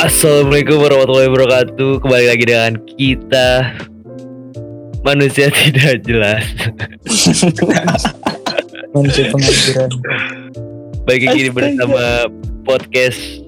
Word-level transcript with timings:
Assalamualaikum 0.00 0.80
warahmatullahi 0.80 1.28
wabarakatuh. 1.28 2.00
Kembali 2.00 2.26
lagi 2.32 2.44
dengan 2.48 2.72
kita 2.96 3.76
manusia 5.04 5.52
tidak 5.60 6.00
jelas. 6.08 6.40
Manusia 8.96 9.28
pengangguran. 9.28 9.90
Baik 11.04 11.22
lagi 11.28 11.52
bersama 11.52 12.32
podcast 12.64 13.44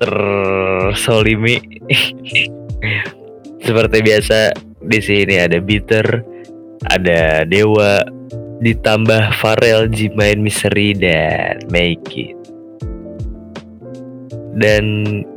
tersolimi. 0.00 1.60
Seperti 3.68 3.96
biasa 4.00 4.56
di 4.80 5.00
sini 5.04 5.36
ada 5.36 5.60
Bitter, 5.60 6.24
ada 6.88 7.44
Dewa, 7.44 8.00
ditambah 8.64 9.28
Farel, 9.44 9.92
Jimain 9.92 10.40
Misteri 10.40 10.96
dan 10.96 11.60
Make 11.68 12.16
It. 12.16 12.35
Dan 14.56 14.84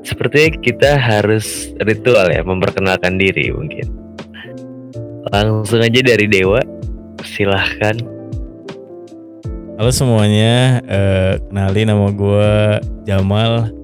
sepertinya 0.07 0.55
kita 0.63 0.95
harus 0.95 1.75
ritual 1.83 2.31
ya 2.31 2.39
memperkenalkan 2.39 3.19
diri 3.19 3.51
mungkin. 3.51 3.83
Langsung 5.27 5.83
aja 5.83 5.99
dari 5.99 6.23
Dewa, 6.23 6.63
silahkan. 7.27 7.99
Halo 9.75 9.91
semuanya, 9.91 10.79
eh, 10.87 11.35
kenalin 11.51 11.87
nama 11.91 12.07
gue 12.15 12.51
Jamal. 13.03 13.75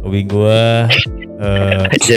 Hobi 0.00 0.24
gue 0.24 0.64
eh, 1.44 1.84
Aja. 1.96 2.16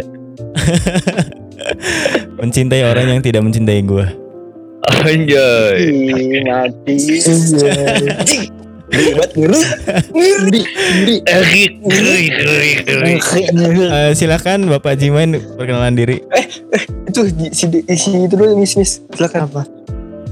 mencintai 2.40 2.84
orang 2.88 3.12
yang 3.12 3.22
tidak 3.24 3.44
mencintai 3.44 3.84
gue. 3.84 4.08
Anjay. 5.04 5.80
Ih, 5.84 6.44
mati. 6.48 6.96
Ribet 8.94 9.32
ngeri. 9.34 9.62
Ngeri. 10.14 10.14
Ngeri. 10.14 10.62
Ngeri, 11.26 11.72
ngeri, 11.82 12.72
ngeri, 12.86 13.14
ngeri. 13.50 13.86
Eh, 13.90 14.12
silakan 14.14 14.70
Bapak 14.70 15.02
Jimain 15.02 15.34
perkenalan 15.58 15.98
diri. 15.98 16.22
Itu 17.10 17.26
si, 17.54 17.66
si 17.74 18.10
itu 18.14 18.34
dulu 18.38 18.54
Miss 18.62 18.78
Miss. 18.78 19.02
Silakan. 19.18 19.50
Apa? 19.50 19.64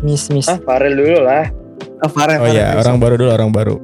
Miss 0.06 0.30
Miss. 0.30 0.46
Ah, 0.46 0.62
Farel 0.62 0.94
dulu 0.94 1.26
lah. 1.26 1.50
Ah, 2.06 2.10
Farel. 2.10 2.38
Oh 2.42 2.50
iya, 2.50 2.78
orang 2.78 3.02
baru 3.02 3.18
dulu, 3.18 3.30
orang 3.34 3.50
baru. 3.50 3.76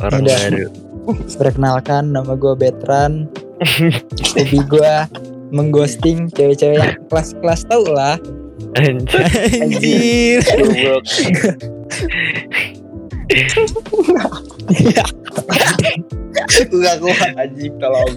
Orang 0.00 0.24
Udah. 0.24 0.38
baru. 0.48 0.68
Perkenalkan 1.40 2.12
nama 2.12 2.32
gue 2.32 2.54
Betran. 2.56 3.28
Hobi 4.36 4.60
gue 4.68 4.92
mengghosting 5.52 6.28
cewek-cewek 6.32 6.76
yang 6.76 6.96
kelas-kelas 7.08 7.64
tau 7.68 7.84
lah. 7.88 8.20
Anjir. 8.76 10.44
Gak 16.76 16.96
kuat 17.02 17.32
anjing 17.34 17.74
tolong. 17.82 18.10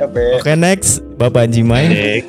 Capek. 0.00 0.40
Oke 0.40 0.54
next, 0.56 1.04
Bapak 1.20 1.52
Jimain. 1.52 1.92
Cek. 1.92 2.24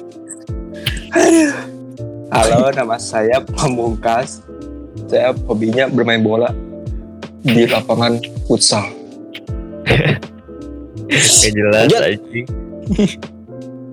Halo, 2.34 2.68
nama 2.76 3.00
saya 3.00 3.40
Pamungkas. 3.40 4.44
Saya 5.08 5.32
hobinya 5.48 5.88
bermain 5.88 6.20
bola 6.20 6.52
di 7.46 7.64
lapangan 7.64 8.20
futsal. 8.44 8.84
Gak 11.08 11.52
jelas 11.56 11.88
anjing. 11.88 12.48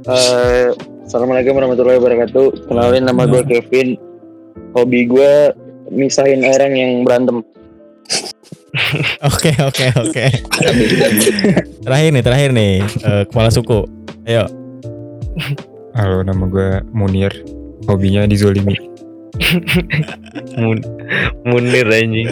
Eh, 0.01 0.73
Assalamualaikum 1.05 1.53
warahmatullahi 1.55 2.01
wabarakatuh. 2.01 2.67
Kenalin 2.67 3.05
nama 3.05 3.29
gue 3.29 3.45
Kevin. 3.47 4.01
Hobi 4.73 5.05
gue 5.07 5.53
misahin 5.93 6.41
orang 6.47 6.73
yang 6.73 6.93
berantem. 7.05 7.45
Oke 9.31 9.51
oke 9.59 9.87
oke. 9.99 10.25
Terakhir 11.85 12.11
nih, 12.15 12.23
terakhir 12.23 12.51
nih, 12.55 12.73
eh, 12.83 13.23
kepala 13.27 13.51
suku. 13.51 13.83
Ayo. 14.31 14.47
Halo, 15.97 16.23
nama 16.23 16.47
gue 16.47 16.79
Munir. 16.95 17.35
Hobinya 17.91 18.30
dizolimi. 18.30 18.79
Mun 20.55 20.79
Munir 21.42 21.86
anjing. 21.91 22.30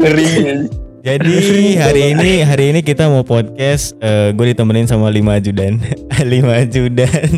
Ngeri. 0.00 0.32
Jadi 1.00 1.36
hari 1.80 2.02
ini 2.16 2.32
hari 2.44 2.64
ini 2.72 2.80
kita 2.80 3.08
mau 3.12 3.24
podcast. 3.24 3.96
gue 4.32 4.46
ditemenin 4.56 4.88
sama 4.88 5.12
lima 5.12 5.36
ajudan, 5.36 5.76
lima 6.32 6.64
ajudan. 6.64 7.28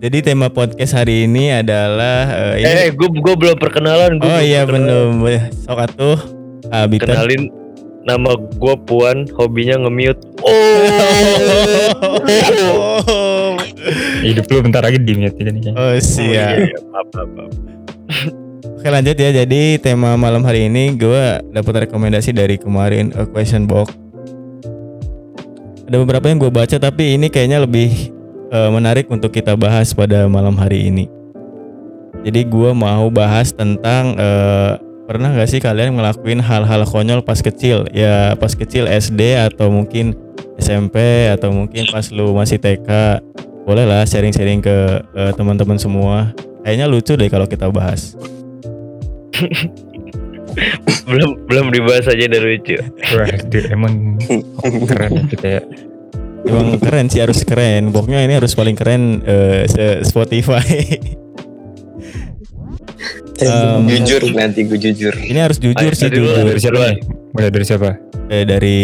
Jadi 0.00 0.18
tema 0.24 0.48
podcast 0.48 0.96
hari 0.96 1.28
ini 1.28 1.52
adalah 1.52 2.56
eh, 2.56 2.64
ini. 2.64 2.88
Eh, 2.88 2.90
gue 2.90 3.08
gue 3.12 3.34
belum 3.36 3.54
perkenalan. 3.60 4.16
Gua 4.18 4.26
oh 4.26 4.40
belum 4.40 4.48
iya 4.48 4.60
perkenalan. 4.66 5.20
belum. 5.20 5.42
Sok 5.62 5.78
atuh. 5.78 6.39
Biter. 6.86 7.08
Kenalin 7.08 7.48
nama 8.00 8.32
gue 8.36 8.74
Puan, 8.88 9.28
hobinya 9.36 9.76
nge-mute. 9.84 10.20
Oh. 10.40 10.50
Hidup 14.24 14.46
lu 14.48 14.60
bentar 14.60 14.84
lagi 14.84 15.00
di 15.00 15.16
mute 15.16 15.36
ini 15.40 15.72
oh 15.72 15.92
Oh, 15.92 15.96
siap. 15.96 16.56
iya, 16.60 16.76
maaf, 16.92 17.08
maaf, 17.16 17.30
maaf. 17.32 17.52
Oke 18.76 18.88
lanjut 18.88 19.16
ya. 19.16 19.30
Jadi 19.44 19.76
tema 19.76 20.16
malam 20.16 20.40
hari 20.40 20.68
ini 20.68 20.96
gue 20.96 21.24
dapat 21.52 21.88
rekomendasi 21.88 22.32
dari 22.32 22.56
kemarin 22.56 23.12
a 23.16 23.28
question 23.28 23.68
box. 23.68 23.92
Ada 25.84 25.96
beberapa 26.00 26.28
yang 26.30 26.38
gue 26.40 26.48
baca 26.48 26.76
tapi 26.80 27.16
ini 27.18 27.28
kayaknya 27.28 27.60
lebih 27.60 27.92
eh, 28.48 28.70
menarik 28.72 29.08
untuk 29.12 29.32
kita 29.32 29.52
bahas 29.56 29.92
pada 29.92 30.24
malam 30.28 30.56
hari 30.56 30.88
ini. 30.88 31.04
Jadi 32.20 32.44
gue 32.44 32.70
mau 32.72 33.08
bahas 33.12 33.52
tentang 33.52 34.16
eh, 34.16 34.72
pernah 35.10 35.34
gak 35.34 35.50
sih 35.50 35.58
kalian 35.58 35.98
ngelakuin 35.98 36.38
hal-hal 36.38 36.86
konyol 36.86 37.26
pas 37.26 37.42
kecil? 37.42 37.82
Ya 37.90 38.38
pas 38.38 38.54
kecil 38.54 38.86
SD 38.86 39.34
atau 39.34 39.66
mungkin 39.66 40.14
SMP 40.62 41.26
atau 41.26 41.50
mungkin 41.50 41.90
pas 41.90 42.06
lu 42.14 42.30
masih 42.30 42.62
TK. 42.62 43.18
Boleh 43.66 43.90
lah 43.90 44.06
sharing-sharing 44.06 44.62
ke 44.62 45.02
eh, 45.02 45.32
teman-teman 45.34 45.82
semua. 45.82 46.30
Kayaknya 46.62 46.86
lucu 46.86 47.18
deh 47.18 47.26
kalau 47.26 47.50
kita 47.50 47.66
bahas. 47.74 48.14
belum 51.10 51.42
belum 51.50 51.74
dibahas 51.74 52.06
aja 52.06 52.30
udah 52.30 52.42
lucu. 52.46 52.78
Wah, 53.18 53.34
dia 53.50 53.66
emang 53.74 54.14
keren 54.86 55.26
kita 55.26 55.58
ya. 55.58 55.62
Emang 56.46 56.78
keren 56.78 57.10
sih 57.10 57.18
harus 57.18 57.42
keren. 57.42 57.90
Pokoknya 57.90 58.22
ini 58.22 58.38
harus 58.38 58.54
paling 58.54 58.78
keren 58.78 59.26
eh, 59.26 59.66
se 59.66 60.06
Spotify. 60.06 60.70
Em, 63.42 63.82
Jujur 63.90 64.22
nanti 64.32 64.60
gue 64.62 64.76
jujur. 64.76 65.14
ini 65.16 65.38
harus 65.38 65.56
jujur 65.56 65.80
Ayo, 65.80 65.92
sih 65.92 66.06
dari 66.06 66.16
dulu, 66.16 66.28
jujur. 66.28 66.44
Dari 66.46 66.60
siapa? 66.60 66.80
Mulai 67.30 67.50
dari 67.50 67.64
siapa? 67.64 67.88
Eh, 68.28 68.44
dari 68.44 68.78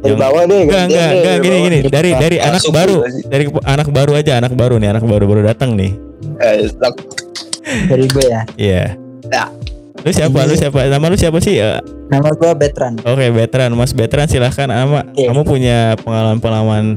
Dari 0.00 0.08
yang 0.08 0.18
bawah 0.18 0.42
deh. 0.42 0.60
enggak 0.62 0.82
enggak 0.86 1.08
enggak 1.12 1.36
gini 1.38 1.56
gini 1.60 1.78
dari 1.84 2.10
dari 2.12 2.36
Langsung 2.38 2.50
anak 2.50 2.64
baru 2.72 2.94
sih. 3.06 3.22
dari 3.26 3.44
anak 3.62 3.88
baru 3.90 4.12
aja 4.14 4.32
anak 4.36 4.52
baru 4.54 4.74
nih 4.76 4.88
anak 4.90 5.04
baru 5.04 5.24
baru 5.26 5.40
datang 5.44 5.70
nih. 5.74 5.92
Eh, 6.38 6.66
stop. 6.66 6.94
Dari 7.86 8.04
gue 8.06 8.24
ya. 8.24 8.40
Iya. 8.56 8.84
Ya. 9.28 9.44
Lu 10.00 10.08
siapa? 10.08 10.38
Lu 10.42 10.54
siapa? 10.54 10.88
Nama 10.88 11.04
lu 11.04 11.14
siapa 11.14 11.38
sih? 11.38 11.60
Eh, 11.60 11.76
Nama 12.08 12.26
gue 12.28 12.50
Betran. 12.56 12.96
Oke, 13.00 13.28
veteran 13.28 13.70
Mas 13.72 13.92
veteran 13.92 14.24
silahkan 14.24 14.66
ama 14.66 15.04
Iya. 15.12 15.30
kamu 15.30 15.42
punya 15.44 15.78
pengalaman-pengalaman 16.00 16.96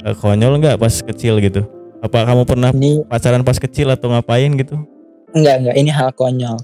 eh, 0.00 0.14
konyol 0.14 0.56
nggak 0.56 0.78
pas 0.78 0.94
kecil 1.02 1.36
gitu? 1.38 1.66
Apa 1.98 2.22
kamu 2.24 2.44
pernah 2.44 2.70
Ini 2.70 3.02
pacaran 3.02 3.42
pas 3.42 3.56
kecil 3.56 3.88
atau 3.88 4.08
ngapain 4.08 4.54
gitu? 4.54 4.78
Enggak 5.34 5.54
enggak 5.60 5.76
ini 5.76 5.90
hal 5.90 6.10
konyol. 6.14 6.56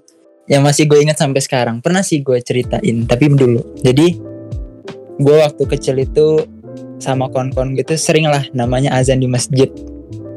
Yang 0.50 0.62
masih 0.66 0.84
gue 0.91 0.98
ingat 0.98 1.19
sampai 1.19 1.38
sekarang. 1.42 1.78
Pernah 1.78 2.03
sih 2.03 2.22
gue 2.22 2.38
ceritain, 2.42 3.06
tapi 3.06 3.31
dulu. 3.31 3.62
Jadi 3.82 4.19
gue 5.20 5.36
waktu 5.36 5.62
kecil 5.62 6.00
itu 6.03 6.42
sama 6.98 7.30
kon-kon 7.30 7.78
gitu 7.78 7.94
sering 7.94 8.26
lah 8.26 8.42
namanya 8.50 8.94
azan 8.98 9.22
di 9.22 9.30
masjid. 9.30 9.70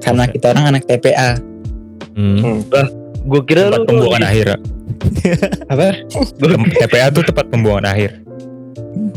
Karena 0.03 0.29
kita 0.29 0.53
orang 0.53 0.75
anak 0.75 0.85
TPA. 0.85 1.39
Hmm. 2.13 2.61
Gue 3.23 3.41
kira 3.47 3.71
Tempat 3.71 3.79
lu 3.79 3.85
pembuangan 3.87 4.23
akhir. 4.27 4.45
Apa? 5.71 5.87
TPA 6.77 7.07
tuh 7.09 7.23
tempat 7.23 7.45
pembuangan 7.49 7.87
akhir. 7.89 8.21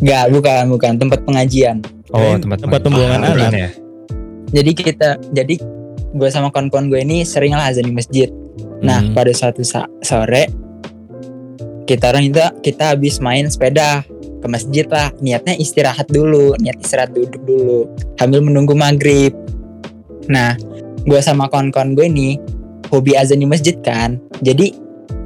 Enggak, 0.01 0.25
bukan, 0.33 0.63
bukan 0.73 0.93
tempat 0.97 1.21
pengajian. 1.27 1.77
Oh, 2.15 2.39
tempat 2.39 2.63
tempat 2.63 2.81
pembuangan 2.81 3.21
anak. 3.21 3.37
bukan 3.37 3.53
ya? 3.53 3.71
Jadi 4.55 4.71
kita 4.79 5.09
jadi 5.35 5.55
gue 6.17 6.29
sama 6.31 6.49
kon-kon 6.55 6.89
gue 6.89 7.03
ini 7.03 7.27
sering 7.27 7.53
lah 7.53 7.69
azan 7.69 7.85
di 7.85 7.93
masjid. 7.93 8.31
Nah, 8.81 9.01
Hmm. 9.05 9.13
pada 9.13 9.33
suatu 9.33 9.65
sa- 9.65 9.91
sore 10.01 10.67
kita 11.87 12.11
orang 12.11 12.35
itu 12.35 12.43
kita 12.67 12.93
habis 12.93 13.23
main 13.23 13.47
sepeda 13.47 14.03
ke 14.43 14.47
masjid 14.51 14.85
lah. 14.91 15.15
Niatnya 15.23 15.55
istirahat 15.55 16.11
dulu, 16.11 16.59
niat 16.59 16.83
istirahat 16.83 17.15
duduk 17.15 17.41
dulu 17.47 17.87
sambil 18.19 18.43
menunggu 18.43 18.75
maghrib. 18.75 19.33
Nah, 20.27 20.59
gue 21.07 21.21
sama 21.23 21.47
kawan-kawan 21.47 21.95
gue 21.95 22.07
ini 22.11 22.31
hobi 22.91 23.15
azan 23.15 23.39
di 23.39 23.47
masjid 23.47 23.79
kan. 23.79 24.19
Jadi 24.43 24.75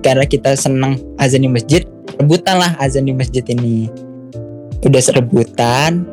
karena 0.05 0.29
kita 0.29 0.53
senang 0.57 1.01
azan 1.17 1.45
di 1.45 1.51
masjid, 1.51 1.83
rebutan 2.21 2.61
lah 2.61 2.77
azan 2.77 3.09
di 3.09 3.17
masjid 3.17 3.45
ini. 3.49 3.89
Udah 4.85 5.01
serebutan, 5.01 6.05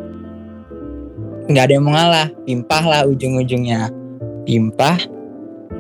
nggak 1.48 1.64
ada 1.68 1.74
yang 1.76 1.84
mau 1.88 1.96
ngalah, 1.96 2.28
pimpah 2.44 2.84
lah 2.84 3.02
ujung-ujungnya. 3.08 3.92
Pimpah, 4.44 5.00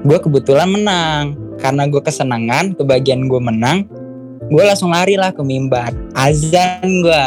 gue 0.05 0.17
kebetulan 0.19 0.69
menang. 0.69 1.37
Karena 1.57 1.89
gue 1.89 1.97
kesenangan 1.97 2.77
kebagian 2.77 3.25
gue 3.25 3.41
menang 3.41 3.89
gue 4.47 4.63
langsung 4.63 4.95
lari 4.95 5.19
lah 5.19 5.35
ke 5.35 5.43
mimbar. 5.43 5.91
Azan 6.15 7.03
gue 7.03 7.25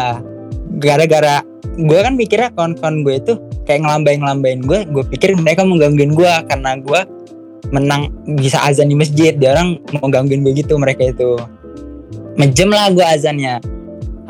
gara-gara 0.81 1.45
gue 1.77 1.99
kan 2.01 2.15
mikirnya 2.17 2.51
kawan-kawan 2.57 3.05
gue 3.05 3.15
itu 3.21 3.33
kayak 3.65 3.85
ngelambain 3.85 4.19
ngelambain 4.21 4.61
gue 4.65 4.79
gue 4.89 5.05
pikir 5.17 5.37
mereka 5.37 5.65
mau 5.65 5.77
gangguin 5.77 6.17
gue 6.17 6.33
karena 6.49 6.81
gue 6.81 7.01
menang 7.71 8.11
bisa 8.41 8.59
azan 8.67 8.91
di 8.91 8.97
masjid 8.99 9.37
dia 9.37 9.55
orang 9.55 9.79
mau 10.01 10.09
gangguin 10.11 10.43
gue 10.43 10.57
gitu 10.57 10.77
mereka 10.81 11.13
itu. 11.13 11.37
Mejem 12.41 12.73
lah 12.73 12.89
gue 12.91 13.05
azannya. 13.05 13.61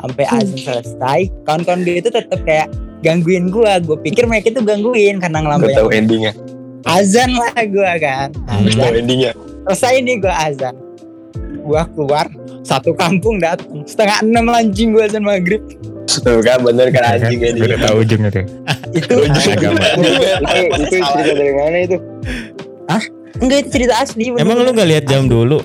Sampai 0.01 0.25
azan 0.27 0.57
selesai 0.57 1.19
kawan-kawan 1.47 1.81
gue 1.87 1.95
itu 2.01 2.09
tetap 2.11 2.41
kayak 2.43 2.67
gangguin 3.01 3.49
gue 3.49 3.71
gue 3.87 3.97
pikir 4.03 4.27
mereka 4.27 4.53
itu 4.53 4.61
gangguin 4.61 5.17
karena 5.23 5.39
Gue 5.41 5.45
ngelambain 5.47 5.77
tahu 5.77 5.89
endingnya. 5.93 6.33
Azan 6.85 7.29
lah 7.33 7.55
gue 7.61 7.91
kan. 8.01 8.29
Azan. 8.47 8.93
endingnya. 8.97 9.31
selesai 9.69 10.01
nih 10.01 10.15
gue 10.19 10.33
azan. 10.33 10.75
Gue 11.61 11.81
keluar 11.93 12.25
satu 12.61 12.93
kampung 12.97 13.37
datang. 13.37 13.85
Setengah 13.85 14.25
enam 14.25 14.49
anjing 14.49 14.93
gue 14.93 15.03
azan 15.05 15.23
maghrib. 15.23 15.61
Tuh 16.11 16.43
kan 16.43 16.59
bener 16.59 16.91
kan 16.91 17.15
anjing 17.15 17.39
Gue 17.39 17.49
endingnya. 17.55 17.77
udah 17.77 17.79
tahu 17.87 17.95
ujungnya 18.03 18.29
tuh. 18.29 18.45
itu 18.91 19.13
itu 19.23 19.39
itu 20.83 20.95
cerita 20.99 21.31
dari 21.31 21.53
mana 21.55 21.77
itu? 21.87 21.97
Enggak 23.41 23.57
itu 23.63 23.69
cerita 23.71 23.93
asli 24.03 24.27
Emang 24.35 24.59
lu 24.59 24.69
nggak 24.75 24.89
lihat 24.91 25.03
jam 25.07 25.31
dulu? 25.31 25.63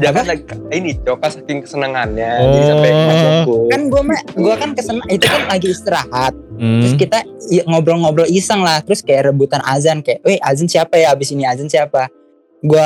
Jangan 0.00 0.24
lagi 0.24 0.42
ini 0.70 0.90
Coka 0.98 1.28
saking 1.28 1.58
kesenangannya 1.60 2.32
Oh. 2.36 2.46
jadi 2.50 2.64
sampai 2.66 2.90
masuk. 2.90 3.60
kan 3.68 3.80
gue 3.86 4.02
mah 4.02 4.20
gue 4.30 4.54
kan 4.56 4.70
ke 4.72 4.80
sana 4.80 5.02
itu 5.06 5.24
kan 5.24 5.42
lagi 5.46 5.68
istirahat. 5.68 6.32
Terus 6.56 6.92
Hmm. 6.92 6.98
kita 6.98 7.18
i- 7.48 7.64
ngobrol-ngobrol 7.64 8.26
iseng 8.26 8.60
lah 8.60 8.80
terus 8.80 9.00
kayak 9.00 9.28
rebutan 9.28 9.60
azan 9.62 10.00
kayak 10.00 10.20
weh 10.20 10.38
azan 10.38 10.66
siapa 10.66 10.94
ya? 10.94 11.10
Abis 11.10 11.30
ini 11.30 11.44
azan 11.44 11.66
siapa? 11.66 12.08
Gue 12.58 12.84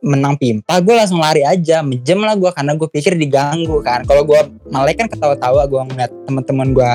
menang 0.00 0.34
pimpa 0.34 0.78
gue 0.78 0.90
langsung 0.92 1.18
lari 1.18 1.42
aja 1.42 1.78
mejem 1.80 2.18
lah 2.18 2.34
gue 2.34 2.50
karena 2.50 2.74
gue 2.74 2.88
pikir 2.88 3.14
diganggu 3.14 3.78
kan. 3.80 4.02
Kalau 4.02 4.22
gue 4.22 4.40
melek 4.66 4.96
kan 4.96 5.06
ketawa-tawa 5.06 5.62
gue 5.64 5.80
ngeliat 5.84 6.10
teman-teman 6.24 6.68
gue 6.72 6.90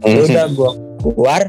Ya 0.00 0.14
udah 0.16 0.46
gue 0.48 0.70
keluar 1.02 1.42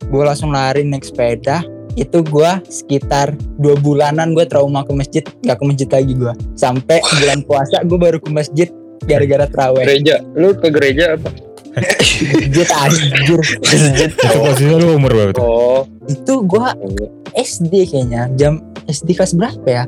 gue 0.00 0.22
langsung 0.22 0.50
lari 0.50 0.82
naik 0.82 1.02
sepeda 1.02 1.60
itu 1.98 2.22
gue 2.22 2.50
sekitar 2.70 3.34
dua 3.58 3.74
bulanan 3.82 4.32
gue 4.32 4.46
trauma 4.46 4.86
ke 4.86 4.92
masjid 4.94 5.24
gak 5.42 5.58
ke 5.58 5.64
masjid 5.66 5.88
lagi 5.90 6.12
gue 6.14 6.32
sampai 6.54 7.02
bulan 7.18 7.42
puasa 7.42 7.82
gue 7.82 7.98
baru 7.98 8.18
ke 8.22 8.30
masjid 8.30 8.68
gara-gara 9.04 9.46
terawih. 9.48 9.84
Gereja? 9.88 10.16
Lu 10.36 10.54
ke 10.54 10.68
gereja 10.70 11.04
apa? 11.18 11.30
Masjid 11.78 12.68
anjir. 12.74 13.40
Itu 14.10 14.36
posisinya 14.42 14.76
lu 14.82 14.98
umur 14.98 15.10
berapa 15.14 15.32
tuh? 15.34 15.42
oh. 15.42 15.82
Itu 16.06 16.44
gue 16.44 16.66
SD 17.38 17.72
kayaknya 17.88 18.28
jam 18.34 18.60
SD 18.90 19.14
kelas 19.14 19.32
berapa 19.34 19.66
ya? 19.66 19.84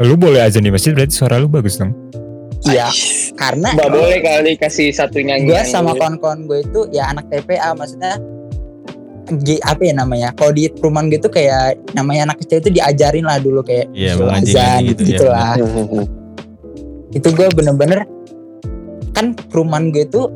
Lu 0.00 0.16
boleh 0.16 0.44
azan 0.44 0.64
di 0.64 0.72
masjid 0.72 0.92
berarti 0.96 1.12
suara 1.12 1.40
lu 1.40 1.48
bagus 1.48 1.76
dong. 1.80 1.92
Iya 2.68 2.92
karena 3.40 3.72
nggak 3.72 3.88
boleh 3.88 4.18
kali 4.20 4.52
kasih 4.60 4.92
satu 4.92 5.16
nyanyi 5.24 5.48
gue 5.48 5.62
sama 5.64 5.96
kawan-kawan 5.96 6.44
gue 6.44 6.60
itu 6.60 6.80
ya 6.92 7.08
anak 7.08 7.24
TPA 7.32 7.72
maksudnya 7.72 8.20
apa 9.62 9.82
ya 9.82 9.94
namanya 9.94 10.28
kalau 10.34 10.50
di 10.50 10.66
perumahan 10.68 11.06
gitu 11.08 11.30
kayak 11.30 11.78
namanya 11.94 12.30
anak 12.30 12.42
kecil 12.42 12.58
itu 12.58 12.70
diajarin 12.74 13.24
lah 13.24 13.38
dulu 13.38 13.62
kayak 13.62 13.86
Iya, 13.94 14.18
suruh 14.18 14.26
mengaji 14.30 14.52
azan 14.52 14.80
gitu, 14.90 15.02
gitu, 15.06 15.24
ya. 15.26 15.32
lah 15.32 15.54
itu 17.18 17.28
gue 17.30 17.46
bener-bener 17.54 18.00
kan 19.10 19.34
perumahan 19.50 19.90
gue 19.90 20.06
itu 20.06 20.30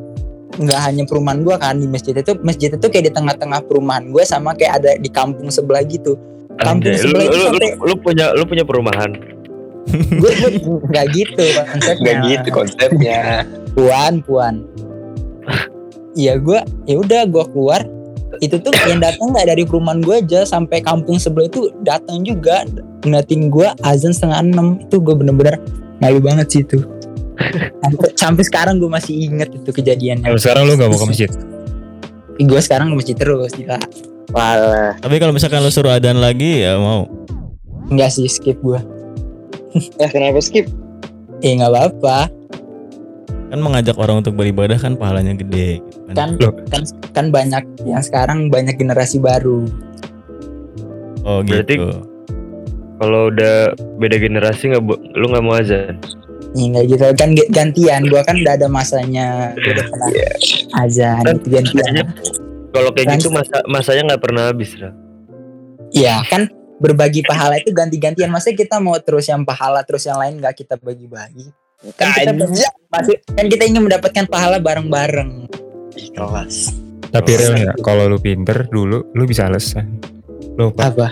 nggak 0.55 0.79
hanya 0.79 1.03
perumahan 1.03 1.43
gue 1.43 1.55
kan 1.55 1.75
di 1.75 1.87
masjid 1.87 2.15
itu 2.15 2.31
masjid 2.39 2.71
itu 2.71 2.87
kayak 2.87 3.05
di 3.07 3.13
tengah-tengah 3.13 3.59
perumahan 3.67 4.07
gue 4.11 4.23
sama 4.23 4.55
kayak 4.55 4.79
ada 4.83 4.91
di 4.95 5.07
kampung 5.11 5.51
sebelah 5.51 5.83
gitu 5.83 6.15
kampung 6.63 6.95
Anjay, 6.95 7.03
lu, 7.03 7.07
sebelah 7.11 7.25
itu 7.27 7.35
lu, 7.35 7.39
lu, 7.39 7.47
sampai 7.51 7.69
lu 7.75 7.93
punya 7.99 8.25
lu 8.31 8.43
punya 8.47 8.63
perumahan. 8.63 9.11
gue 9.85 10.31
gue 10.33 10.51
nggak 10.89 11.05
gitu 11.13 11.45
konsepnya 11.69 12.09
Gak 12.09 12.23
gitu 12.25 12.47
konsepnya. 12.49 13.19
puan 13.77 14.13
puan 14.23 14.55
Iya 16.15 16.39
gue 16.39 16.59
ya 16.87 16.95
udah 16.95 17.21
gue 17.27 17.43
keluar 17.51 17.81
itu 18.41 18.55
tuh 18.59 18.71
yang 18.87 18.99
datang 18.99 19.31
nggak 19.31 19.47
dari 19.51 19.63
perumahan 19.63 19.99
gue 20.03 20.15
aja 20.23 20.47
sampai 20.47 20.81
kampung 20.81 21.19
sebelah 21.19 21.47
itu 21.47 21.71
datang 21.83 22.23
juga 22.23 22.63
ngeliatin 23.05 23.47
gue 23.51 23.67
azan 23.83 24.11
setengah 24.11 24.39
enam. 24.41 24.67
Itu 24.81 24.99
gue 24.99 25.15
bener-bener 25.15 25.59
malu 25.99 26.19
banget 26.19 26.47
sih 26.51 26.61
itu. 26.63 26.83
Sampai, 27.83 28.09
sampai 28.15 28.43
sekarang 28.47 28.75
gue 28.79 28.87
masih 28.87 29.27
inget 29.27 29.51
itu 29.51 29.69
kejadiannya. 29.69 30.27
Kalau 30.27 30.39
sekarang 30.39 30.61
lu 30.67 30.79
gak 30.79 30.89
mau 30.91 30.99
ke 30.99 31.07
masjid. 31.07 31.29
gue 32.35 32.59
sekarang 32.59 32.91
ke 32.91 32.95
masjid 32.99 33.15
terus 33.15 33.51
gila. 33.55 33.79
Walah. 34.35 34.99
Tapi 34.99 35.15
kalau 35.19 35.31
misalkan 35.31 35.63
lu 35.63 35.71
suruh 35.71 35.95
adan 35.95 36.19
lagi 36.19 36.63
ya 36.63 36.75
mau. 36.79 37.07
enggak 37.85 38.17
sih 38.17 38.25
skip 38.25 38.57
gue 38.65 38.81
ya 39.99 40.07
kenapa 40.07 40.39
skip? 40.39 40.67
Eh 41.43 41.51
nggak 41.59 41.71
apa-apa 41.71 42.31
Kan 43.45 43.59
mengajak 43.59 43.95
orang 43.95 44.19
untuk 44.19 44.33
beribadah 44.33 44.75
kan 44.75 44.93
pahalanya 44.93 45.33
gede 45.33 45.79
gitu 45.79 46.01
kan. 46.07 46.15
kan 46.15 46.29
Loh. 46.37 46.53
kan 46.67 46.81
kan 47.11 47.25
banyak 47.29 47.63
yang 47.83 48.01
sekarang 48.01 48.49
banyak 48.49 48.75
generasi 48.75 49.17
baru 49.17 49.69
Oh 51.21 51.41
Berarti- 51.41 51.77
gitu. 51.77 51.89
Kalau 52.95 53.27
udah 53.27 53.55
beda 53.97 54.15
generasi 54.15 54.71
nggak 54.71 54.83
lu 55.11 55.25
nggak 55.27 55.43
mau 55.43 55.55
azan? 55.55 55.99
Ya 56.53 56.63
nggak 56.69 56.85
gitu 56.87 57.03
kan 57.13 57.29
gantian 57.49 58.01
gua 58.07 58.21
kan 58.23 58.39
udah 58.39 58.53
ada 58.55 58.67
masanya 58.67 59.51
gua 59.53 59.71
udah 59.73 59.85
pernah 59.85 60.07
azan 60.79 61.19
Kan 61.21 61.35
gitu 61.37 61.47
gantian 61.51 61.93
Kalau 62.71 62.89
kayak 62.91 63.07
Kan- 63.07 63.19
gitu 63.19 63.29
masa 63.29 63.57
masanya 63.65 64.01
nggak 64.05 64.21
pernah 64.21 64.43
habis, 64.47 64.71
Ra. 64.75 64.91
Iya 65.91 66.23
kan 66.25 66.47
berbagi 66.75 67.23
pahala 67.23 67.55
itu 67.55 67.71
ganti-gantian 67.71 68.27
masa 68.27 68.51
kita 68.51 68.77
mau 68.77 68.95
terus 68.97 69.25
yang 69.25 69.43
pahala 69.43 69.79
terus 69.81 70.03
yang 70.03 70.15
lain 70.15 70.37
nggak 70.37 70.55
kita 70.55 70.75
bagi-bagi 70.75 71.51
kan 71.93 72.07
kita 72.17 72.33
masih 72.89 73.15
kan 73.37 73.45
kita 73.45 73.63
ingin 73.69 73.85
mendapatkan 73.85 74.25
pahala 74.25 74.57
bareng-bareng 74.57 75.45
Ikhlas. 75.95 76.75
Tapi 77.13 77.31
real 77.39 77.55
ya, 77.55 77.71
kalau 77.79 78.11
lu 78.11 78.19
pinter 78.19 78.67
dulu, 78.67 79.07
lu 79.15 79.23
bisa 79.23 79.47
alasan. 79.47 80.03
Lu 80.59 80.75
Pak, 80.75 80.83
apa 80.91 81.07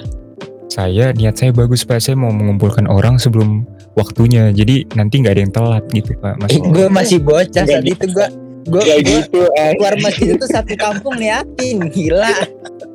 saya 0.74 1.14
niat 1.14 1.38
saya 1.38 1.54
bagus 1.54 1.86
Pak, 1.86 2.02
saya 2.02 2.18
mau 2.18 2.34
mengumpulkan 2.34 2.90
orang 2.90 3.22
sebelum 3.22 3.64
waktunya. 3.94 4.50
Jadi 4.50 4.90
nanti 4.98 5.22
nggak 5.22 5.34
ada 5.38 5.42
yang 5.46 5.54
telat 5.54 5.84
gitu 5.94 6.18
Pak. 6.18 6.34
Mas. 6.42 6.50
eh, 6.50 6.60
gue 6.60 6.88
masih 6.90 7.20
bocah 7.22 7.64
saat 7.64 7.86
Nggak 7.86 7.94
itu 7.94 8.06
gue 8.10 8.28
gue 8.64 8.84
gitu 9.04 9.42
ah 9.60 9.76
keluar 9.76 9.96
masjid 10.00 10.40
itu 10.40 10.46
satu 10.48 10.74
kampung 10.80 11.20
liatin 11.20 11.84
gila 11.92 12.32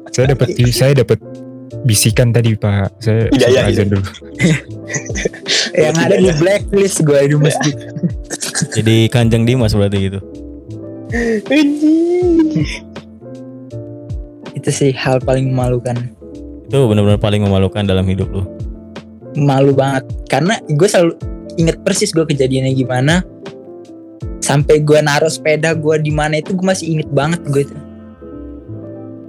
Saya 0.09 0.33
dapat 0.33 0.57
saya 0.73 0.93
dapat 1.05 1.21
bisikan 1.83 2.31
tadi 2.31 2.55
Pak. 2.55 2.99
Saya 2.99 3.29
Iya, 3.31 3.47
iya, 3.47 3.61
suruh 3.63 3.71
azan 3.71 3.87
dulu. 3.91 4.05
yang 5.85 5.97
ada 5.97 6.17
di 6.17 6.31
blacklist 6.37 7.05
gue 7.05 7.21
di 7.29 7.37
masjid 7.37 7.75
Jadi 8.77 9.07
kanjeng 9.13 9.45
Dimas 9.45 9.77
berarti 9.77 10.11
gitu. 10.11 10.21
itu 14.53 14.71
sih 14.71 14.91
hal 14.93 15.23
paling 15.23 15.53
memalukan 15.53 15.97
Itu 16.69 16.85
benar-benar 16.85 17.17
paling 17.17 17.41
memalukan 17.45 17.85
dalam 17.85 18.05
hidup 18.05 18.29
lu. 18.29 18.45
malu 19.39 19.71
banget 19.71 20.03
karena 20.27 20.59
gue 20.67 20.89
selalu 20.89 21.15
inget 21.57 21.79
persis 21.81 22.11
gue 22.11 22.27
kejadiannya 22.27 22.75
gimana 22.75 23.23
sampai 24.43 24.83
gue 24.83 24.99
naruh 24.99 25.31
sepeda 25.31 25.73
gue 25.73 25.95
di 26.03 26.11
mana 26.11 26.43
itu 26.43 26.53
gue 26.53 26.67
masih 26.67 26.99
inget 26.99 27.09
banget 27.13 27.39
gue 27.47 27.63
itu 27.63 27.77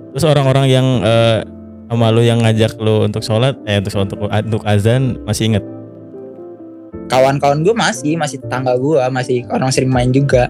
Terus 0.09 0.25
orang-orang 0.25 0.65
yang 0.65 0.87
eh, 1.05 1.45
sama 1.89 2.13
lu 2.13 2.21
yang 2.21 2.39
ngajak 2.39 2.77
lu 2.77 3.03
untuk 3.03 3.25
sholat, 3.25 3.57
eh 3.65 3.81
untuk 3.81 3.91
sholat, 3.91 4.07
untuk, 4.13 4.19
untuk 4.29 4.61
azan 4.63 5.17
masih 5.25 5.49
inget. 5.49 5.65
kawan-kawan 7.09 7.65
gue 7.65 7.73
masih 7.73 8.13
masih 8.21 8.37
tetangga 8.37 8.77
gue 8.77 9.01
masih 9.09 9.41
orang 9.49 9.73
sering 9.73 9.89
main 9.89 10.13
juga 10.13 10.45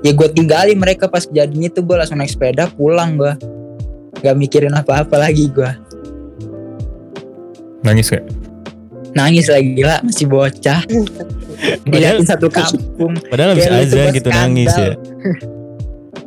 ya 0.00 0.16
gue 0.16 0.28
tinggalin 0.32 0.80
mereka 0.80 1.04
pas 1.04 1.28
kejadian 1.28 1.68
itu 1.68 1.84
gue 1.84 1.96
langsung 2.00 2.16
naik 2.16 2.32
sepeda 2.32 2.64
pulang 2.72 3.20
gue 3.20 3.36
gak 4.24 4.32
mikirin 4.32 4.72
apa-apa 4.72 5.20
lagi 5.20 5.52
gue 5.52 5.68
Nangis 7.84 8.08
gak? 8.08 8.24
nangis 9.12 9.52
lagi 9.52 9.76
gila 9.76 10.00
masih 10.00 10.26
bocah 10.32 10.80
Padahal, 10.88 11.90
dilihatin 11.92 12.24
satu 12.24 12.48
kampung 12.48 13.12
padahal 13.28 13.52
habis 13.52 13.66
azan 13.68 14.08
gitu 14.14 14.30
skandal. 14.30 14.40
nangis 14.48 14.72
ya. 14.78 14.92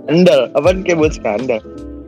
skandal 0.06 0.40
apaan 0.54 0.78
kayak 0.86 0.98
buat 1.00 1.14
skandal 1.18 1.62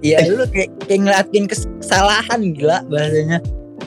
Iya 0.04 0.28
lu 0.28 0.44
kayak, 0.52 0.70
kayak 0.84 1.00
ngeliatin 1.00 1.46
kesalahan 1.48 2.40
gila 2.52 2.84
bahasanya 2.92 3.40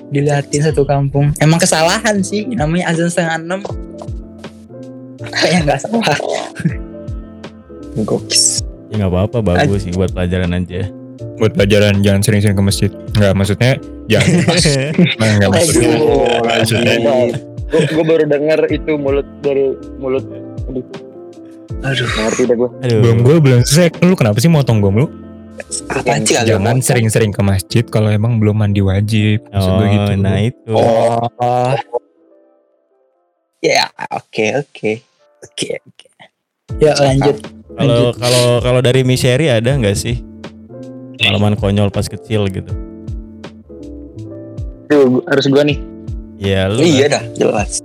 Diliatin 0.09 0.65
satu 0.65 0.89
kampung 0.89 1.37
Emang 1.39 1.61
kesalahan 1.61 2.25
sih 2.25 2.49
Namanya 2.49 2.97
azan 2.97 3.13
setengah 3.13 3.37
enam 3.37 3.61
Kayak 5.29 5.69
gak 5.69 5.79
salah 5.85 6.17
Gokis. 8.05 8.61
Ya 8.93 9.01
nggak 9.01 9.13
apa-apa 9.13 9.39
bagus 9.41 9.89
sih 9.89 9.93
buat 9.97 10.13
pelajaran 10.13 10.53
aja. 10.53 10.91
Buat 11.41 11.57
pelajaran 11.57 12.05
jangan 12.05 12.21
sering-sering 12.21 12.57
ke 12.57 12.65
masjid. 12.65 12.91
Enggak, 13.17 13.33
maksudnya 13.33 13.73
jangan. 14.09 14.29
Nah, 15.21 15.29
enggak 15.41 15.51
maksudnya. 15.53 15.97
Gue 17.67 17.83
gue 17.83 18.05
baru 18.05 18.25
dengar 18.29 18.59
itu 18.71 18.93
mulut 18.95 19.27
dari 19.43 19.75
mulut 19.99 20.23
aduh 20.71 20.85
Aduh. 21.83 22.07
Nggak 22.07 22.25
ngerti 22.29 22.43
dah 22.47 22.57
gue. 22.57 22.69
Bom 23.01 23.19
gue 23.25 23.37
belum 23.41 23.61
selesai. 23.65 24.05
Lu 24.05 24.15
kenapa 24.15 24.39
sih 24.39 24.51
motong 24.53 24.79
bom 24.85 24.95
lu? 24.95 25.07
Apa 25.89 26.21
sih 26.21 26.37
Jangan 26.37 26.79
sering-sering 26.79 27.31
ke 27.31 27.41
masjid 27.41 27.85
kalau 27.85 28.09
emang 28.09 28.39
belum 28.39 28.57
mandi 28.57 28.81
wajib. 28.81 29.45
Maksud 29.49 29.73
Oh, 29.73 29.85
gitu. 29.85 30.13
nah 30.17 30.39
itu. 30.39 30.73
Oh. 30.73 31.75
Ya, 33.59 33.89
oke 34.11 34.63
oke. 34.63 34.91
Oke 35.43 35.69
oke 35.79 36.07
Ya 36.77 36.93
lanjut 36.97 37.37
Kalau 37.71 38.11
kalau 38.13 38.45
kalau 38.59 38.81
dari 38.81 39.05
Miss 39.05 39.21
Sherry 39.21 39.47
ada 39.47 39.69
nggak 39.69 39.95
sih 39.95 40.19
pengalaman 41.17 41.55
konyol 41.55 41.89
pas 41.89 42.05
kecil 42.05 42.49
gitu 42.49 42.73
Tuh, 44.87 45.19
harus 45.27 45.47
gue 45.47 45.63
nih. 45.67 45.79
ya 46.39 46.71
lu 46.71 46.79
Iya 46.79 47.07
dah, 47.11 47.25
jelas. 47.35 47.83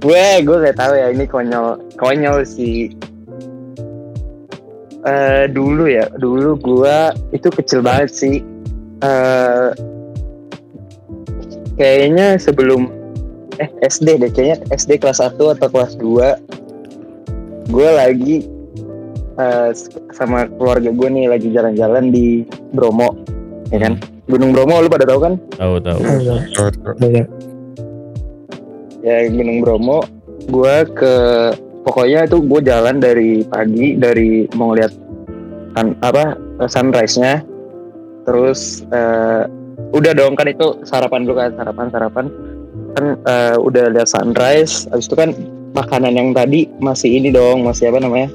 Gue, 0.00 0.24
gue 0.40 0.56
gak 0.62 0.76
tahu 0.76 0.92
ya 0.94 1.12
ini 1.12 1.24
konyol, 1.24 1.76
konyol 1.96 2.44
sih. 2.44 2.92
Eh 5.04 5.44
dulu 5.52 5.84
ya, 5.84 6.08
dulu 6.16 6.56
gue 6.56 6.96
itu 7.36 7.48
kecil 7.52 7.84
banget 7.84 8.10
sih. 8.12 8.36
eh 9.04 9.68
kayaknya 11.76 12.40
sebelum 12.40 12.88
eh 13.60 13.68
SD 13.84 14.16
deh, 14.24 14.30
kayaknya 14.32 14.56
SD 14.72 14.96
kelas 15.02 15.20
1 15.20 15.36
atau 15.36 15.68
kelas 15.68 16.00
2 16.00 17.68
gue 17.68 17.88
lagi 17.92 18.36
eh, 19.36 19.70
sama 20.16 20.48
keluarga 20.56 20.88
gue 20.88 21.08
nih 21.12 21.28
lagi 21.28 21.48
jalan-jalan 21.52 22.08
di 22.08 22.48
Bromo, 22.72 23.12
ya 23.68 23.84
kan? 23.84 24.00
Gunung 24.24 24.56
Bromo 24.56 24.80
lu 24.80 24.88
pada 24.88 25.04
tahu 25.04 25.20
kan? 25.20 25.34
tahu 25.60 25.76
tahu 25.84 26.00
ya 29.04 29.28
Gunung 29.28 29.60
Bromo 29.60 30.00
gue 30.48 30.76
ke 30.96 31.14
pokoknya 31.84 32.26
itu 32.26 32.40
gue 32.40 32.60
jalan 32.64 32.96
dari 32.98 33.44
pagi 33.44 33.94
dari 34.00 34.48
mau 34.56 34.72
ngeliat 34.72 34.92
sun- 35.76 35.98
apa 36.00 36.34
sunrise 36.66 37.16
nya 37.20 37.44
terus 38.24 38.82
eh, 38.88 39.44
udah 39.92 40.12
dong 40.16 40.34
kan 40.34 40.48
itu 40.48 40.80
sarapan 40.88 41.28
dulu 41.28 41.38
kan 41.38 41.52
sarapan 41.54 41.86
sarapan. 41.92 42.26
Kan 42.94 43.04
eh, 43.20 43.56
udah 43.60 43.90
lihat 43.92 44.08
sunrise 44.08 44.88
habis 44.88 45.06
itu 45.06 45.14
kan 45.14 45.36
makanan 45.74 46.14
yang 46.14 46.30
tadi 46.30 46.70
masih 46.78 47.18
ini 47.18 47.34
dong 47.34 47.66
masih 47.66 47.90
apa 47.90 47.98
namanya 47.98 48.28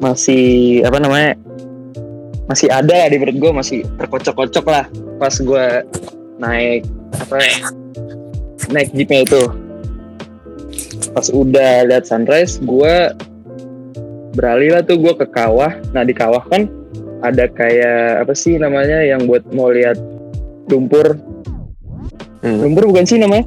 masih 0.00 0.80
apa 0.82 0.98
namanya 0.98 1.36
masih 2.48 2.72
ada 2.72 3.06
di 3.06 3.16
perut 3.20 3.36
gue 3.38 3.52
masih 3.54 3.78
terkocok-kocok 4.00 4.64
lah 4.66 4.84
pas 5.20 5.36
gue 5.36 5.66
naik 6.40 6.82
apa 7.20 7.36
naik 8.72 8.88
jeepnya 8.96 9.22
itu 9.28 9.42
pas 11.10 11.26
udah 11.32 11.88
lihat 11.90 12.06
sunrise 12.06 12.62
gue 12.62 12.94
beralih 14.38 14.78
lah 14.78 14.82
tuh 14.86 14.98
gue 15.00 15.12
ke 15.18 15.26
kawah. 15.28 15.74
Nah 15.92 16.06
di 16.06 16.14
kawah 16.14 16.42
kan 16.48 16.70
ada 17.22 17.46
kayak 17.50 18.26
apa 18.26 18.34
sih 18.34 18.58
namanya 18.58 19.02
yang 19.02 19.26
buat 19.26 19.42
mau 19.54 19.70
lihat 19.70 19.98
lumpur. 20.70 21.18
Hmm. 22.42 22.58
lumpur 22.58 22.90
bukan 22.90 23.06
sih 23.06 23.22
namanya? 23.22 23.46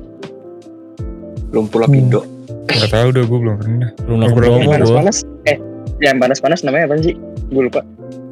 Lumpur 1.51 1.83
Lapindo. 1.83 2.23
Gak 2.71 2.91
tau 2.91 3.11
udah 3.11 3.23
gue 3.23 3.39
belum 3.39 3.55
pernah. 3.59 3.89
belum 4.07 4.17
yang 4.23 4.31
gua? 4.35 4.73
Panas-panas. 4.79 5.17
Eh 5.47 5.57
yang 6.03 6.17
panas-panas 6.19 6.59
namanya 6.63 6.91
apa 6.91 7.03
sih? 7.03 7.15
Gue 7.51 7.67
lupa. 7.67 7.83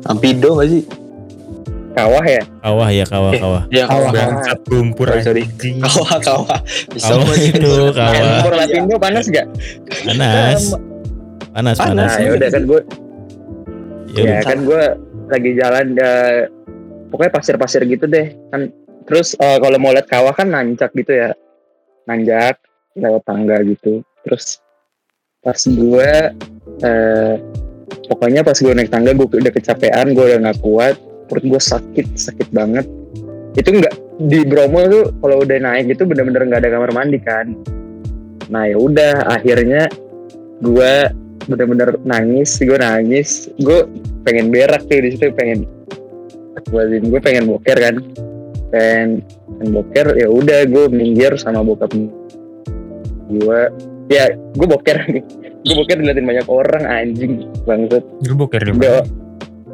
Lampido 0.08 0.60
gak 0.60 0.68
sih? 0.72 0.84
Kawah 1.94 2.26
ya? 2.26 2.42
Kawah 2.60 2.90
ya 2.90 3.06
kawah 3.06 3.32
Eh, 3.32 3.40
kawah. 3.40 3.62
Iya, 3.70 3.84
Kawah. 3.86 4.10
kawah. 4.10 4.14
Bangsat 4.14 4.60
lumpur 4.68 5.08
Sorry, 5.10 5.22
sorry. 5.24 5.44
Kawah, 5.80 6.18
kawah. 6.20 6.60
Bisa 6.90 7.14
kawah 7.14 7.24
gua 7.24 7.36
sih. 7.38 7.50
itu 7.54 7.74
kawah. 7.94 8.14
Lumpur 8.18 8.54
lapindo 8.58 8.96
panas 8.98 9.26
gak 9.30 9.48
panas. 10.04 10.62
Panas 11.54 11.78
panas. 11.78 12.10
nah 12.10 12.18
ya 12.18 12.30
udah 12.34 12.50
kan 12.50 12.64
gue 12.66 12.82
Ya 14.14 14.22
ya 14.30 14.40
kan 14.46 14.62
gue 14.62 14.82
lagi 15.26 15.52
jalan 15.58 15.98
ya, 15.98 16.14
pokoknya 17.10 17.32
pasir-pasir 17.34 17.82
gitu 17.86 18.06
deh. 18.06 18.30
Kan 18.54 18.70
terus 19.06 19.34
eh, 19.36 19.58
kalau 19.58 19.78
mau 19.78 19.90
lihat 19.90 20.06
kawah 20.06 20.34
kan 20.34 20.50
nanjak 20.50 20.94
gitu 20.94 21.14
ya. 21.14 21.34
Nanjak 22.06 22.62
lewat 22.94 23.26
tangga 23.26 23.58
gitu. 23.66 24.06
Terus 24.22 24.62
pas 25.42 25.58
gue 25.58 26.12
eh, 26.86 27.34
pokoknya 28.06 28.42
pas 28.42 28.54
gue 28.54 28.70
naik 28.70 28.90
tangga 28.90 29.12
gue 29.12 29.26
udah 29.28 29.54
kecapean 29.54 30.14
gue 30.14 30.24
udah 30.30 30.40
nggak 30.46 30.60
kuat 30.62 30.96
perut 31.28 31.46
gue 31.46 31.62
sakit 31.62 32.18
sakit 32.18 32.48
banget. 32.52 32.86
Itu 33.54 33.70
nggak 33.70 33.96
di 34.30 34.46
Bromo 34.46 34.86
tuh 34.90 35.04
kalau 35.22 35.42
udah 35.42 35.58
naik 35.58 35.94
itu 35.94 36.06
bener-bener 36.06 36.46
nggak 36.46 36.62
ada 36.64 36.72
kamar 36.74 36.92
mandi 36.94 37.20
kan. 37.22 37.58
Nah 38.50 38.70
ya 38.70 38.78
udah 38.78 39.26
akhirnya 39.30 39.90
gue 40.62 40.94
bener-bener 41.50 41.98
nangis 42.06 42.60
gue 42.60 42.78
nangis. 42.78 43.50
Gue 43.60 43.88
pengen 44.28 44.54
berak 44.54 44.86
tuh 44.88 45.02
di 45.02 45.16
situ 45.16 45.34
pengen 45.34 45.66
gue 46.70 47.20
pengen 47.22 47.50
boker 47.50 47.78
kan. 47.78 47.96
Pengen, 48.74 49.22
pengen 49.60 49.70
boker 49.70 50.08
ya 50.18 50.28
udah 50.30 50.66
gue 50.66 50.86
minggir 50.90 51.38
sama 51.38 51.62
bokap 51.62 51.94
gue 53.30 53.62
ya 54.12 54.34
gue 54.34 54.68
boker. 54.68 54.98
Nih 55.14 55.24
gue 55.64 55.76
boker 55.80 55.96
diliatin 55.96 56.28
banyak 56.28 56.48
orang 56.52 56.84
anjing 56.84 57.48
bangsat. 57.64 58.04
Lu 58.28 58.36
boker 58.36 58.60
di 58.60 58.76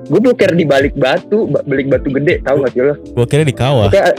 gue 0.10 0.20
boker 0.20 0.52
di 0.52 0.66
balik 0.66 0.94
batu 0.94 1.46
ba- 1.46 1.62
balik 1.64 1.88
batu 1.88 2.10
gede 2.12 2.42
tahu 2.42 2.62
gak 2.62 2.72
sih 2.72 2.82
lo 2.82 2.94
gua 3.14 3.26
kira 3.26 3.44
di 3.44 3.54
kawah. 3.54 3.88
Kayak- 3.88 4.18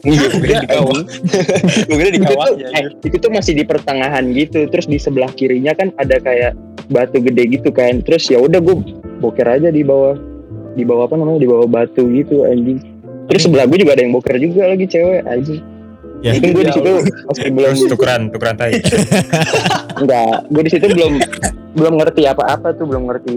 Iya, 0.00 0.16
gue 0.26 0.40
kira 0.40 0.56
di 0.58 0.68
kawah. 0.70 0.96
Gue 1.84 1.96
kira 1.98 2.08
di 2.08 2.16
itu 2.16 2.24
tuh, 2.24 2.32
kawahnya. 2.32 2.68
eh, 2.72 2.84
itu 3.04 3.16
tuh 3.20 3.28
masih 3.28 3.52
di 3.52 3.64
pertengahan 3.64 4.24
gitu 4.32 4.64
terus 4.66 4.88
di 4.88 4.96
sebelah 4.96 5.28
kirinya 5.30 5.76
kan 5.76 5.92
ada 5.94 6.16
kayak 6.16 6.56
batu 6.88 7.20
gede 7.20 7.44
gitu 7.52 7.68
kan. 7.68 8.00
Terus 8.00 8.24
ya 8.26 8.40
udah 8.40 8.58
gue 8.58 8.80
boker 9.20 9.44
aja 9.46 9.68
di 9.68 9.84
bawah. 9.84 10.16
Di 10.72 10.82
bawah 10.82 11.04
apa 11.04 11.14
namanya? 11.14 11.36
Di 11.36 11.44
bawah 11.46 11.68
batu 11.68 12.08
gitu 12.08 12.42
anjing. 12.42 12.80
Terus 13.28 13.44
sebelah 13.44 13.68
gue 13.68 13.76
juga 13.76 13.92
ada 13.92 14.00
yang 14.00 14.14
boker 14.14 14.40
juga 14.40 14.62
lagi 14.66 14.88
cewek 14.88 15.20
anjing. 15.22 15.60
Ya. 16.20 16.32
mungkin 16.32 16.50
gue 16.50 16.64
di 16.64 16.72
situ 16.74 16.90
masih 17.26 17.48
belum 17.50 17.72
tukeran, 17.92 18.22
tukeran 18.28 18.54
tai. 18.54 18.72
enggak 19.96 20.32
gue 20.48 20.62
di 20.64 20.70
situ 20.70 20.86
belum 20.86 21.12
belum 21.72 21.94
ngerti 21.96 22.22
apa-apa 22.24 22.72
tuh 22.72 22.84
belum 22.84 23.04
ngerti 23.04 23.36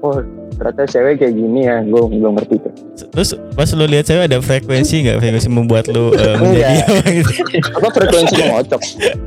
oh 0.00 0.24
ternyata 0.60 0.84
cewek 0.92 1.24
kayak 1.24 1.34
gini 1.40 1.64
ya 1.64 1.80
gue 1.80 2.02
belum 2.04 2.36
ngerti 2.36 2.60
tuh. 2.60 2.72
Terus 3.16 3.32
pas 3.56 3.68
lu 3.72 3.88
lihat 3.88 4.04
cewek 4.04 4.28
ada 4.28 4.44
frekuensi 4.44 5.08
nggak? 5.08 5.16
Frekuensi 5.24 5.48
membuat 5.48 5.88
lu 5.88 6.12
eh, 6.12 6.36
menjadi 6.36 6.84
apa 6.84 7.08
gitu? 7.16 7.32
Apa 7.80 7.88
frekuensi 7.96 8.34
mengocok 8.44 8.80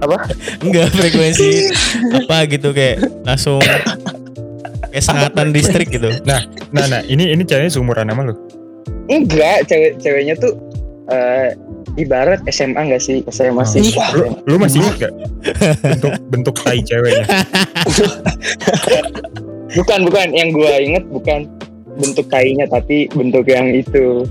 apa? 0.05 0.17
Enggak 0.61 0.87
frekuensi 0.93 1.49
apa 2.13 2.37
gitu 2.45 2.69
kayak 2.69 3.01
langsung 3.25 3.57
kayak 4.93 5.03
sengatan 5.03 5.49
listrik 5.49 5.89
gitu. 5.89 6.21
Nah, 6.21 6.45
nah, 6.69 7.01
ini 7.09 7.33
ini 7.33 7.41
ceweknya 7.41 7.73
seumuran 7.73 8.05
sama 8.09 8.29
lu. 8.29 8.33
enggak 9.11 9.67
cewek 9.67 9.99
ceweknya 9.99 10.37
tuh 10.39 10.55
eh, 11.11 11.57
ibarat 11.97 12.45
SMA 12.47 12.93
enggak 12.93 13.01
sih? 13.01 13.25
SMA 13.27 13.65
sih. 13.65 13.81
Lu, 14.13 14.37
lu 14.45 14.55
masih 14.61 14.85
ingat 14.85 15.09
gak 15.09 15.13
bentuk 15.81 16.13
bentuk 16.29 16.55
tai 16.61 16.79
ceweknya? 16.85 17.25
bukan 19.73 19.99
bukan. 20.05 20.27
Yang 20.31 20.49
gua 20.53 20.73
inget 20.77 21.03
bukan 21.07 21.39
bentuk 21.93 22.25
kainya 22.27 22.65
tapi 22.65 23.05
bentuk 23.11 23.45
yang 23.45 23.69
itu. 23.69 24.25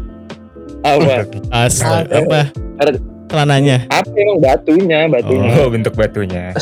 Apa? 0.82 1.26
As 1.48 1.78
Ah, 1.78 2.02
apa? 2.02 2.50
Ada- 2.78 2.98
celananya? 3.28 3.88
apa 3.88 4.12
emang 4.12 4.38
batunya 4.38 5.08
batunya. 5.08 5.50
Oh, 5.56 5.68
bentuk 5.70 5.94
batunya. 5.94 6.52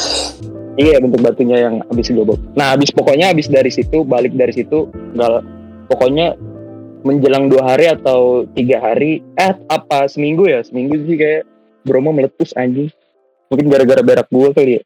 iya 0.78 0.96
bentuk 0.96 1.20
batunya 1.20 1.66
yang 1.66 1.82
habis 1.82 2.08
gobok 2.08 2.38
nah 2.54 2.72
habis 2.72 2.88
pokoknya 2.88 3.34
habis 3.34 3.50
dari 3.50 3.68
situ 3.68 4.00
balik 4.00 4.32
dari 4.32 4.54
situ 4.54 4.87
nggak 5.12 5.42
pokoknya 5.90 6.38
menjelang 7.02 7.50
dua 7.50 7.75
hari 7.75 7.90
atau 7.90 8.46
tiga 8.54 8.78
hari 8.78 9.18
eh 9.34 9.52
apa 9.66 10.04
seminggu 10.06 10.46
ya? 10.46 10.60
Seminggu 10.60 11.00
sih 11.04 11.16
kayak 11.16 11.42
Bromo 11.80 12.12
meletus 12.12 12.52
anjing. 12.54 12.92
Mungkin 13.49 13.66
gara-gara 13.66 14.04
berak 14.04 14.28
gua 14.28 14.52
kali 14.52 14.78
ya 14.78 14.82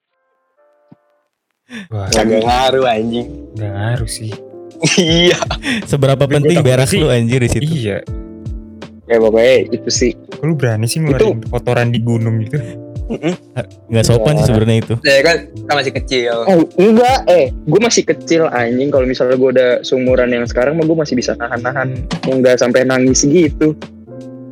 Kagak 1.89 2.45
ngaruh 2.45 2.85
anjing. 2.85 3.27
gak 3.57 3.73
ngaruh 3.73 4.11
sih. 4.11 4.31
Iya. 5.01 5.39
seberapa 5.89 6.29
Tapi 6.29 6.35
penting 6.37 6.61
sih. 6.85 7.01
lu 7.01 7.09
anjir 7.09 7.41
di 7.41 7.49
situ 7.49 7.65
Iya, 7.65 7.99
ya 9.07 9.17
pokoknya 9.17 9.55
itu 9.73 9.89
sih 9.89 10.13
kok 10.13 10.45
lu 10.45 10.53
berani 10.53 10.85
sih 10.85 11.01
ngeluarin 11.01 11.41
kotoran 11.47 11.89
di 11.89 12.03
gunung 12.03 12.43
gitu? 12.43 12.59
nggak 13.89 14.05
sopan 14.05 14.41
sih 14.41 14.49
sebenarnya 14.49 14.77
itu 14.81 14.95
Ya 15.01 15.21
kan, 15.21 15.37
kan 15.69 15.75
masih 15.77 15.93
kecil. 15.93 16.35
Oh 16.45 16.65
enggak, 16.77 17.29
eh 17.29 17.53
gue 17.53 17.81
masih 17.81 18.03
kecil 18.03 18.49
anjing. 18.49 18.89
Kalau 18.89 19.05
misalnya 19.05 19.37
gue 19.37 19.51
udah 19.53 19.71
seumuran 19.81 20.33
yang 20.33 20.45
sekarang, 20.45 20.73
mah 20.75 20.85
gue 20.85 20.97
masih 20.97 21.13
bisa 21.13 21.37
nahan-nahan, 21.37 22.01
nggak 22.25 22.57
sampai 22.57 22.85
nangis 22.85 23.25
gitu. 23.25 23.77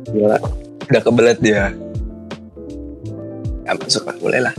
Gila. 0.07 0.37
Udah 0.85 1.01
kebelet 1.01 1.37
dia. 1.41 1.73
Ya 3.65 3.73
masuk 3.73 4.05
lah, 4.05 4.15
boleh 4.21 4.37
lah. 4.37 4.53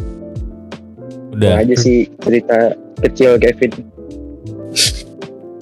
Itu 1.34 1.42
udah 1.42 1.54
aja 1.66 1.74
sih 1.74 2.06
cerita 2.22 2.58
kecil 3.02 3.34
Kevin. 3.42 3.72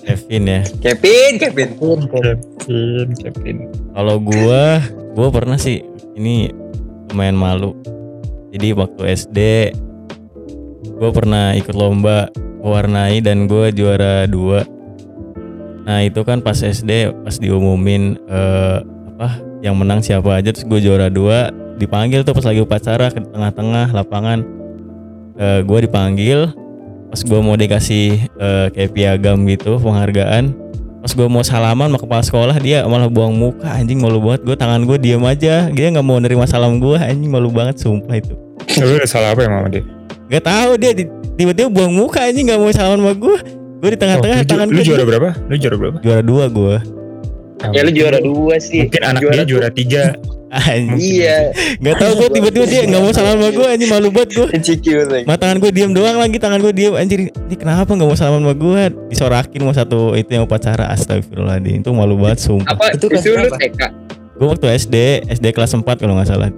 Kevin 0.05 0.43
ya 0.45 0.61
Kevin, 0.85 1.33
Kevin. 1.41 1.69
Kevin, 1.73 3.09
Kevin. 3.17 3.57
Kalau 3.97 4.17
gua, 4.21 4.85
gua 5.17 5.29
pernah 5.33 5.57
sih 5.57 5.81
ini 6.13 6.53
lumayan 7.09 7.41
malu. 7.41 7.73
Jadi 8.53 8.77
waktu 8.77 9.03
SD 9.17 9.41
gua 11.01 11.09
pernah 11.09 11.57
ikut 11.57 11.73
lomba 11.73 12.29
mewarnai 12.61 13.25
dan 13.25 13.49
gua 13.49 13.73
juara 13.73 14.29
dua. 14.29 14.69
Nah 15.89 16.05
itu 16.05 16.21
kan 16.29 16.45
pas 16.45 16.61
SD 16.61 17.17
pas 17.25 17.41
diumumin 17.41 18.21
eh, 18.29 18.79
apa 19.17 19.41
yang 19.65 19.79
menang 19.81 20.05
siapa 20.05 20.43
aja 20.43 20.51
terus 20.51 20.67
gue 20.67 20.83
juara 20.83 21.07
dua 21.07 21.55
dipanggil 21.79 22.27
tuh 22.27 22.35
pas 22.35 22.43
lagi 22.43 22.59
upacara 22.59 23.15
ke 23.15 23.23
tengah-tengah 23.23 23.95
lapangan 23.95 24.43
Eh 25.35 25.61
gue 25.63 25.79
dipanggil 25.83 26.53
pas 27.09 27.21
gue 27.21 27.39
mau 27.39 27.53
dikasih 27.55 28.07
eh, 28.33 28.67
kayak 28.69 28.91
piagam 28.91 29.45
gitu 29.45 29.77
penghargaan 29.77 30.53
pas 30.99 31.11
gue 31.11 31.27
mau 31.27 31.43
salaman 31.43 31.89
sama 31.89 31.99
kepala 31.99 32.23
sekolah 32.23 32.57
dia 32.57 32.85
malah 32.85 33.05
buang 33.07 33.33
muka 33.33 33.67
anjing 33.67 33.99
malu 33.99 34.17
banget 34.19 34.45
gue 34.45 34.55
tangan 34.55 34.81
gue 34.83 34.97
diem 34.97 35.21
aja 35.21 35.67
dia 35.67 35.87
nggak 35.89 36.01
mau 36.01 36.17
nerima 36.17 36.47
salam 36.47 36.79
gue 36.79 36.95
anjing 36.95 37.29
malu 37.29 37.49
banget 37.49 37.77
sumpah 37.77 38.17
itu 38.17 38.33
Lu 38.79 38.95
udah 38.95 39.05
salah 39.05 39.33
apa 39.33 39.43
ya 39.43 39.51
sama 39.51 39.69
dia? 39.69 39.83
Gak 40.31 40.45
tahu 40.47 40.71
dia 40.77 40.91
di- 40.95 41.11
tiba-tiba 41.35 41.69
buang 41.69 41.93
muka 41.93 42.23
anjing 42.23 42.47
nggak 42.47 42.57
mau 42.57 42.71
salaman 42.71 42.99
sama 43.03 43.13
gue 43.15 43.37
gue 43.77 43.89
di 43.89 43.93
Oh, 43.93 44.01
tengah-tengah 44.01 44.37
lu, 44.37 44.41
ju- 44.41 44.49
tangan 44.49 44.67
lu 44.67 44.73
gue 44.73 44.85
juara 44.87 45.05
berapa? 45.05 45.29
Lu 45.43 45.55
juara 45.59 45.77
berapa? 45.77 45.97
juara 46.01 46.23
dua 46.23 46.45
gue 46.49 46.77
Ya 47.71 47.81
lu 47.83 47.91
juara 47.91 48.19
dua 48.19 48.55
sih. 48.59 48.87
Mungkin 48.87 49.03
anak 49.05 49.21
dia 49.23 49.45
juara 49.45 49.69
tiga. 49.69 50.03
Iya. 50.53 51.49
nggak 51.79 51.97
tahu 51.97 52.13
gue 52.15 52.29
tiba-tiba 52.31 52.65
dia 52.67 52.83
nggak 52.85 53.01
mau 53.01 53.09
salaman 53.11 53.41
sama 53.41 53.51
gue 53.51 53.67
anjing 53.67 53.89
malu 53.89 54.09
banget 54.09 54.31
gue 54.33 54.47
Insecure 54.53 55.03
tuh. 55.07 55.25
Ma 55.25 55.35
tangan 55.35 55.57
gue 55.57 55.71
diem 55.71 55.91
doang 55.91 56.17
lagi 56.17 56.37
tangan 56.37 56.61
gue 56.61 56.73
diem 56.73 56.93
anjir 56.93 57.19
ini 57.25 57.57
kenapa 57.57 57.89
nggak 57.89 58.05
mau 58.05 58.15
salaman 58.15 58.41
sama 58.43 58.55
gue 58.55 58.83
disorakin 59.09 59.61
mau 59.61 59.73
satu 59.73 60.13
itu 60.13 60.29
yang 60.29 60.45
upacara 60.45 60.93
astagfirullahaladzim 60.93 61.81
itu 61.81 61.91
malu 61.91 62.17
banget 62.17 62.39
sumpah 62.43 62.69
Apa 62.69 62.93
Itu 62.93 63.09
itu, 63.09 63.17
kelas 63.17 63.25
lu 63.25 63.33
berapa? 63.49 63.57
TK? 63.59 63.81
gue 64.33 64.47
waktu 64.49 64.67
SD 64.77 64.97
SD 65.31 65.47
kelas 65.51 65.73
4 65.73 65.85
kalau 65.97 66.15
nggak 66.15 66.29
salah 66.29 66.51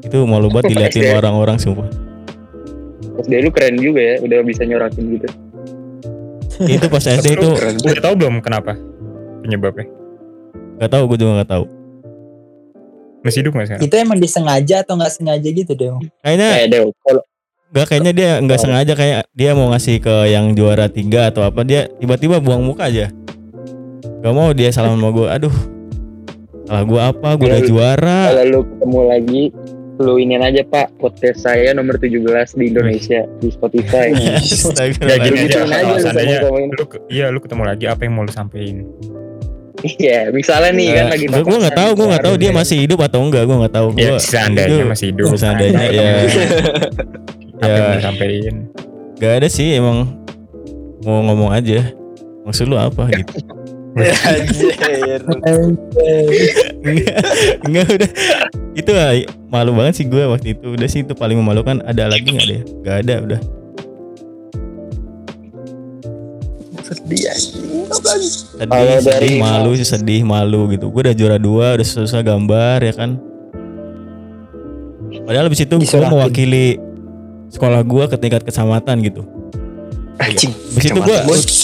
itu 0.00 0.18
malu 0.22 0.46
banget 0.46 0.64
diliatin 0.72 1.10
orang-orang 1.12 1.56
sumpah 1.56 1.90
SD 3.18 3.32
lu 3.40 3.50
keren 3.50 3.74
juga 3.76 4.00
ya, 4.00 4.14
udah 4.20 4.38
bisa 4.40 4.62
nyorakin 4.62 5.04
gitu. 5.10 5.26
itu 6.62 6.86
pas 6.86 7.02
SD 7.02 7.34
itu 7.34 7.48
Udah 7.82 8.00
tahu 8.00 8.14
belum 8.16 8.38
kenapa 8.38 8.78
penyebabnya? 9.40 9.90
nggak 10.76 10.88
tahu 10.88 11.02
gue 11.08 11.18
juga 11.18 11.32
nggak 11.40 11.50
tahu 11.50 11.64
Masih 13.20 13.44
hidup 13.44 13.52
nggak 13.52 13.66
sekarang? 13.68 13.82
Itu 13.84 13.94
emang 14.00 14.18
disengaja 14.18 14.76
atau 14.80 14.94
nggak 14.96 15.12
sengaja 15.12 15.48
gitu 15.48 15.72
deh? 15.76 15.92
kayaknya 16.24 16.48
Kayak 16.56 16.68
deh, 16.72 16.80
kalau 17.04 17.22
nggak 17.70 17.86
kayaknya 17.86 18.12
dia 18.12 18.30
nggak 18.42 18.58
sengaja 18.58 18.92
kayak 18.98 19.20
dia 19.30 19.50
mau 19.54 19.70
ngasih 19.70 20.02
ke 20.02 20.14
yang 20.26 20.58
juara 20.58 20.90
tiga 20.90 21.30
atau 21.30 21.46
apa 21.46 21.62
dia 21.62 21.86
tiba-tiba 22.02 22.42
buang 22.42 22.66
muka 22.66 22.90
aja 22.90 23.14
Gak 24.20 24.34
mau 24.36 24.52
dia 24.52 24.68
salaman 24.68 25.00
sama 25.00 25.10
gue 25.16 25.26
aduh 25.30 25.56
salah 26.66 26.84
gue 26.84 27.00
apa 27.00 27.28
gue 27.40 27.46
udah 27.46 27.62
juara 27.66 28.20
kalau 28.30 28.44
lu 28.46 28.60
ketemu 28.62 29.00
lagi, 29.06 29.42
lu 29.98 30.12
iniin 30.22 30.42
aja 30.44 30.62
Pak, 30.66 30.86
podcast 31.02 31.42
saya 31.42 31.74
nomor 31.74 31.98
17 31.98 32.22
di 32.58 32.64
Indonesia 32.70 33.26
di 33.42 33.48
Spotify. 33.50 34.14
Ya 35.02 35.16
gitu 35.24 35.58
aja 35.66 36.36
iya 37.10 37.26
lu 37.30 37.42
ketemu 37.42 37.62
lagi 37.66 37.84
apa 37.90 38.06
yang 38.06 38.14
mau 38.18 38.22
lu 38.22 38.30
sampein? 38.30 38.86
Iya, 39.80 40.28
misalnya 40.28 40.70
nih 40.76 40.88
kan 40.92 41.06
lagi 41.08 41.24
gue 41.24 41.58
nggak 41.64 41.76
tahu 41.76 41.90
gue 41.96 42.06
nggak 42.12 42.24
tahu 42.24 42.34
dia 42.36 42.50
masih 42.52 42.76
hidup 42.84 43.00
atau 43.00 43.20
enggak 43.24 43.48
gue 43.48 43.56
nggak 43.64 43.74
tahu. 43.74 43.88
Ya 43.96 44.12
gue 44.12 44.20
seandainya 44.20 44.84
masih 44.84 45.06
hidup. 45.12 45.26
seandainya 45.36 45.84
ya 45.96 46.10
Apa 47.60 47.66
yang 47.68 47.76
ya. 47.76 47.88
mau 47.88 48.00
sampein? 48.00 48.54
gak 49.20 49.32
ada 49.44 49.48
sih 49.52 49.76
emang 49.76 50.08
mau 51.04 51.20
ngomong 51.28 51.50
aja. 51.52 51.92
Maksud 52.44 52.68
lu 52.68 52.76
apa 52.76 53.08
gitu? 53.12 53.36
Anjir. 54.00 55.20
enggak 56.80 57.16
enggak 57.66 57.86
udah. 57.90 58.10
Itu 58.76 58.90
lah 58.94 59.12
malu 59.50 59.74
banget 59.76 60.00
sih 60.00 60.06
gue 60.08 60.24
waktu 60.24 60.56
itu. 60.56 60.76
Udah 60.76 60.88
sih 60.88 61.04
itu 61.04 61.12
paling 61.16 61.36
memalukan. 61.40 61.80
Ada 61.84 62.08
lagi 62.08 62.28
nggak 62.32 62.46
deh 62.48 62.60
nggak 62.84 62.96
ada 63.06 63.14
udah 63.24 63.40
Sedih 66.90 67.22
anjing. 67.22 67.86
sedih 67.86 68.30
sedih 68.58 69.02
dari- 69.06 69.38
malu 69.38 69.70
sih 69.72 69.86
sedih 69.86 70.26
malu 70.26 70.66
gitu. 70.68 70.90
Gue 70.90 71.06
udah 71.06 71.14
juara 71.14 71.38
dua 71.38 71.78
udah 71.78 71.86
susah 71.86 72.18
gambar 72.20 72.82
ya 72.82 72.92
kan? 72.92 73.10
Padahal 75.22 75.46
abis 75.46 75.62
itu 75.62 75.74
gue 75.76 76.02
mewakili 76.02 76.78
sekolah 77.48 77.82
gue 77.82 78.04
ke 78.10 78.16
tingkat 78.18 78.42
kecamatan 78.42 78.96
gitu. 79.02 79.22
Anjing. 80.18 80.50
abis 80.50 80.84
itu 80.84 81.00
gue 81.00 81.16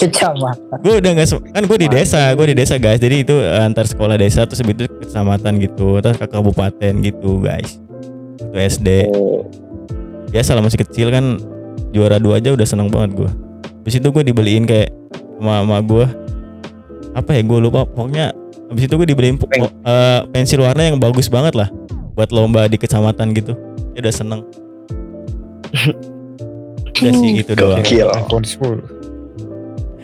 Kecamatan. 0.06 0.78
gue 0.80 0.94
udah 0.96 1.10
nggak 1.12 1.28
kan 1.52 1.62
gue 1.62 1.78
di 1.78 1.88
desa 1.90 2.30
gue 2.32 2.46
di 2.46 2.56
desa 2.56 2.74
guys. 2.78 3.02
Jadi 3.02 3.26
itu 3.26 3.34
antar 3.42 3.84
sekolah 3.84 4.14
desa 4.14 4.46
terus 4.46 4.62
habis 4.62 4.74
itu 4.74 4.84
ke 4.86 4.96
kecamatan 5.04 5.58
gitu 5.58 5.98
terus 5.98 6.16
ke 6.16 6.26
kabupaten 6.26 6.92
gitu 7.02 7.42
guys. 7.42 7.82
Itu 8.38 8.54
SD 8.54 9.10
Oh, 9.10 9.42
biasa 10.30 10.54
lah 10.54 10.62
masih 10.62 10.80
kecil 10.80 11.10
kan. 11.10 11.42
Juara 11.86 12.18
dua 12.18 12.38
aja 12.38 12.52
udah 12.52 12.66
seneng 12.66 12.92
banget 12.92 13.16
gue 13.16 13.30
habis 13.86 14.02
itu 14.02 14.08
gue 14.10 14.22
dibeliin 14.26 14.66
kayak 14.66 14.90
sama 15.38 15.62
sama 15.62 15.78
gue 15.78 16.06
apa 17.14 17.30
ya 17.38 17.42
gue 17.46 17.58
lupa 17.62 17.86
pokoknya 17.86 18.34
habis 18.66 18.82
itu 18.90 18.98
gue 18.98 19.06
dibeliin 19.06 19.38
Peng. 19.38 19.70
eh, 19.70 20.20
pensil 20.34 20.58
warna 20.58 20.90
yang 20.90 20.98
bagus 20.98 21.30
banget 21.30 21.54
lah 21.54 21.70
buat 22.18 22.34
lomba 22.34 22.66
di 22.66 22.82
kecamatan 22.82 23.30
gitu 23.30 23.54
ya 23.94 24.02
udah 24.02 24.10
seneng 24.10 24.40
udah 26.98 27.12
sih 27.14 27.30
gitu 27.38 27.54
doang 27.54 27.78
Gokil. 27.78 28.10
iPhone 28.10 28.42
10. 28.42 28.82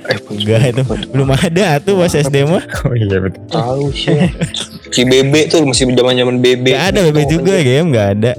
Eh, 0.03 0.18
enggak 0.31 0.62
itu 0.71 0.83
belum 1.11 1.31
ada 1.35 1.83
tuh 1.83 1.99
pas 1.99 2.14
SD 2.14 2.47
mah 2.47 2.62
Oh 2.87 2.95
iya 2.95 3.18
betul. 3.18 3.42
Tahu 3.51 3.85
sih. 3.90 4.14
Si 4.95 5.09
Bebe 5.09 5.49
tuh 5.49 5.64
masih 5.64 5.88
zaman-zaman 5.90 6.38
Bebe. 6.38 6.77
Gak 6.77 6.92
ada 6.92 7.01
BB 7.09 7.18
juga 7.25 7.59
game 7.64 7.97
nggak 7.97 8.09
ada. 8.21 8.33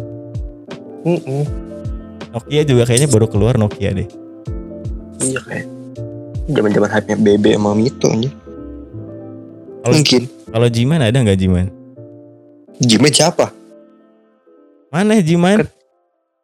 Nokia 2.32 2.62
juga 2.62 2.86
kayaknya 2.86 3.10
baru 3.10 3.26
keluar 3.26 3.58
Nokia 3.58 3.92
deh 3.92 4.06
Iya 5.24 5.40
kayak 5.42 5.66
zaman-zaman 6.46 6.90
hype-nya 6.90 7.18
Bebe 7.18 7.52
sama 7.54 7.72
Mito. 7.74 8.10
Kalau- 8.10 8.30
Mungkin. 9.90 10.22
kalau 10.48 10.68
Jiman 10.68 11.02
ada 11.02 11.18
nggak 11.18 11.36
Jiman 11.36 11.68
Jimmy 12.78 13.10
siapa? 13.10 13.52
mana 14.90 15.18
Jiman 15.20 15.66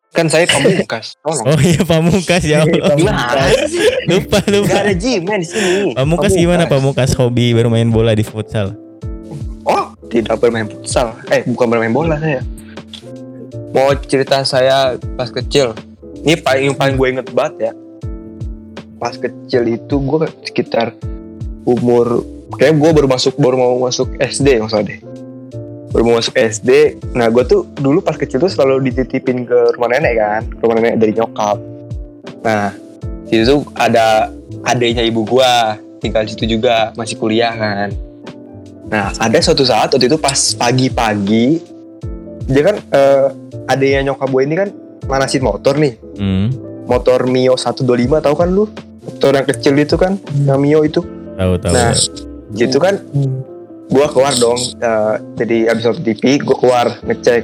Kan 0.10 0.26
saya 0.26 0.44
pamungkas. 0.44 1.14
Tolong. 1.22 1.46
oh 1.46 1.60
iya 1.62 1.86
Pamungkas 1.86 2.42
ya 2.42 2.66
Allah 2.66 2.98
Gimana 2.98 3.46
sih? 3.70 3.86
lupa 4.08 4.42
Gak 4.42 4.50
lupa 4.50 4.76
ada 4.82 4.94
Jimmy 4.94 5.38
di 5.38 5.46
sini. 5.46 5.94
Pamungkas 5.94 6.34
gimana 6.34 6.66
Pamungkas 6.66 7.14
hobi 7.14 7.54
bermain 7.54 7.88
bola 7.88 8.12
di 8.12 8.24
futsal 8.24 8.74
Oh, 9.62 9.94
tidak 10.10 10.42
bermain 10.42 10.66
futsal. 10.66 11.14
Eh, 11.30 11.46
bukan 11.46 11.70
bermain 11.70 11.94
bola 11.94 12.18
saya. 12.18 12.42
Mau 13.70 13.94
cerita 14.02 14.42
saya 14.42 14.98
pas 15.14 15.30
kecil. 15.30 15.78
Ini 16.20 16.42
paling 16.42 16.64
yang 16.66 16.76
paling 16.76 16.98
gue 16.98 17.08
inget 17.08 17.28
banget 17.30 17.70
ya. 17.70 17.72
Pas 19.00 19.16
kecil 19.16 19.80
itu 19.80 19.96
gue 19.96 20.28
sekitar 20.44 20.92
umur 21.64 22.24
kayak 22.60 22.76
gue 22.76 22.90
baru 22.92 23.08
masuk 23.08 23.40
baru 23.40 23.56
mau 23.56 23.88
masuk 23.88 24.20
SD 24.20 24.60
maksudnya 24.60 24.96
deh. 24.96 25.00
Baru 25.90 26.04
mau 26.06 26.16
masuk 26.22 26.36
SD. 26.38 27.02
Nah, 27.18 27.32
gue 27.34 27.44
tuh 27.48 27.66
dulu 27.80 28.04
pas 28.04 28.14
kecil 28.14 28.38
tuh 28.38 28.52
selalu 28.52 28.92
dititipin 28.92 29.48
ke 29.48 29.74
rumah 29.74 29.90
nenek 29.90 30.14
kan, 30.22 30.44
ke 30.46 30.62
rumah 30.62 30.76
nenek 30.78 31.02
dari 31.02 31.14
nyokap. 31.18 31.58
Nah, 32.46 32.76
situ 33.26 33.44
tuh 33.48 33.60
ada 33.74 34.30
adiknya 34.68 35.02
ibu 35.08 35.26
gua 35.26 35.80
tinggal 35.98 36.24
di 36.24 36.32
situ 36.36 36.46
juga 36.60 36.94
masih 36.94 37.18
kuliah 37.18 37.56
kan. 37.56 37.90
Nah, 38.90 39.14
ada 39.18 39.38
suatu 39.42 39.66
saat 39.66 39.94
waktu 39.94 40.06
itu 40.10 40.18
pas 40.18 40.38
pagi-pagi, 40.58 41.62
dia 42.46 42.62
kan 42.66 42.76
eh, 42.80 43.28
adanya 43.70 44.14
nyokap 44.14 44.30
gue 44.30 44.42
ini 44.46 44.56
kan 44.58 44.70
manasin 45.06 45.46
motor 45.46 45.78
nih, 45.78 45.94
hmm 46.18 46.70
motor 46.90 47.30
Mio 47.30 47.54
125 47.54 47.86
tahu 48.26 48.36
kan 48.36 48.50
lu? 48.50 48.66
Motor 49.00 49.32
yang 49.34 49.48
kecil 49.48 49.74
itu 49.76 49.96
kan, 49.96 50.20
yang 50.40 50.60
Mio 50.60 50.84
itu. 50.84 51.02
tahu 51.34 51.56
tahu 51.56 51.72
Nah, 51.72 51.96
gitu 52.52 52.78
kan, 52.78 53.00
gua 53.88 54.06
keluar 54.08 54.36
dong. 54.36 54.60
eh, 54.76 55.16
jadi 55.36 55.72
abis 55.72 55.84
nonton 55.86 56.04
TV, 56.04 56.24
gua 56.38 56.58
keluar 56.58 56.88
ngecek. 57.02 57.44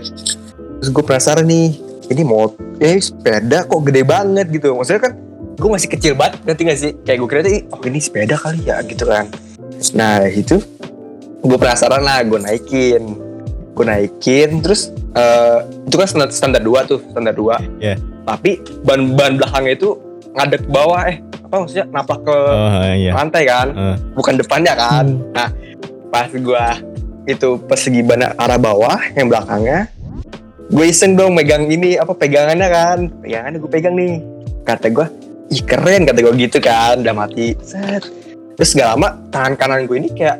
Terus 0.75 0.89
gue 0.91 1.01
penasaran 1.01 1.43
nih, 1.43 1.79
ini 2.09 2.21
mau, 2.21 2.51
eh 2.77 2.99
sepeda 2.99 3.63
kok 3.63 3.81
gede 3.81 4.03
banget 4.03 4.51
gitu. 4.51 4.75
Maksudnya 4.75 5.01
kan, 5.01 5.13
gue 5.55 5.69
masih 5.71 5.89
kecil 5.89 6.13
banget, 6.13 6.43
ngerti 6.43 6.61
gak 6.61 6.77
sih? 6.77 6.91
Kayak 7.01 7.17
gue 7.17 7.29
kira 7.31 7.41
tuh, 7.41 7.53
"Ih, 7.53 7.63
oh 7.65 7.81
ini 7.81 7.97
sepeda 7.97 8.35
kali 8.35 8.61
ya 8.61 8.83
gitu 8.83 9.07
kan. 9.07 9.31
Nah 9.93 10.27
itu, 10.27 10.59
gue 11.41 11.57
penasaran 11.57 12.03
lah, 12.03 12.21
gue 12.21 12.37
naikin. 12.37 13.03
Gue 13.71 13.85
naikin, 13.87 14.59
terus 14.59 14.91
eh, 15.11 15.57
itu 15.87 15.95
kan 15.95 16.05
standar, 16.05 16.29
standar 16.29 16.61
2 16.61 16.83
tuh, 16.83 16.99
standar 17.09 17.31
2. 17.31 17.55
Iya. 17.79 17.95
Tapi 18.21 18.51
ban, 18.83 19.15
ban 19.15 19.39
belakangnya 19.39 19.73
itu 19.73 19.89
ngadep 20.35 20.67
ke 20.67 20.69
bawah, 20.69 21.01
eh 21.07 21.17
apa 21.45 21.55
maksudnya 21.61 21.85
napak 21.93 22.19
ke 22.25 22.37
oh 22.37 22.83
iya 22.97 23.11
lantai 23.13 23.43
kan, 23.45 23.67
Eh. 23.71 23.95
bukan 24.17 24.33
depannya 24.35 24.73
kan. 24.73 25.05
Nah, 25.31 25.49
pas 26.09 26.29
gua 26.33 26.73
itu 27.25 27.57
persegi 27.65 28.01
ban 28.01 28.21
arah 28.33 28.57
bawah 28.57 28.97
yang 29.13 29.29
belakangnya, 29.29 29.89
gue 30.69 30.85
iseng 30.85 31.17
dong 31.17 31.33
megang 31.33 31.65
ini 31.69 31.97
apa 31.97 32.13
pegangannya 32.13 32.67
kan, 32.69 32.97
pegangannya 33.21 33.57
gue 33.57 33.71
pegang 33.71 33.93
nih. 33.97 34.21
Kata 34.65 34.89
gua, 34.89 35.09
ih 35.49 35.61
keren 35.61 36.05
kata 36.05 36.21
gue 36.21 36.33
gitu 36.41 36.57
kan, 36.61 37.01
udah 37.01 37.13
mati. 37.13 37.53
Set. 37.61 38.05
Terus 38.55 38.71
gak 38.73 38.97
lama 38.97 39.17
tangan 39.29 39.53
kanan 39.57 39.89
gue 39.89 39.97
ini 39.99 40.09
kayak 40.13 40.37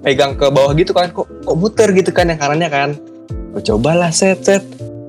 pegang 0.00 0.36
ke 0.36 0.46
bawah 0.52 0.72
gitu 0.76 0.92
kan, 0.92 1.08
kok 1.12 1.28
kok 1.28 1.56
muter 1.56 1.88
gitu 1.96 2.12
kan 2.12 2.28
yang 2.28 2.40
kanannya 2.40 2.68
kan. 2.68 2.90
Gue 3.56 3.62
cobalah 3.64 4.12
set 4.12 4.44
set. 4.44 4.64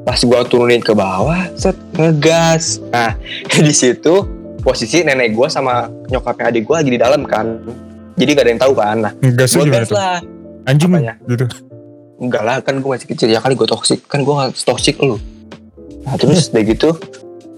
Pas 0.07 0.23
gua 0.23 0.47
turunin 0.47 0.79
ke 0.79 0.95
bawah, 0.95 1.51
set 1.59 1.75
ngegas. 1.99 2.79
Nah, 2.95 3.19
di 3.51 3.75
situ 3.75 4.23
posisi 4.61 5.05
nenek 5.05 5.33
gua 5.33 5.47
sama 5.47 5.89
nyokapnya 6.09 6.53
adik 6.53 6.63
gua 6.67 6.81
lagi 6.81 6.91
di 6.93 6.99
dalam 6.99 7.21
kan. 7.25 7.61
Jadi 8.17 8.29
gak 8.33 8.43
ada 8.43 8.51
yang 8.51 8.61
tahu 8.61 8.73
kan. 8.73 8.97
Nah, 8.97 9.13
gue 9.13 9.69
gas 9.69 9.93
lah. 9.93 10.17
Anjing 10.65 10.89
Apanya? 10.89 11.13
gitu. 11.29 11.45
Enggak 12.17 12.41
lah, 12.41 12.55
kan 12.65 12.81
gue 12.81 12.89
masih 12.89 13.07
kecil 13.13 13.29
ya 13.29 13.37
kali 13.37 13.53
gue 13.53 13.69
toxic. 13.69 14.01
Kan 14.09 14.25
gue 14.25 14.33
gak 14.33 14.57
toxic 14.57 14.97
lu. 14.97 15.21
Nah, 16.01 16.17
terus 16.17 16.47
udah 16.51 16.63
gitu, 16.65 16.97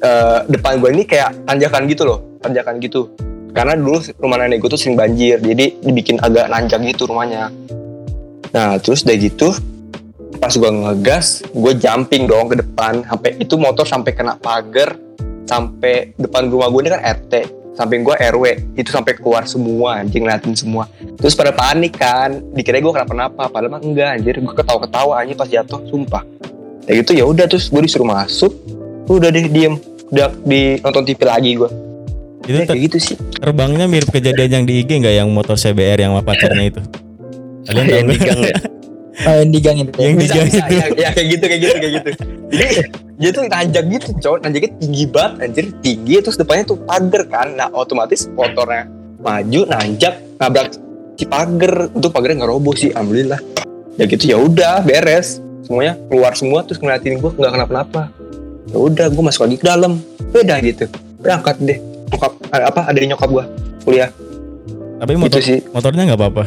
eh, 0.04 0.40
depan 0.52 0.84
gue 0.84 0.92
ini 0.92 1.08
kayak 1.08 1.48
tanjakan 1.48 1.88
gitu 1.88 2.04
loh. 2.04 2.20
Tanjakan 2.44 2.84
gitu. 2.84 3.08
karena 3.50 3.74
dulu 3.74 3.98
rumah 4.22 4.38
nenek 4.46 4.62
gue 4.62 4.70
tuh 4.70 4.80
sering 4.80 4.94
banjir 4.94 5.42
jadi 5.42 5.74
dibikin 5.82 6.22
agak 6.22 6.48
nanjak 6.54 6.80
gitu 6.86 7.10
rumahnya 7.10 7.50
nah 8.54 8.78
terus 8.78 9.02
dari 9.06 9.30
gitu 9.30 9.54
pas 10.38 10.54
gue 10.54 10.72
ngegas 10.72 11.44
gue 11.52 11.74
jumping 11.76 12.30
dong 12.30 12.50
ke 12.50 12.62
depan 12.62 13.04
sampai 13.06 13.42
itu 13.42 13.58
motor 13.58 13.86
sampai 13.90 14.14
kena 14.14 14.38
pagar 14.38 14.96
sampai 15.50 16.14
depan 16.14 16.46
rumah 16.46 16.70
gue 16.70 16.86
ini 16.86 16.92
kan 16.94 17.02
RT 17.02 17.34
samping 17.74 18.06
gue 18.06 18.14
RW 18.14 18.44
itu 18.76 18.92
sampai 18.92 19.18
keluar 19.18 19.48
semua 19.48 20.04
anjing 20.04 20.28
ngeliatin 20.28 20.54
semua. 20.54 20.86
Terus 21.18 21.34
pada 21.34 21.50
panik 21.50 21.98
kan 21.98 22.38
dikira 22.52 22.78
gue 22.78 22.92
kenapa-napa 22.92 23.50
padahal 23.50 23.74
mah 23.74 23.82
enggak 23.82 24.20
anjir 24.20 24.36
gue 24.38 24.54
ketawa-ketawa 24.54 25.18
anjir 25.18 25.34
pas 25.34 25.50
jatuh 25.50 25.82
sumpah. 25.90 26.22
Kayak 26.86 26.96
gitu 27.02 27.12
ya 27.18 27.26
udah 27.26 27.46
terus 27.50 27.72
gue 27.72 27.82
disuruh 27.82 28.06
masuk 28.06 28.52
udah 29.10 29.34
deh 29.34 29.50
diem 29.50 29.74
udah 30.14 30.30
di 30.46 30.78
nonton 30.86 31.02
TV 31.02 31.22
lagi 31.26 31.58
gue 31.58 31.70
Itu 32.46 32.58
Ya, 32.62 32.66
kayak 32.66 32.82
gitu 32.90 32.98
sih. 32.98 33.16
terbangnya 33.38 33.86
mirip 33.86 34.10
kejadian 34.10 34.50
yang 34.50 34.66
di 34.66 34.82
IG 34.82 35.02
nggak 35.02 35.16
yang 35.22 35.30
motor 35.30 35.54
CBR 35.54 36.02
yang 36.02 36.18
pacarnya 36.22 36.66
itu? 36.66 36.82
Kalian 37.70 37.86
tahu 37.86 38.38
nggak? 38.42 38.58
Oh, 39.28 39.36
yang 39.36 39.52
di 39.52 39.60
gang 39.60 39.78
itu. 39.84 39.92
Yang 40.00 40.14
di 40.16 40.24
bisa, 40.24 40.34
gang 40.36 40.48
bisa, 40.48 40.64
itu. 40.64 40.74
ya, 40.76 40.86
ya 40.96 41.10
kayak 41.12 41.28
gitu 41.28 41.44
kayak 41.44 41.62
gitu 41.62 41.76
kayak 41.76 41.94
gitu. 42.00 42.10
Jadi 42.50 42.68
dia 43.20 43.30
tuh 43.36 43.44
nanjak 43.52 43.84
gitu 43.92 44.08
cowok 44.24 44.38
nanjaknya 44.48 44.72
tinggi 44.80 45.04
banget 45.12 45.34
anjir. 45.44 45.66
Tinggi 45.84 46.16
terus 46.24 46.38
depannya 46.40 46.64
tuh 46.64 46.78
pagar 46.88 47.24
kan. 47.28 47.48
Nah 47.60 47.68
otomatis 47.76 48.32
motornya 48.32 48.88
maju 49.20 49.62
nanjak 49.68 50.14
nabrak 50.40 50.72
si 51.20 51.26
pagar. 51.28 51.92
Untuk 51.92 52.16
pagarnya 52.16 52.44
nggak 52.44 52.52
roboh 52.52 52.76
sih 52.80 52.96
alhamdulillah. 52.96 53.40
Ya 54.00 54.04
gitu 54.08 54.24
ya 54.24 54.38
udah 54.40 54.88
beres. 54.88 55.44
Semuanya 55.68 56.00
keluar 56.08 56.34
semua 56.40 56.64
terus 56.64 56.80
ngeliatin 56.80 57.20
gue 57.20 57.32
nggak 57.36 57.52
kenapa-napa. 57.52 58.08
Ya 58.72 58.78
udah 58.80 59.06
gue 59.12 59.24
masuk 59.24 59.52
lagi 59.52 59.58
ke 59.60 59.66
dalam. 59.68 60.00
Beda 60.32 60.64
gitu. 60.64 60.88
Berangkat 61.20 61.60
deh. 61.60 61.80
Nyokap 62.16 62.32
apa 62.56 62.82
ada 62.88 62.98
nyokap 63.04 63.30
gue 63.30 63.46
kuliah. 63.84 64.10
Tapi 65.00 65.16
motor 65.16 65.40
sih. 65.44 65.60
motornya 65.76 66.08
nggak 66.12 66.20
apa-apa. 66.20 66.46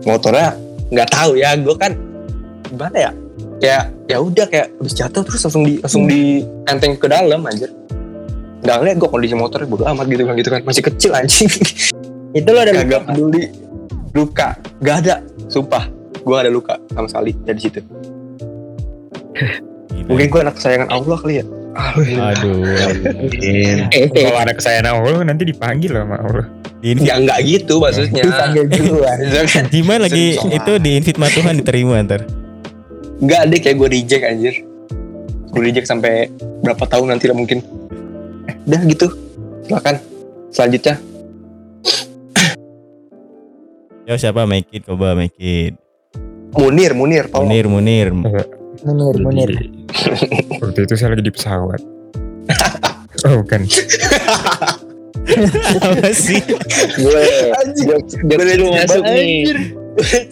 motornya 0.00 0.56
nggak 0.90 1.08
tahu 1.10 1.38
ya 1.38 1.54
gue 1.54 1.76
kan 1.78 1.94
gimana 2.70 2.98
ya? 2.98 3.12
kayak 3.60 3.84
ya 4.08 4.16
udah 4.18 4.46
kayak 4.48 4.72
habis 4.80 4.96
jatuh 4.96 5.20
terus 5.20 5.44
langsung 5.44 5.64
di 5.68 5.74
langsung 5.84 6.08
di 6.08 6.40
enteng 6.64 6.96
ke 6.96 7.06
dalam 7.06 7.44
anjir. 7.44 7.68
Nggak 8.64 8.76
ngeliat 8.80 8.96
gue 8.96 9.08
kondisi 9.08 9.34
motornya 9.36 9.68
bodo 9.68 9.84
amat 9.84 10.08
gitu 10.08 10.24
kan 10.24 10.34
gitu 10.40 10.48
kan. 10.48 10.60
Masih 10.64 10.82
kecil 10.84 11.12
anjing. 11.12 11.48
Itu 12.38 12.48
lo 12.56 12.60
ada 12.64 12.72
kagak 12.72 13.04
peduli. 13.04 13.52
Luka. 14.16 14.56
Gak 14.80 14.96
ada. 15.06 15.20
Sumpah. 15.52 15.84
Gue 16.24 16.32
gak 16.36 16.44
ada 16.48 16.52
luka 16.52 16.74
sama 16.92 17.08
sekali 17.08 17.32
dari 17.44 17.60
situ. 17.60 17.80
Mungkin 20.08 20.26
gue 20.32 20.40
anak 20.40 20.56
kesayangan 20.56 20.88
Allah 20.90 21.16
kali 21.20 21.40
ya 21.40 21.44
Aduh. 21.76 22.66
mungkin 23.14 23.86
Kalau 24.10 24.38
ada 24.42 24.52
kesayangan 24.54 24.98
Allah 24.98 25.22
nanti 25.22 25.46
dipanggil 25.46 25.94
sama 25.94 26.18
Allah. 26.18 26.46
Di 26.80 26.96
invite, 26.96 27.06
ya 27.06 27.14
nggak 27.20 27.38
gitu 27.44 27.74
maksudnya. 27.78 28.22
Dipanggil 28.24 28.64
duluan. 28.66 29.18
Jiman 29.72 29.98
lagi? 30.02 30.26
Serius, 30.34 30.56
itu 30.56 30.72
di 30.80 30.90
invite 30.96 31.18
mah 31.20 31.30
Tuhan 31.30 31.54
diterima 31.60 31.94
ntar. 32.02 32.24
nggak 33.20 33.40
deh 33.52 33.60
kayak 33.60 33.76
gue 33.76 33.88
reject 33.92 34.24
anjir. 34.24 34.54
Gue 35.52 35.62
reject 35.68 35.86
sampai 35.86 36.32
berapa 36.64 36.84
tahun 36.88 37.12
nanti 37.12 37.28
lah 37.28 37.36
mungkin. 37.36 37.60
Udah 38.64 38.80
gitu. 38.88 39.06
Silakan. 39.68 40.00
Selanjutnya. 40.50 40.96
Ya 44.08 44.14
siapa? 44.18 44.42
Make 44.48 44.72
it 44.72 44.82
coba 44.88 45.14
make 45.14 45.36
it. 45.38 45.76
Munir 46.56 46.96
Munir 46.98 47.30
tolong. 47.30 47.46
Munir 47.46 47.66
Munir. 47.68 48.08
Munir, 48.84 49.16
Munir. 49.20 49.50
Waktu 50.62 50.78
itu 50.88 50.94
saya 50.96 51.12
lagi 51.12 51.24
di 51.24 51.32
pesawat. 51.32 51.80
Oh 53.20 53.44
bukan. 53.44 53.68
Apa 55.84 56.08
sih? 56.16 56.40
gue 56.96 57.22
gue 58.00 58.54
lu 58.56 58.72
masuk 58.72 59.04
nih. 59.04 59.44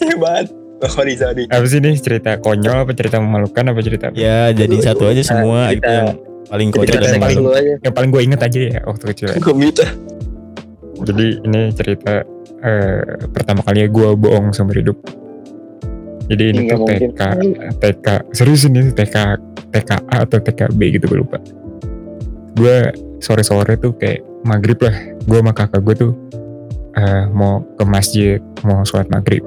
Hebat. 0.01 0.49
Oh, 0.81 0.89
sorry, 0.89 1.13
sorry. 1.19 1.45
Apa 1.53 1.69
sih 1.69 1.85
nih 1.85 2.01
cerita 2.01 2.41
konyol 2.41 2.89
apa 2.89 2.97
cerita 2.97 3.21
memalukan 3.21 3.77
apa 3.77 3.81
cerita 3.85 4.09
apa? 4.09 4.17
Ya 4.17 4.55
jadi 4.57 4.73
satu 4.81 5.05
aja 5.05 5.21
semua 5.21 5.69
itu 5.75 5.85
Kita- 5.85 5.93
yang 5.93 6.09
paling 6.49 6.69
cerita 6.73 6.97
dan 6.97 7.11
yang 7.13 7.21
paling 7.21 7.45
Yang 7.85 7.93
paling 7.93 8.11
gue 8.15 8.23
inget 8.25 8.41
aja 8.41 8.59
ya 8.73 8.81
waktu 8.89 9.05
kecil. 9.13 9.27
Gue. 9.37 9.85
Jadi 11.05 11.27
ini 11.45 11.61
cerita 11.77 12.25
eh, 12.65 13.03
pertama 13.29 13.61
kalinya 13.67 13.89
gue 13.91 14.09
bohong 14.17 14.57
seumur 14.57 14.81
hidup. 14.81 14.97
Jadi 16.29 16.43
ini 16.53 16.61
Nggak 16.69 16.77
tuh 16.77 16.85
mungkin. 16.85 17.11
TK, 17.13 17.23
TK 17.81 18.07
serius 18.37 18.63
ini 18.69 18.93
TK, 18.93 19.17
TKA 19.73 20.17
atau 20.29 20.39
TKB 20.39 20.81
gitu 21.01 21.05
gue 21.09 21.19
lupa. 21.25 21.41
Gue 22.53 22.93
sore-sore 23.25 23.81
tuh 23.81 23.97
kayak 23.97 24.21
maghrib 24.45 24.77
lah. 24.85 24.95
Gue 25.25 25.41
sama 25.41 25.53
kakak 25.57 25.81
gue 25.83 25.95
tuh 25.97 26.13
eh, 27.01 27.25
mau 27.33 27.65
ke 27.81 27.85
masjid, 27.89 28.39
mau 28.61 28.85
sholat 28.85 29.09
maghrib. 29.09 29.41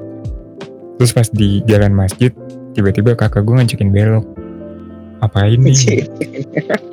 Terus 0.98 1.14
pas 1.14 1.28
di 1.30 1.62
jalan 1.70 1.94
masjid, 1.94 2.34
tiba-tiba 2.74 3.14
kakak 3.14 3.46
gue 3.46 3.54
ngajakin 3.54 3.90
belok. 3.94 4.26
Apain 5.22 5.58
nih? 5.58 6.06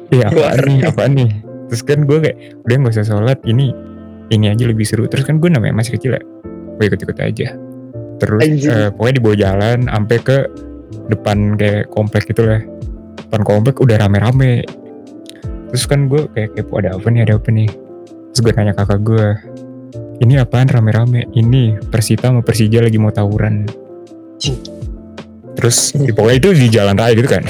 Iya 0.09 0.33
apaan 0.33 0.57
nih, 0.65 0.79
apaan 0.89 1.11
nih? 1.17 1.31
Terus 1.69 1.81
kan 1.85 2.01
gue 2.05 2.17
kayak 2.17 2.37
udah 2.65 2.75
nggak 2.81 2.93
usah 2.97 3.05
sholat 3.05 3.37
ini 3.45 3.69
ini 4.33 4.49
aja 4.49 4.65
lebih 4.65 4.85
seru. 4.85 5.05
Terus 5.05 5.25
kan 5.25 5.37
gue 5.37 5.49
namanya 5.49 5.77
masih 5.77 5.97
kecil 5.97 6.17
ya, 6.17 6.21
gue 6.77 6.85
ikut-ikut 6.85 7.17
aja. 7.21 7.53
Terus 8.19 8.43
eh, 8.67 8.89
pokoknya 8.91 9.15
dibawa 9.15 9.35
jalan 9.35 9.77
sampai 9.87 10.17
ke 10.19 10.37
depan 11.07 11.55
kayak 11.55 11.87
komplek 11.89 12.27
gitu 12.27 12.43
lah. 12.43 12.61
Depan 13.25 13.41
komplek 13.41 13.79
udah 13.79 13.95
rame-rame. 13.97 14.67
Terus 15.69 15.85
kan 15.85 16.05
gue 16.05 16.27
kayak 16.29 16.53
kepo 16.53 16.81
ada 16.81 16.93
apa 16.93 17.07
nih, 17.07 17.21
ada 17.23 17.37
apa 17.37 17.49
nih? 17.49 17.69
Terus 18.29 18.39
gue 18.41 18.53
nanya 18.53 18.73
kakak 18.73 18.99
gue, 19.01 19.25
ini 20.19 20.35
apaan 20.35 20.65
rame-rame? 20.65 21.29
Ini 21.31 21.77
Persita 21.87 22.27
sama 22.27 22.41
Persija 22.41 22.81
lagi 22.81 22.97
mau 22.97 23.09
tawuran. 23.09 23.69
Terus 25.55 25.91
di- 25.93 26.13
pokoknya 26.13 26.37
itu 26.37 26.49
di 26.55 26.67
jalan 26.69 26.95
raya 26.95 27.13
gitu 27.13 27.29
kan. 27.29 27.43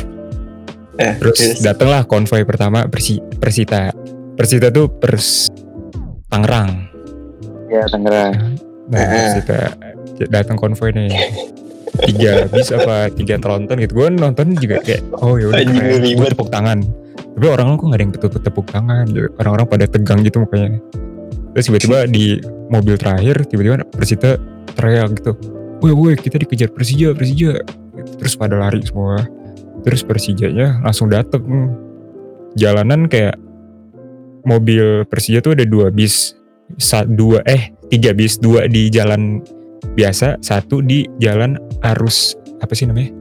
Eh, 1.00 1.16
Terus 1.16 1.40
yes. 1.40 1.60
datanglah 1.64 2.04
konvoy 2.04 2.44
pertama 2.44 2.84
Persi, 2.86 3.24
Persita. 3.40 3.94
Persita 4.36 4.68
tuh 4.68 4.92
Pers 4.92 5.48
Tangerang. 6.28 6.92
Ya 7.70 7.88
Tangerang. 7.88 8.60
Nah, 8.90 9.00
Eh. 9.00 9.08
Persita 9.08 9.60
datang 10.28 10.60
konvoy 10.60 10.92
nih. 10.92 11.08
Tiga 12.00 12.48
bis 12.52 12.70
apa 12.76 13.12
tiga 13.12 13.40
tronton 13.40 13.80
gitu. 13.80 14.04
Gue 14.04 14.08
nonton 14.12 14.56
juga 14.56 14.80
kayak 14.84 15.04
oh 15.20 15.40
ya 15.40 15.52
udah 15.52 15.64
keren. 15.64 16.02
Gue 16.16 16.28
tepuk 16.28 16.50
tangan. 16.52 16.80
Tapi 17.40 17.46
orang 17.48 17.80
kok 17.80 17.88
nggak 17.88 18.00
ada 18.00 18.04
yang 18.04 18.14
tepuk 18.14 18.42
tepuk 18.44 18.66
tangan. 18.72 19.06
Orang-orang 19.40 19.68
pada 19.68 19.86
tegang 19.88 20.20
gitu 20.24 20.44
mukanya. 20.44 20.80
Terus 21.56 21.66
tiba-tiba 21.72 21.98
di 22.08 22.40
mobil 22.70 22.96
terakhir 22.96 23.44
tiba-tiba 23.48 23.84
Persita 23.90 24.38
teriak 24.78 25.18
gitu. 25.18 25.34
Woi 25.80 25.92
woi 25.96 26.14
kita 26.16 26.40
dikejar 26.40 26.70
Persija 26.72 27.16
Persija. 27.16 27.64
Terus 28.20 28.34
pada 28.36 28.56
lari 28.60 28.80
semua. 28.84 29.24
Terus 29.84 30.04
Persijanya 30.04 30.80
langsung 30.84 31.12
dateng. 31.12 31.74
Jalanan 32.56 33.12
kayak 33.12 33.36
mobil 34.48 35.04
Persija 35.10 35.44
tuh 35.44 35.58
ada 35.58 35.66
dua 35.68 35.92
bis. 35.92 36.36
Sa 36.78 37.02
dua 37.02 37.42
eh 37.50 37.74
tiga 37.90 38.14
bis 38.14 38.38
dua 38.38 38.70
di 38.70 38.94
jalan 38.94 39.42
biasa 39.90 40.40
satu 40.40 40.80
di 40.80 41.08
jalan 41.18 41.56
arus 41.86 42.34
apa 42.60 42.72
sih 42.72 42.86
namanya 42.86 43.12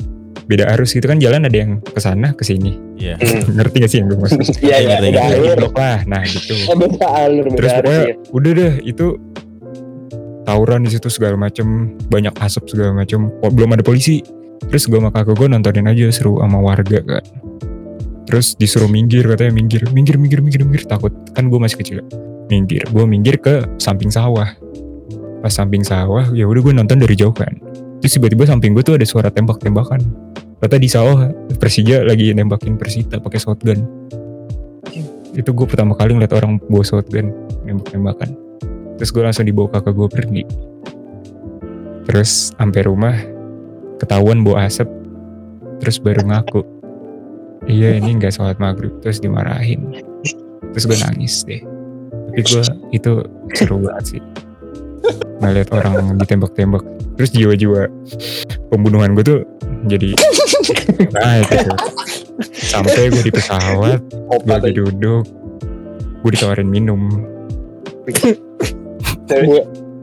beda 0.44 0.64
arus 0.75 0.92
gitu 0.92 1.05
kan 1.05 1.18
jalan 1.18 1.44
ada 1.44 1.57
yang 1.57 1.79
ke 1.79 1.99
sana 1.99 2.33
ke 2.33 2.42
sini 2.42 2.75
Iya. 2.99 3.14
Hmm. 3.14 3.55
ngerti 3.55 3.77
gak 3.79 3.90
sih 3.90 3.99
yang 4.03 4.11
gue 4.11 4.18
maksud 4.18 4.38
Iya, 4.59 4.77
iya, 4.83 4.97
beda 4.99 5.21
alur. 5.23 5.55
blok 5.57 5.75
lah 5.77 5.99
nah 6.05 6.23
gitu 6.25 6.51
Oh 6.66 6.75
beda 6.75 7.07
alur 7.07 7.44
terus 7.47 7.55
beda 7.55 7.71
alur. 7.71 7.79
pokoknya 7.79 8.03
ya. 8.03 8.14
udah 8.35 8.53
deh 8.53 8.73
itu 8.83 9.07
tawuran 10.42 10.81
di 10.83 10.90
situ 10.90 11.09
segala 11.09 11.37
macem 11.37 11.66
banyak 12.09 12.35
asap 12.40 12.64
segala 12.68 12.90
macem 12.97 13.29
oh, 13.31 13.51
belum 13.53 13.71
ada 13.71 13.85
polisi 13.85 14.25
terus 14.66 14.88
gue 14.88 14.97
sama 14.97 15.12
kakak 15.12 15.37
gue 15.37 15.47
nontonin 15.47 15.87
aja 15.87 16.11
seru 16.11 16.40
sama 16.40 16.59
warga 16.59 16.99
kan 17.01 17.25
terus 18.25 18.53
disuruh 18.55 18.88
minggir 18.88 19.25
katanya 19.25 19.53
minggir 19.55 19.87
minggir 19.88 20.16
minggir 20.16 20.40
minggir 20.40 20.61
minggir 20.61 20.85
takut 20.85 21.12
kan 21.33 21.47
gue 21.47 21.57
masih 21.57 21.79
kecil 21.79 21.97
ya. 22.01 22.05
minggir 22.49 22.83
gue 22.85 23.05
minggir 23.05 23.37
ke 23.37 23.62
samping 23.77 24.11
sawah 24.11 24.49
pas 25.38 25.53
samping 25.55 25.87
sawah 25.87 26.27
ya 26.35 26.44
udah 26.46 26.61
gue 26.62 26.74
nonton 26.74 26.98
dari 26.98 27.14
jauh 27.14 27.35
kan. 27.35 27.55
Terus 27.98 28.14
tiba-tiba 28.18 28.46
samping 28.46 28.74
gue 28.74 28.83
tuh 28.83 28.94
ada 28.94 29.07
suara 29.07 29.29
tembak-tembakan. 29.31 30.03
Kata 30.59 30.74
di 30.79 30.90
sawah 30.90 31.31
Persija 31.59 32.03
lagi 32.03 32.35
nembakin 32.35 32.74
Persita 32.74 33.22
pakai 33.22 33.38
shotgun. 33.38 33.87
Itu 35.35 35.55
gue 35.55 35.66
pertama 35.66 35.94
kali 35.94 36.18
ngeliat 36.18 36.35
orang 36.35 36.59
bawa 36.66 36.83
shotgun 36.83 37.31
nembak-nembakan 37.62 38.48
terus 38.98 39.14
gue 39.14 39.22
langsung 39.22 39.46
dibawa 39.46 39.70
kakak 39.70 39.94
gue 39.94 40.09
pergi. 40.11 40.42
Terus 42.11 42.51
sampai 42.59 42.83
rumah 42.85 43.14
ketahuan 44.03 44.42
bawa 44.42 44.66
asap. 44.66 44.90
Terus 45.79 46.03
baru 46.03 46.27
ngaku 46.27 46.66
iya 47.70 47.94
ini 47.94 48.18
nggak 48.18 48.35
sholat 48.35 48.59
maghrib. 48.59 48.90
Terus 49.01 49.22
dimarahin. 49.22 50.03
Terus 50.74 50.85
gue 50.85 50.98
nangis 50.98 51.46
deh. 51.46 51.62
Tapi 52.29 52.40
gue 52.42 52.62
itu 52.90 53.12
seru 53.55 53.79
banget 53.81 54.18
sih 54.18 54.22
ngeliat 55.38 55.68
orang 55.70 56.18
ditembak-tembak 56.18 56.82
terus 57.14 57.30
jiwa-jiwa 57.34 57.87
pembunuhan 58.70 59.14
gue 59.14 59.24
tuh 59.24 59.40
jadi 59.87 60.14
nah 61.14 61.42
itu 61.42 61.54
tuh. 61.66 61.78
sampai 62.52 63.11
gue 63.11 63.22
di 63.22 63.32
pesawat 63.32 64.02
gue 64.42 64.50
lagi 64.50 64.72
duduk 64.74 65.24
gue 66.26 66.30
ditawarin 66.34 66.68
minum 66.68 67.22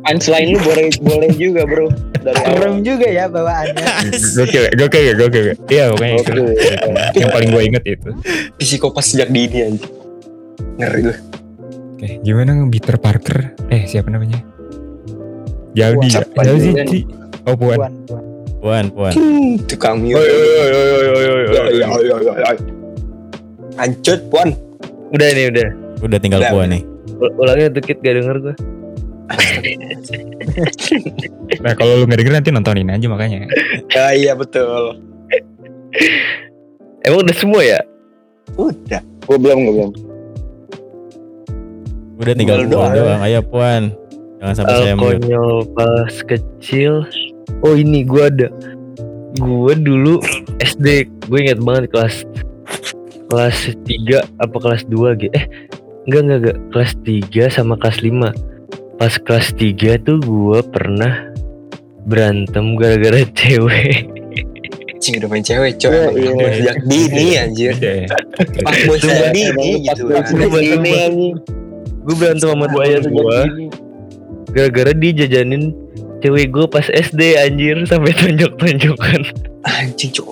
punchline 0.06 0.54
lu 0.54 0.60
boleh 0.62 0.88
boleh 1.02 1.32
juga 1.36 1.62
bro 1.66 1.88
dari 2.26 2.42
Serem 2.42 2.76
juga 2.82 3.06
ya 3.06 3.26
bawaannya. 3.30 3.86
Gokil, 4.34 4.64
gokil, 4.74 5.14
gokil, 5.14 5.44
gokil. 5.46 5.46
Iya, 5.70 5.94
pokoknya 5.94 6.14
itu. 6.18 6.32
Yang 7.22 7.30
paling 7.30 7.50
gue 7.54 7.64
inget 7.70 7.84
itu. 7.86 8.10
Psikopat 8.58 9.04
sejak 9.06 9.30
dini 9.30 9.58
anjing. 9.62 9.94
Ngeri 10.82 11.02
lu. 11.06 11.14
Oke, 11.96 12.10
gimana 12.26 12.58
Peter 12.68 12.98
Parker? 12.98 13.54
Eh, 13.70 13.86
siapa 13.86 14.10
namanya? 14.10 14.42
Jaldi 15.76 16.08
ya? 16.08 16.22
Dia? 16.24 16.84
Ci. 16.88 17.00
Oh, 17.46 17.54
puan. 17.54 17.78
Puan, 17.78 17.92
puan. 18.58 18.86
Puan. 18.90 19.14
Hmm, 19.14 19.60
tukang 19.68 20.00
mute. 20.00 20.16
Oi, 20.16 20.24
oi, 20.24 20.32
oi, 20.32 20.72
oi, 20.72 21.06
oi, 21.06 21.06
oi, 21.06 21.26
oi, 21.28 21.44
Ya, 21.52 21.62
oi. 21.62 21.74
ya, 21.76 21.88
ya, 22.02 22.16
ya, 22.18 22.34
ya. 22.34 22.50
Ancut, 23.78 24.20
puan. 24.32 24.56
Udah 25.12 25.28
nih 25.30 25.46
udah. 25.52 25.68
Udah 26.02 26.18
tinggal 26.18 26.42
Udah. 26.42 26.52
puan 26.52 26.68
nih. 26.72 26.82
Ul- 27.16 27.36
Ulangnya 27.38 27.70
dikit 27.72 28.00
gak 28.00 28.16
denger 28.16 28.38
gue. 28.42 28.56
Nah, 31.60 31.74
kalau 31.74 31.98
lu 31.98 32.06
nggak 32.06 32.20
denger 32.20 32.34
nanti 32.34 32.50
nontonin 32.50 32.88
aja 32.88 33.06
makanya. 33.06 33.50
Ya, 33.92 34.06
iya 34.14 34.32
betul. 34.34 35.02
Emang 37.02 37.20
udah 37.22 37.36
semua 37.36 37.62
ya? 37.62 37.80
Udah. 38.56 39.02
gue 39.02 39.38
belum 39.38 39.58
gue 39.60 39.74
belum 39.74 39.92
Udah 42.16 42.34
tinggal 42.34 42.58
puan 42.62 42.70
doa. 42.70 42.94
doang. 42.94 43.20
Ayo 43.22 43.40
puan. 43.42 43.82
Jangan 44.46 44.62
sampai 44.62 44.78
saya 44.78 44.94
konyol 44.94 45.56
pas 45.74 46.14
kecil. 46.22 46.94
Oh 47.66 47.74
ini 47.74 48.06
gue 48.06 48.22
ada. 48.30 48.54
Gue 49.42 49.74
dulu 49.74 50.22
SD, 50.62 51.10
gue 51.26 51.40
inget 51.42 51.58
banget 51.66 51.90
kelas 51.90 52.30
kelas 53.26 53.74
3 53.90 54.22
apa 54.38 54.58
kelas 54.62 54.86
2 54.86 55.18
gitu. 55.18 55.34
Eh, 55.34 55.50
enggak 56.06 56.22
enggak 56.22 56.38
enggak, 56.46 56.58
kelas 56.70 56.94
3 57.02 57.58
sama 57.58 57.74
kelas 57.82 58.06
5. 58.06 59.02
Pas 59.02 59.14
kelas 59.18 59.48
3 59.58 60.06
tuh 60.06 60.22
gue 60.22 60.60
pernah 60.70 61.34
berantem 62.06 62.78
gara-gara 62.78 63.26
cewek. 63.42 64.14
Cing 65.02 65.26
udah 65.26 65.30
main 65.34 65.42
cewek, 65.42 65.82
coy. 65.82 65.90
Iya, 65.90 66.32
iya. 66.38 66.50
sejak 66.54 66.78
dini 66.86 67.26
anjir. 67.34 67.74
Iya. 67.82 68.14
Pak 68.62 68.76
boy 68.86 68.98
sejak 69.02 69.34
dini 69.34 69.90
gitu. 69.90 70.06
pas 70.14 70.30
dini 70.62 71.34
gue 72.06 72.14
berantem 72.14 72.46
sama 72.46 72.70
Buaya 72.70 73.02
gue 73.02 73.10
dini. 73.10 73.85
Gara-gara 74.56 74.92
dia 74.92 75.12
jajanin 75.14 75.76
cewek 76.20 76.50
gue 76.50 76.66
pas 76.66 76.88
SD 76.88 77.36
anjir 77.38 77.84
sampai 77.84 78.16
tonjok-tonjokan. 78.16 79.22
Anjing, 79.62 80.12
cok. 80.12 80.32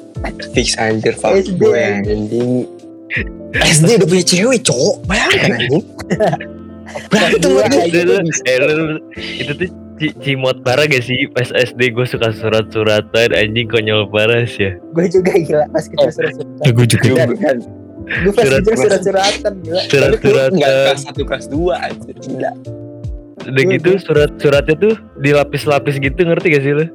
Fix 0.56 0.80
anjir, 0.80 1.14
SD. 1.14 1.22
fuckboy 1.22 1.76
anjing. 1.76 2.24
SD 3.54 4.00
udah 4.00 4.08
punya 4.08 4.26
cewek, 4.26 4.60
cok. 4.64 4.94
Bayangkan 5.06 5.52
anjing. 5.54 5.84
Berantem 7.10 7.40
Dua 7.42 7.62
lagi. 7.64 7.90
Itu 7.90 8.00
tuh, 8.02 8.20
eh, 8.44 8.58
lu- 8.60 8.76
lu- 8.96 9.04
itu 9.16 9.52
tuh 9.54 9.68
ci- 9.96 10.16
cimot 10.20 10.58
parah 10.62 10.84
gak 10.84 11.02
sih 11.02 11.28
pas 11.28 11.48
SD 11.48 11.92
gue 11.92 12.06
suka 12.06 12.32
surat-suratan 12.32 13.30
anjing 13.32 13.68
konyol 13.68 14.10
parah 14.10 14.44
sih 14.44 14.68
ya 14.68 14.72
Gue 14.92 15.06
juga 15.08 15.32
gila 15.32 15.66
pas 15.70 15.86
kita 15.86 16.10
surat-suratan. 16.10 16.60
Ya, 16.60 16.72
gue 16.72 16.88
juga. 16.88 17.08
Dan, 17.14 17.30
dan 17.36 17.58
Gue 18.04 18.32
pas 18.34 18.46
surat-suratan 18.76 19.54
gila. 19.62 19.82
Surat-suratan 19.88 20.52
kelas 20.60 21.02
1 21.08 21.24
kelas 21.24 21.46
2 21.48 21.74
anjir. 21.78 22.16
Gila. 22.20 22.52
Udah 23.44 23.64
gitu 23.70 23.90
surat-suratnya 24.00 24.76
tuh 24.76 24.94
dilapis-lapis 25.20 26.00
gitu 26.00 26.20
ngerti 26.24 26.48
gak 26.52 26.64
sih 26.64 26.74
lu 26.74 26.86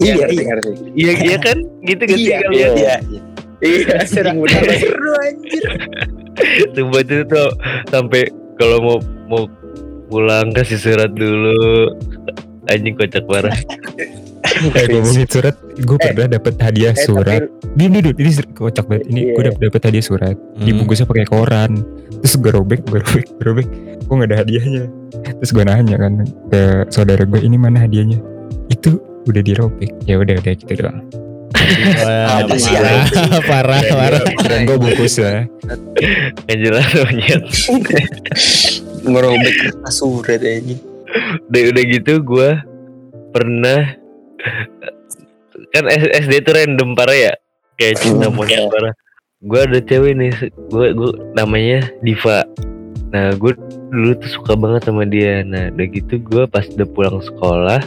Iya, 0.00 0.14
ngerti, 0.16 0.32
iya. 0.32 0.44
ngerti. 0.48 0.70
iya 0.96 1.12
iya 1.20 1.36
kan 1.36 1.56
gitu 1.84 2.02
gak 2.02 2.16
sih 2.16 2.26
Iya, 2.26 2.38
kalian 2.40 2.56
iya, 2.72 2.94
iya. 3.04 3.20
iya 3.68 3.96
anjing 4.08 4.36
bener 4.40 4.64
seru 4.80 5.12
anjir. 5.20 5.64
Sumpah 6.74 7.00
itu 7.04 7.16
tuh 7.28 7.48
sampai 7.90 8.22
kalau 8.56 8.78
mau 8.80 8.96
mau 9.28 9.42
pulang 10.08 10.50
kasih 10.50 10.80
surat 10.80 11.12
dulu 11.12 11.92
anjing 12.66 12.96
kocak 12.96 13.28
parah 13.28 13.52
Eh, 14.50 14.86
ngomongin 14.90 15.26
surat, 15.26 15.54
gue 15.60 15.96
pernah 15.96 16.26
dapet 16.26 16.54
hadiah 16.58 16.92
eh 16.92 16.98
surat. 16.98 17.40
tapi 17.46 17.86
Ini, 17.86 18.02
ini, 18.02 18.30
kocak 18.50 18.84
banget. 18.84 19.04
Ini 19.08 19.20
Iya. 19.20 19.32
gue 19.32 19.42
dapet, 19.46 19.60
dapet 19.70 19.82
hadiah 19.86 20.04
surat. 20.04 20.36
Hmm. 20.36 20.64
Dibungkusnya 20.66 21.06
pakai 21.06 21.24
koran. 21.24 21.70
Terus 22.20 22.34
gue 22.36 22.52
robek, 22.52 22.80
gue 22.84 22.98
robek, 23.00 23.26
gue 23.30 23.44
robek. 23.46 23.66
Gue 24.04 24.14
gak 24.16 24.28
ada 24.28 24.38
hadiahnya. 24.42 24.84
Terus 25.38 25.50
gue 25.50 25.62
nanya 25.62 25.96
kan 25.96 26.12
ke 26.48 26.60
saudara 26.88 27.22
gue, 27.22 27.40
ini 27.40 27.56
mana 27.56 27.78
hadiahnya? 27.78 28.18
Itu 28.68 28.98
udah 29.24 29.40
dirobek. 29.40 29.90
Ya 30.04 30.18
udah, 30.18 30.34
udah 30.36 30.52
gitu 30.52 30.72
doang. 30.76 31.00
Wah, 32.00 32.42
Apa 32.42 32.54
sih, 32.56 32.72
parah, 32.74 33.06
parah, 33.46 33.80
parah. 33.86 34.22
Keren 34.34 34.60
gue 34.66 34.76
bungkus 34.76 35.14
ya. 35.16 35.46
yang 36.48 36.58
jelas 36.58 36.86
monyet 36.90 37.42
Ngerobek 39.00 39.54
kertas 39.56 39.94
surat 39.96 40.40
anjing. 40.40 40.80
udah 41.46 41.62
udah 41.70 41.84
gitu 41.90 42.12
gue 42.22 42.50
pernah 43.30 43.98
kan 45.70 45.84
SD 45.90 46.32
itu 46.38 46.50
random 46.50 46.92
parah 46.92 47.14
ya. 47.14 47.32
Kayak 47.74 47.96
cinta 47.98 48.26
Hmm, 48.26 48.36
monyet 48.36 48.58
iya. 48.58 48.68
parah. 48.68 48.94
Gue 49.40 49.60
ada 49.62 49.78
cewek 49.78 50.12
nih 50.14 50.32
gue 50.68 50.86
gue 50.92 51.10
namanya 51.32 51.88
Diva. 52.00 52.44
Nah 53.08 53.32
gue 53.32 53.52
dulu 53.88 54.12
tuh 54.14 54.30
suka 54.30 54.52
banget 54.52 54.84
sama 54.84 55.02
dia. 55.04 55.40
Nah 55.40 55.68
udah 55.70 55.86
gitu 55.88 56.14
gue 56.18 56.42
pas 56.46 56.62
udah 56.62 56.88
pulang 56.88 57.18
sekolah 57.18 57.80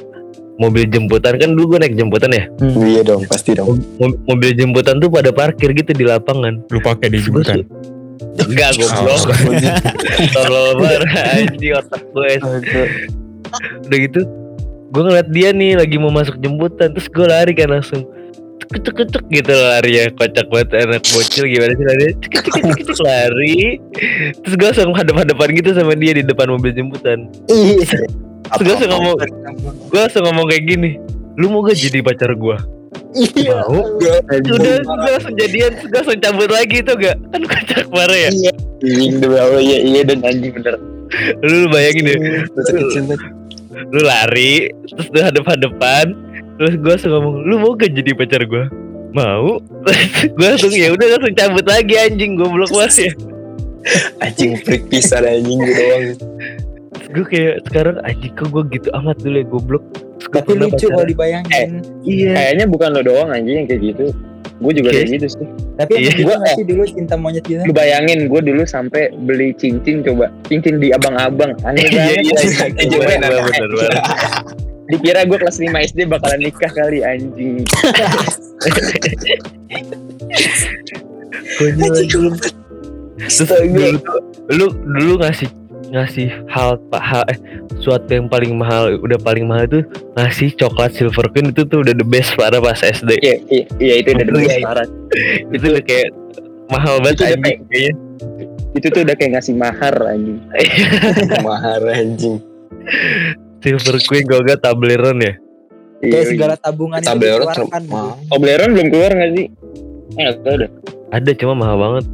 mobil 0.53 0.85
jemputan 0.85 1.33
kan 1.35 1.49
dulu 1.49 1.75
gue 1.75 1.79
naik 1.81 1.93
jemputan 1.93 2.29
ya? 2.29 2.45
Iya 2.61 3.01
dong, 3.03 3.25
pasti 3.25 3.53
dong. 3.53 3.81
Mo- 3.97 4.17
mobil 4.27 4.53
jemputan 4.53 4.97
tuh 4.97 5.09
pada 5.09 5.29
parkir 5.29 5.71
gitu 5.71 5.91
di 5.91 6.03
lapangan. 6.03 6.61
Lu 6.67 6.79
pakai 6.79 7.09
di 7.09 7.19
jemputan. 7.19 7.65
enggak 8.35 8.71
goblok. 8.79 9.29
Tolol 10.33 10.69
parah 10.79 11.13
anjing 11.35 11.73
otak 11.75 12.01
gue 12.07 12.31
udah 13.83 13.99
gitu 13.99 14.21
gue 14.93 15.01
ngeliat 15.01 15.27
dia 15.33 15.49
nih 15.49 15.73
lagi 15.73 15.97
mau 15.97 16.13
masuk 16.13 16.37
jemputan 16.37 16.93
terus 16.93 17.09
gue 17.09 17.25
lari 17.25 17.57
kan 17.57 17.73
langsung. 17.73 18.05
Cek 18.61 18.79
cek 18.85 19.09
cek 19.09 19.25
gitu 19.33 19.51
lari 19.51 19.91
ya 19.97 20.05
kocak 20.13 20.45
banget 20.47 20.69
anak 20.85 21.01
bocil 21.09 21.49
gimana 21.49 21.73
sih 21.73 21.85
lari? 21.85 22.05
Cek 22.21 22.33
cek 22.37 22.45
cek 22.53 22.79
cek 22.85 22.99
lari. 23.01 23.81
Terus 24.45 24.53
gue 24.53 24.67
langsung 24.69 24.93
hadap 24.93 25.15
hadapan 25.17 25.47
gitu 25.57 25.69
sama 25.73 25.97
dia 25.97 26.13
di 26.13 26.23
depan 26.23 26.45
mobil 26.47 26.71
jemputan. 26.71 27.25
Iya. 27.49 28.05
terus 28.53 28.61
gue 28.61 28.73
langsung 28.77 28.91
ngomong 28.93 29.15
gue 29.89 29.97
langsung 29.99 30.23
ngomong 30.29 30.45
kayak 30.45 30.63
gini 30.69 30.89
lu 31.41 31.49
mau 31.49 31.65
gak 31.65 31.73
jadi 31.73 32.05
pacar 32.05 32.29
gue 32.37 32.57
Iya. 33.17 33.65
mau. 33.65 33.81
Udah 33.97 34.77
gue 34.85 35.09
langsung 35.09 35.33
jadian 35.33 35.73
gue 35.81 35.97
langsung 35.97 36.21
cabut 36.21 36.49
lagi 36.53 36.85
tuh 36.85 36.93
gak? 37.01 37.17
Kan 37.33 37.41
kocak 37.49 37.89
parah 37.89 38.19
ya. 38.29 38.29
Demi 38.77 39.37
Allah 39.37 39.57
iya 39.57 39.77
iya 39.81 40.01
dan 40.05 40.21
anjing 40.21 40.53
bener. 40.53 40.77
Lu, 41.45 41.69
bayangin 41.69 42.09
deh. 42.09 42.17
Banget. 42.17 43.19
Lu 43.91 44.01
lari 44.05 44.69
terus 44.89 45.07
lu 45.09 45.19
hadap 45.21 45.45
hadapan 45.49 46.05
terus 46.61 46.73
gue 46.77 46.91
langsung 46.93 47.11
ngomong 47.11 47.35
lu 47.49 47.55
mau 47.59 47.73
gak 47.73 47.91
jadi 47.91 48.11
pacar 48.13 48.45
gue 48.45 48.65
mau. 49.13 49.61
Gue 50.35 50.47
langsung 50.49 50.73
ya 50.73 50.89
udah 50.89 51.07
langsung 51.15 51.37
cabut 51.37 51.65
lagi 51.69 51.93
anjing 52.01 52.33
gue 52.33 52.49
blok 52.49 52.73
banget 52.73 52.93
ya. 52.97 53.11
Anjing 54.25 54.57
freak 54.65 54.89
pisan 54.89 55.21
anjing 55.21 55.61
gitu 55.61 55.81
doang. 55.85 56.05
gue 57.13 57.25
kayak 57.29 57.61
sekarang 57.69 58.01
anjing 58.01 58.33
kok 58.33 58.49
gue 58.49 58.63
gitu 58.73 58.89
amat 58.97 59.21
dulu 59.21 59.37
ya 59.37 59.45
goblok 59.45 59.85
Tapi 60.33 60.51
lucu 60.57 60.85
kalau 60.89 61.05
dibayangin. 61.05 61.79
iya. 62.03 62.31
kayaknya 62.33 62.65
bukan 62.65 62.89
lo 62.97 63.01
doang 63.05 63.29
anjing 63.29 63.63
yang 63.63 63.67
kayak 63.69 63.81
gitu. 63.93 64.05
Gue 64.61 64.71
juga 64.73 64.89
kayak 64.95 65.09
gitu 65.19 65.27
sih. 65.27 65.47
Tapi 65.75 65.91
Iya. 65.99 66.11
nggak 66.23 66.55
sih 66.55 66.65
dulu 66.65 66.83
cinta 66.87 67.15
monyet 67.17 67.43
gitu. 67.45 67.61
lu 67.65 67.73
bayangin 67.73 68.29
gue 68.31 68.41
dulu 68.41 68.63
sampai 68.63 69.11
beli 69.23 69.51
cincin 69.55 70.01
coba. 70.01 70.29
Cincin 70.47 70.79
di 70.79 70.89
abang-abang. 70.93 71.53
Aneh 71.67 71.83
iya 71.89 72.17
banget. 72.17 72.73
iya. 72.81 73.07
Iya, 73.21 73.29
dikira 74.93 75.23
gue 75.25 75.37
kelas 75.39 75.57
5 75.57 75.73
SD 75.89 75.99
bakalan 76.05 76.39
nikah 76.43 76.71
kali 76.71 77.01
anjing. 77.01 77.63
Konyol 81.53 81.95
dulu 82.09 82.29
lu 84.51 84.65
dulu 84.73 85.13
ngasih 85.21 85.47
ngasih 85.93 86.25
hal 86.49 86.73
pak 86.89 86.99
hal 86.99 87.21
eh 87.29 87.37
suatu 87.77 88.09
yang 88.09 88.25
paling 88.25 88.57
mahal 88.57 88.97
udah 88.97 89.13
paling 89.15 89.45
mahal 89.45 89.69
itu 89.69 89.79
ngasih 90.13 90.49
coklat 90.57 90.89
silver 90.91 91.29
queen 91.29 91.53
itu 91.53 91.61
tuh 91.63 91.85
udah 91.85 91.93
the 91.93 92.01
best 92.03 92.33
pada 92.33 92.57
pas 92.57 92.81
SD 92.81 93.21
iya 93.21 93.37
iya 93.47 93.63
iya 93.77 93.93
itu 94.01 94.09
udah 94.09 94.25
Iya, 94.25 94.27
demi 94.27 94.41
iya. 94.43 94.57
parah. 94.59 94.87
Itu 95.55 95.65
udah 95.69 95.83
kayak 95.83 96.09
mahal 96.67 96.95
banget 96.97 97.13
Itu 97.13 97.23
udah 97.23 97.37
anjing. 97.37 97.59
kayaknya 97.63 97.93
itu 98.73 98.87
tuh 98.89 99.01
udah 99.05 99.13
kayak 99.13 99.31
ngasih 99.37 99.53
mahar 99.53 99.95
anjing. 100.03 100.39
Mahar 101.45 101.81
anjing. 101.85 102.35
silver 103.61 103.97
queen 104.03 104.25
kalau 104.25 104.41
gak 104.41 104.59
tableron 104.59 105.21
ya? 105.21 105.33
Kayak 106.01 106.09
Iya, 106.09 106.21
segala 106.25 106.55
tabungan 106.57 106.99
itu 106.99 107.07
Tableron. 107.07 107.53
Toblerone 108.27 108.71
belum 108.73 108.87
keluar 108.89 109.11
nggak 109.13 109.31
sih? 109.31 109.45
Nggak 110.11 110.33
tahu 110.41 110.55
dah 110.57 110.71
ada 111.13 111.31
cuma 111.37 111.53
mahal 111.53 111.77
banget. 111.77 112.05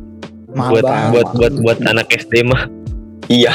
Mahal 0.51 0.71
buat 0.75 0.83
banget. 0.83 1.09
buat 1.09 1.27
buat 1.31 1.53
buat 1.63 1.79
anak 1.87 2.07
SD 2.11 2.43
mah 2.43 2.67
Iya. 3.29 3.53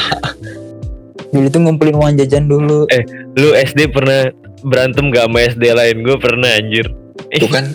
Dulu 1.29 1.47
tuh 1.47 1.59
ngumpulin 1.61 1.95
uang 1.95 2.15
jajan 2.15 2.47
dulu. 2.47 2.87
lu 3.35 3.49
SD 3.53 3.91
pernah 3.91 4.31
berantem 4.63 5.11
gak 5.11 5.27
sama 5.27 5.39
SD 5.45 5.63
lain 5.69 6.01
gue 6.01 6.17
pernah 6.17 6.49
anjir 6.49 6.87
Tuh 7.35 7.47
kan 7.47 7.67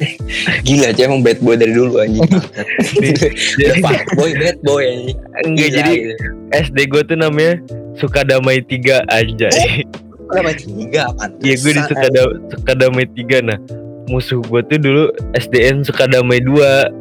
gila 0.63 0.89
aja 0.89 1.05
emang 1.05 1.21
bad 1.21 1.37
boy 1.39 1.53
dari 1.55 1.71
dulu 1.71 2.01
anjing. 2.01 2.25
Udah 2.25 3.77
fuck 3.79 4.05
boy 4.15 4.33
bad 4.33 4.57
boy 4.63 4.83
anjing. 4.83 5.17
enggak 5.45 5.69
jadi 5.71 5.93
gitu. 5.93 6.15
SD 6.51 6.79
gue 6.87 7.03
tuh 7.05 7.17
namanya 7.17 7.61
Sukadamai 7.95 8.65
3 8.65 9.05
anjay. 9.07 9.85
Kenapa 10.31 10.51
tiga 10.57 11.01
apaan? 11.11 11.31
Iya 11.43 11.55
gue 11.59 11.73
di 11.75 11.83
Sukada- 11.85 12.37
Sukadamai 12.49 13.05
3 13.05 13.45
Nah 13.45 13.59
musuh 14.07 14.41
gue 14.41 14.61
tuh 14.65 14.79
dulu 14.79 15.03
SDN 15.35 15.83
Sukadamai 15.83 16.41
2 16.41 16.57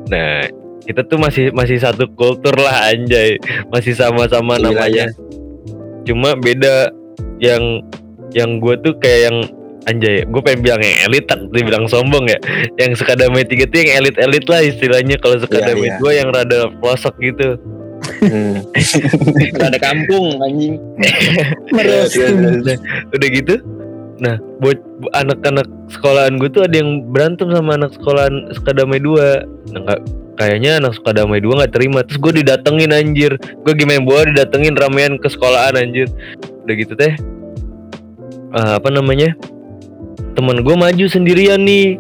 Nah 0.09 0.43
kita 0.89 1.06
tuh 1.06 1.21
masih 1.21 1.54
masih 1.54 1.78
satu 1.78 2.10
kultur 2.17 2.58
lah 2.58 2.89
anjay 2.89 3.38
Masih 3.69 3.93
sama-sama 3.93 4.58
Gila, 4.58 4.73
namanya 4.73 5.06
Cuma 6.02 6.34
beda 6.34 6.89
Yang 7.38 7.86
yang 8.34 8.58
gue 8.58 8.75
tuh 8.82 8.93
kayak 8.97 9.21
yang 9.30 9.38
Anjay, 9.88 10.21
gue 10.28 10.41
pengen 10.43 10.62
bilang 10.62 10.82
yang 10.84 11.08
elit, 11.08 11.25
tak 11.25 11.39
bilang 11.49 11.88
sombong 11.89 12.28
ya. 12.28 12.38
Yang 12.78 12.99
Sukadamai 12.99 13.47
3 13.47 13.63
tuh 13.73 13.78
yang 13.80 14.04
elit-elit 14.04 14.45
lah 14.45 14.62
istilahnya. 14.62 15.15
Kalau 15.17 15.39
Sukadamai 15.39 15.95
iya. 15.95 15.97
2 15.97 16.19
yang 16.19 16.30
rada 16.30 16.67
pelosok 16.78 17.15
gitu. 17.23 17.58
Hmm. 18.21 18.60
ada 19.65 19.80
kampung 19.80 20.36
anjing. 20.45 20.78
Meres. 21.73 22.12
Nah, 22.12 22.78
udah 23.15 23.30
gitu 23.34 23.56
nah 24.19 24.36
buat 24.60 24.75
bu- 24.99 25.12
anak-anak 25.15 25.67
sekolahan 25.88 26.36
gue 26.38 26.52
tuh 26.52 26.67
ada 26.67 26.75
yang 26.75 27.08
berantem 27.10 27.47
sama 27.56 27.80
anak 27.80 27.95
sekolahan 27.95 28.52
Sukadamai 28.52 28.99
2 28.99 29.75
nah 29.75 29.95
kayaknya 30.39 30.80
anak 30.80 30.95
Sukadamai 30.95 31.43
2 31.43 31.52
nggak 31.60 31.73
terima. 31.75 31.99
Terus 32.08 32.17
gue 32.23 32.34
didatengin 32.41 32.95
anjir. 32.95 33.36
Gue 33.67 33.75
gimana 33.75 33.99
bola 33.99 34.23
didatengin 34.32 34.73
ramean 34.80 35.19
ke 35.19 35.28
sekolahan 35.28 35.75
anjir. 35.75 36.08
Udah 36.63 36.75
gitu 36.80 36.95
teh 36.95 37.13
Ah, 38.49 38.82
apa 38.82 38.89
namanya 38.89 39.36
temen 40.34 40.63
gue 40.63 40.75
maju 40.80 41.06
sendirian 41.12 41.60
nih. 41.62 41.99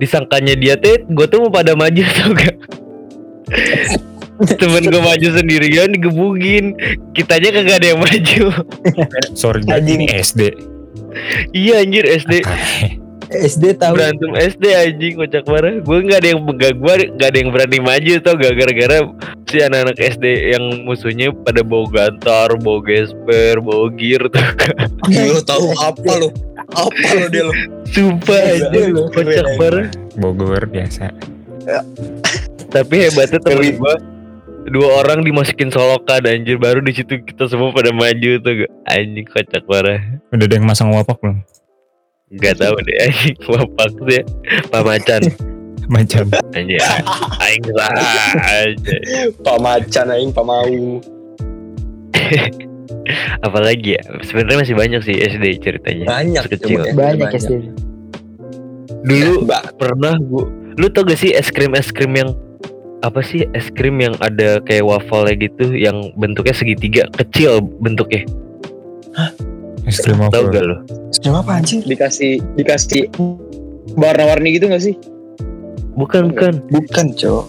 Disangkanya 0.00 0.56
dia 0.56 0.74
teh 0.80 1.04
gue 1.04 1.26
tuh 1.28 1.44
mau 1.44 1.52
pada 1.52 1.76
maju 1.76 2.00
tau 2.16 2.32
gak 2.32 2.56
temen 4.58 4.86
gue 4.88 5.02
maju 5.02 5.28
sendirian 5.36 5.92
digebugin. 5.92 6.72
Kitanya 7.12 7.52
kagak 7.52 7.84
ada 7.84 7.86
yang 7.94 8.00
maju. 8.00 8.44
Sorry, 9.36 9.62
Anjing. 9.68 10.02
ini 10.02 10.06
SD. 10.08 10.42
iya 11.56 11.82
anjir 11.82 12.04
SD 12.04 12.44
SD 13.30 13.76
tahu. 13.76 13.92
berantem 13.94 14.30
SD 14.34 14.64
anjing 14.68 15.14
kocak 15.14 15.44
parah 15.44 15.74
gue 15.76 15.96
nggak 16.00 16.18
ada 16.18 16.28
yang 16.32 16.40
gak 16.50 16.74
gue 16.74 16.94
nggak 17.12 17.28
ada 17.28 17.38
yang 17.38 17.50
berani 17.50 17.78
maju 17.78 18.12
tau 18.18 18.34
gak 18.34 18.54
gara-gara 18.54 18.96
si 19.44 19.56
anak-anak 19.58 19.96
SD 19.96 20.24
yang 20.52 20.64
musuhnya 20.82 21.28
pada 21.34 21.60
bawa 21.60 21.86
gantar 21.88 22.56
bawa 22.56 22.80
gesper 22.80 23.58
bawa 23.58 23.88
gear 23.92 24.22
tuh 24.26 24.40
Lu 25.06 25.40
tahu 25.50 25.72
apa 25.76 26.12
lu? 26.16 26.28
Apa 26.70 27.08
lu 27.14 27.26
dia 27.28 27.44
lu? 27.44 27.54
sumpah 27.86 28.40
aja 28.48 28.80
lu. 28.86 29.02
kocak 29.08 29.46
parah 29.54 29.86
Bogor 30.14 30.64
biasa. 30.64 31.08
tapi 32.68 32.94
hebatnya 33.02 33.40
temen 33.40 33.72
gue 33.74 33.94
dua 34.68 35.00
orang 35.00 35.20
dimasukin 35.20 35.68
solokan 35.68 36.20
anjir 36.22 36.56
baru 36.56 36.80
di 36.80 36.92
situ 36.92 37.20
kita 37.22 37.48
semua 37.48 37.72
pada 37.72 37.88
maju 37.88 38.30
tuh 38.38 38.54
anjing 38.84 39.24
kocak 39.24 39.64
parah 39.64 40.00
Udah 40.28 40.44
ada 40.44 40.54
yang 40.54 40.64
masang 40.64 40.92
wapak 40.92 41.16
belum? 41.18 41.40
Nggak 42.28 42.54
tahu 42.56 42.76
deh 42.78 42.96
anjing. 43.00 43.36
Wapak 43.52 43.88
tuh 43.94 44.08
ya. 44.10 44.22
Pamacan 44.68 45.22
Macam. 45.94 46.24
anjing. 46.52 46.76
Aing 47.40 47.64
salah 47.64 48.32
anjing. 48.44 49.02
Pak 49.40 49.56
Macan 49.58 50.06
aing 50.10 50.30
Pak 50.30 50.44
Mau. 50.44 51.00
apalagi 53.46 53.96
ya? 53.96 54.02
Sebenarnya 54.20 54.58
masih 54.60 54.76
banyak 54.76 55.00
sih 55.00 55.16
SD 55.16 55.44
ceritanya. 55.60 56.06
Banyak 56.06 56.44
Kecil. 56.52 56.80
ya. 56.82 56.92
Banyak 56.92 57.28
SD. 57.32 57.52
dulu 58.98 59.46
Ba- 59.46 59.62
pernah 59.78 60.18
gua 60.18 60.50
lu 60.74 60.90
tau 60.90 61.06
gak 61.06 61.16
sih 61.16 61.30
es 61.30 61.48
krim 61.48 61.70
es 61.72 61.88
krim 61.88 62.12
yang 62.12 62.34
apa 63.00 63.22
sih? 63.22 63.46
Es 63.54 63.70
krim 63.70 63.96
yang 63.98 64.12
ada 64.18 64.58
kayak 64.60 64.82
waffle 64.84 65.24
gitu 65.32 65.70
yang 65.70 66.10
bentuknya 66.14 66.52
segitiga 66.52 67.02
kecil 67.14 67.62
bentuknya. 67.78 68.26
Es 69.16 69.32
krim 69.90 70.18
tau 70.28 70.44
waffle. 70.44 70.76
gak 71.18 71.34
apa 71.34 71.52
anjing? 71.54 71.80
Dikasih 71.82 72.32
dikasih 72.54 73.08
warna-warni 73.94 74.54
gitu 74.54 74.66
gak 74.66 74.82
sih? 74.82 74.94
bukan 75.94 76.30
bukan 76.30 76.62
Bukan, 76.68 77.06
Cok. 77.12 77.44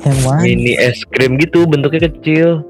Yang 0.00 0.18
mana? 0.24 0.40
mini 0.42 0.74
es 0.74 0.98
krim 1.06 1.36
gitu 1.36 1.62
bentuknya 1.64 2.08
kecil 2.08 2.64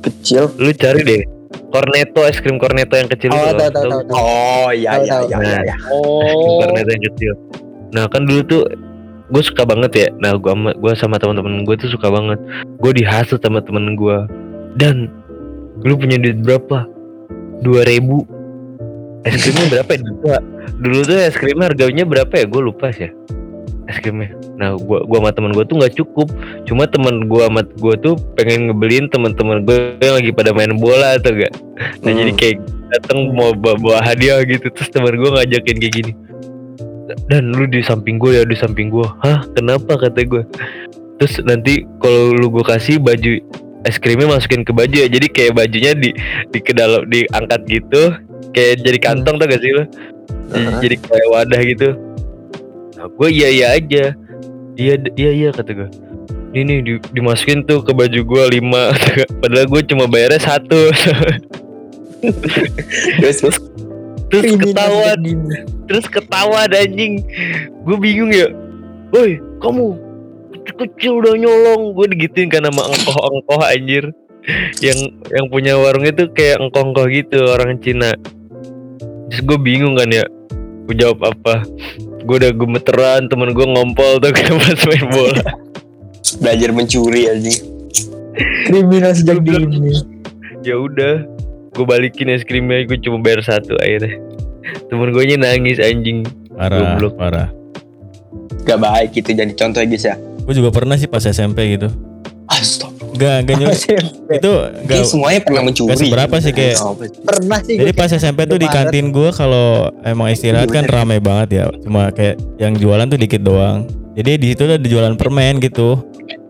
Kecil. 0.00 0.50
lu 0.56 0.70
cari 0.72 1.00
deh 1.00 1.22
cornetto 1.68 2.20
es 2.22 2.36
krim 2.36 2.56
cornetto 2.56 2.94
yang 2.94 3.06
kecil 3.06 3.28
Oh, 3.28 3.38
itu 3.44 3.56
tahu 3.56 3.70
tahu 3.70 3.84
tahu. 3.86 4.02
tahu. 4.04 4.16
Oh, 4.16 4.68
iya 4.70 4.90
Tahu, 4.90 5.02
iya 5.02 5.12
tahu. 5.12 5.24
iya 5.24 5.38
iya. 5.38 5.58
iya. 5.62 5.76
Oh. 5.88 6.58
cornetto 6.60 6.90
yang 6.90 7.04
kecil 7.06 7.32
nah 7.88 8.04
kan 8.06 8.22
dulu 8.22 8.40
tuh 8.42 8.62
gue 9.28 9.42
suka 9.42 9.62
banget 9.62 9.92
ya 9.94 10.06
nah 10.16 10.32
gue 10.34 10.48
sama 10.48 10.70
gue 10.72 10.92
sama 10.94 11.16
teman-teman 11.16 11.64
gue 11.64 11.76
tuh 11.76 11.88
suka 11.88 12.08
banget 12.08 12.36
gue 12.76 12.92
dihasut 12.94 13.38
sama 13.38 13.60
temen 13.60 13.92
gue 13.94 14.18
dan 14.74 15.08
lu 15.80 15.94
punya 15.94 16.16
duit 16.16 16.40
berapa 16.40 16.84
dua 17.62 17.82
ribu. 17.86 18.24
Es 19.26 19.38
krimnya 19.42 19.66
berapa 19.80 19.90
ya? 19.94 19.98
Dulu, 20.00 20.16
dulu 20.78 20.98
tuh 21.04 21.16
es 21.18 21.36
krimnya 21.36 21.66
harganya 21.70 22.04
berapa 22.06 22.32
ya? 22.32 22.44
Gue 22.46 22.62
lupa 22.62 22.90
sih. 22.94 23.08
Ya 23.08 23.12
es 23.88 23.96
krimnya. 24.04 24.36
Nah 24.60 24.76
gua 24.76 25.00
gua 25.08 25.24
sama 25.24 25.30
temen 25.32 25.50
gue 25.56 25.64
tuh 25.64 25.76
nggak 25.80 25.94
cukup. 25.96 26.28
Cuma 26.68 26.84
temen 26.84 27.24
gue 27.24 27.42
sama 27.42 27.64
gue 27.64 27.94
tuh 28.04 28.14
pengen 28.36 28.68
ngebeliin 28.68 29.08
teman-teman 29.08 29.64
gue 29.64 29.96
yang 30.04 30.20
lagi 30.20 30.30
pada 30.30 30.52
main 30.52 30.76
bola 30.76 31.16
atau 31.16 31.32
gak 31.32 31.52
nah 32.02 32.10
Hmm. 32.10 32.18
jadi 32.18 32.32
kayak 32.34 32.56
datang 32.90 33.30
mau 33.32 33.54
bawa, 33.54 33.76
bawa 33.80 33.98
hadiah 34.04 34.44
gitu. 34.44 34.68
Terus 34.68 34.92
temen 34.92 35.16
gue 35.16 35.30
ngajakin 35.32 35.76
kayak 35.80 35.94
gini. 35.94 36.12
Dan 37.32 37.56
lu 37.56 37.64
di 37.64 37.80
samping 37.80 38.20
gue 38.20 38.36
ya 38.36 38.44
di 38.44 38.52
samping 38.52 38.92
gue 38.92 39.08
hah? 39.24 39.40
Kenapa? 39.56 39.96
Kata 39.96 40.20
gue 40.20 40.44
terus 41.18 41.34
nanti 41.42 41.82
kalau 41.98 42.30
lu 42.30 42.46
gue 42.46 42.62
kasih 42.62 43.02
baju 43.02 43.42
es 43.88 43.96
krimnya 43.96 44.28
masukin 44.28 44.62
ke 44.62 44.76
baju 44.76 44.92
ya. 44.92 45.08
Jadi 45.08 45.26
kayak 45.32 45.56
bajunya 45.56 45.96
di 45.96 46.12
di 46.52 46.58
ke 46.60 46.76
dalam 46.76 47.08
diangkat 47.08 47.60
gitu. 47.64 48.02
Kayak 48.52 48.84
jadi 48.84 48.98
kantong 49.00 49.40
tuh 49.40 49.46
gak 49.48 49.60
sih 49.60 49.72
lo 49.72 49.84
jadi, 50.48 50.64
Heeh. 50.64 50.80
jadi 50.80 50.96
kayak 51.00 51.28
wadah 51.32 51.60
gitu. 51.64 51.88
Nah 52.96 53.06
gue 53.08 53.28
iya 53.32 53.48
iya 53.48 53.66
aja. 53.76 54.04
Iya 54.78 54.94
iya 55.16 55.30
iya 55.32 55.48
kata 55.50 55.72
gue 55.74 55.90
ini 56.56 56.80
di, 56.80 56.96
dimasukin 57.12 57.60
tuh 57.68 57.84
ke 57.84 57.92
baju 57.92 58.20
gue 58.24 58.44
lima. 58.56 58.96
Padahal 59.44 59.68
gue 59.68 59.82
cuma 59.84 60.08
bayarnya 60.08 60.40
satu. 60.40 60.80
Terus 63.22 63.36
terus? 63.38 63.58
Dini. 64.28 64.74
terus 65.86 66.04
ketawa 66.10 66.66
anjing. 66.66 67.22
Gue 67.86 67.96
bingung 67.96 68.34
ya. 68.34 68.50
Woi 69.14 69.40
kamu 69.62 70.07
kecil 70.76 71.22
udah 71.22 71.34
nyolong 71.38 71.94
gue 71.96 72.06
digituin 72.16 72.48
kan 72.52 72.66
sama 72.66 72.84
engkoh-engkoh 72.90 73.60
anjir 73.62 74.04
yang 74.80 74.98
yang 75.28 75.46
punya 75.52 75.76
warung 75.76 76.04
itu 76.04 76.28
kayak 76.32 76.60
engkoh-engkoh 76.60 77.06
gitu 77.12 77.38
orang 77.48 77.76
Cina 77.80 78.12
terus 79.28 79.42
gue 79.44 79.58
bingung 79.60 79.96
kan 79.96 80.08
ya 80.08 80.24
gue 80.88 80.94
jawab 80.96 81.20
apa 81.32 81.64
gue 82.24 82.36
udah 82.44 82.52
gemeteran 82.52 83.28
temen 83.28 83.52
gue 83.52 83.66
ngompol 83.66 84.20
tuh 84.20 84.32
kan 84.36 84.56
pas 84.56 84.80
main 84.88 85.06
bola 85.08 85.44
belajar 86.44 86.70
mencuri 86.76 87.24
anjing. 87.24 87.56
Kriminal 88.68 89.16
sejak 89.16 89.42
dini. 89.42 89.96
ya 90.62 90.76
udah 90.76 91.24
gue 91.72 91.86
balikin 91.86 92.30
es 92.30 92.44
krimnya 92.44 92.84
gue 92.84 92.98
cuma 93.00 93.22
bayar 93.22 93.40
satu 93.42 93.74
akhirnya 93.80 94.18
temen 94.90 95.10
gue 95.14 95.24
nangis 95.38 95.78
anjing 95.80 96.26
Parah, 96.58 96.98
Goblok. 96.98 97.14
parah. 97.14 97.48
Gak 98.66 98.82
baik 98.82 99.14
gitu 99.14 99.30
jadi 99.30 99.54
contoh 99.54 99.78
ya 99.78 99.86
guys 99.86 100.04
ya. 100.10 100.14
Gue 100.48 100.54
juga 100.56 100.72
pernah 100.72 100.96
sih 100.96 101.04
pas 101.04 101.20
SMP 101.20 101.76
gitu. 101.76 101.92
Astagfirullah. 102.48 103.20
Gak, 103.20 103.36
gak 103.44 103.56
nyuri. 103.60 103.76
itu 104.40 104.52
gak, 104.88 105.04
semuanya 105.04 105.40
pernah 105.44 105.62
mencuri. 105.68 105.92
gak 105.92 105.98
seberapa 106.00 106.36
sih, 106.40 106.52
kayak-? 106.56 106.80
Pernah 107.20 107.60
sih 107.60 107.76
Jadi 107.76 107.92
pas 107.92 108.08
SMP 108.08 108.48
tuh 108.48 108.56
di 108.56 108.64
kantin 108.64 109.12
gue 109.12 109.28
kalau 109.36 109.92
emang 110.00 110.32
istirahat 110.32 110.72
kan 110.72 110.88
rame 110.88 111.20
banget 111.20 111.48
ya. 111.52 111.64
Cuma 111.84 112.08
kayak 112.08 112.40
yang 112.56 112.72
jualan 112.80 113.04
tuh 113.04 113.20
dikit 113.20 113.44
doang. 113.44 113.84
Jadi 114.16 114.40
di 114.40 114.46
situ 114.56 114.64
ada 114.64 114.80
jualan 114.80 115.20
permen 115.20 115.60
gitu. 115.60 116.00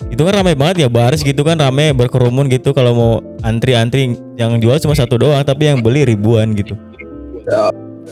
Itu 0.09 0.23
kan 0.23 0.41
rame 0.41 0.55
banget 0.55 0.87
ya 0.87 0.89
baris 0.89 1.27
gitu 1.27 1.43
kan 1.43 1.59
rame 1.59 1.91
berkerumun 1.91 2.47
gitu 2.49 2.71
kalau 2.71 2.95
mau 2.95 3.13
antri-antri 3.43 4.15
yang 4.39 4.57
jual 4.63 4.79
cuma 4.79 4.95
satu 4.95 5.19
doang 5.19 5.43
tapi 5.43 5.67
yang 5.67 5.83
beli 5.83 6.07
ribuan 6.07 6.55
gitu. 6.55 6.79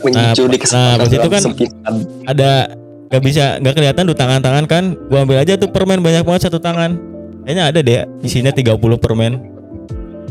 Mencuri 0.03 0.59
nah, 0.75 0.99
pas 0.99 1.07
itu 1.09 1.29
kan- 1.31 1.43
sempitan. 1.47 1.93
Ada 2.27 2.75
nggak 3.07 3.23
bisa 3.23 3.57
nggak 3.63 3.75
kelihatan 3.75 4.03
tuh 4.07 4.17
tangan-tangan 4.17 4.65
kan. 4.67 4.83
Gua 5.07 5.23
ambil 5.23 5.39
aja 5.41 5.55
tuh 5.55 5.71
permen 5.71 6.03
banyak 6.03 6.23
banget 6.27 6.51
satu 6.51 6.59
tangan. 6.59 6.99
Kayaknya 7.47 7.63
ada 7.71 7.79
deh 7.79 7.97
isinya 8.23 8.51
30 8.51 8.99
permen. 8.99 9.39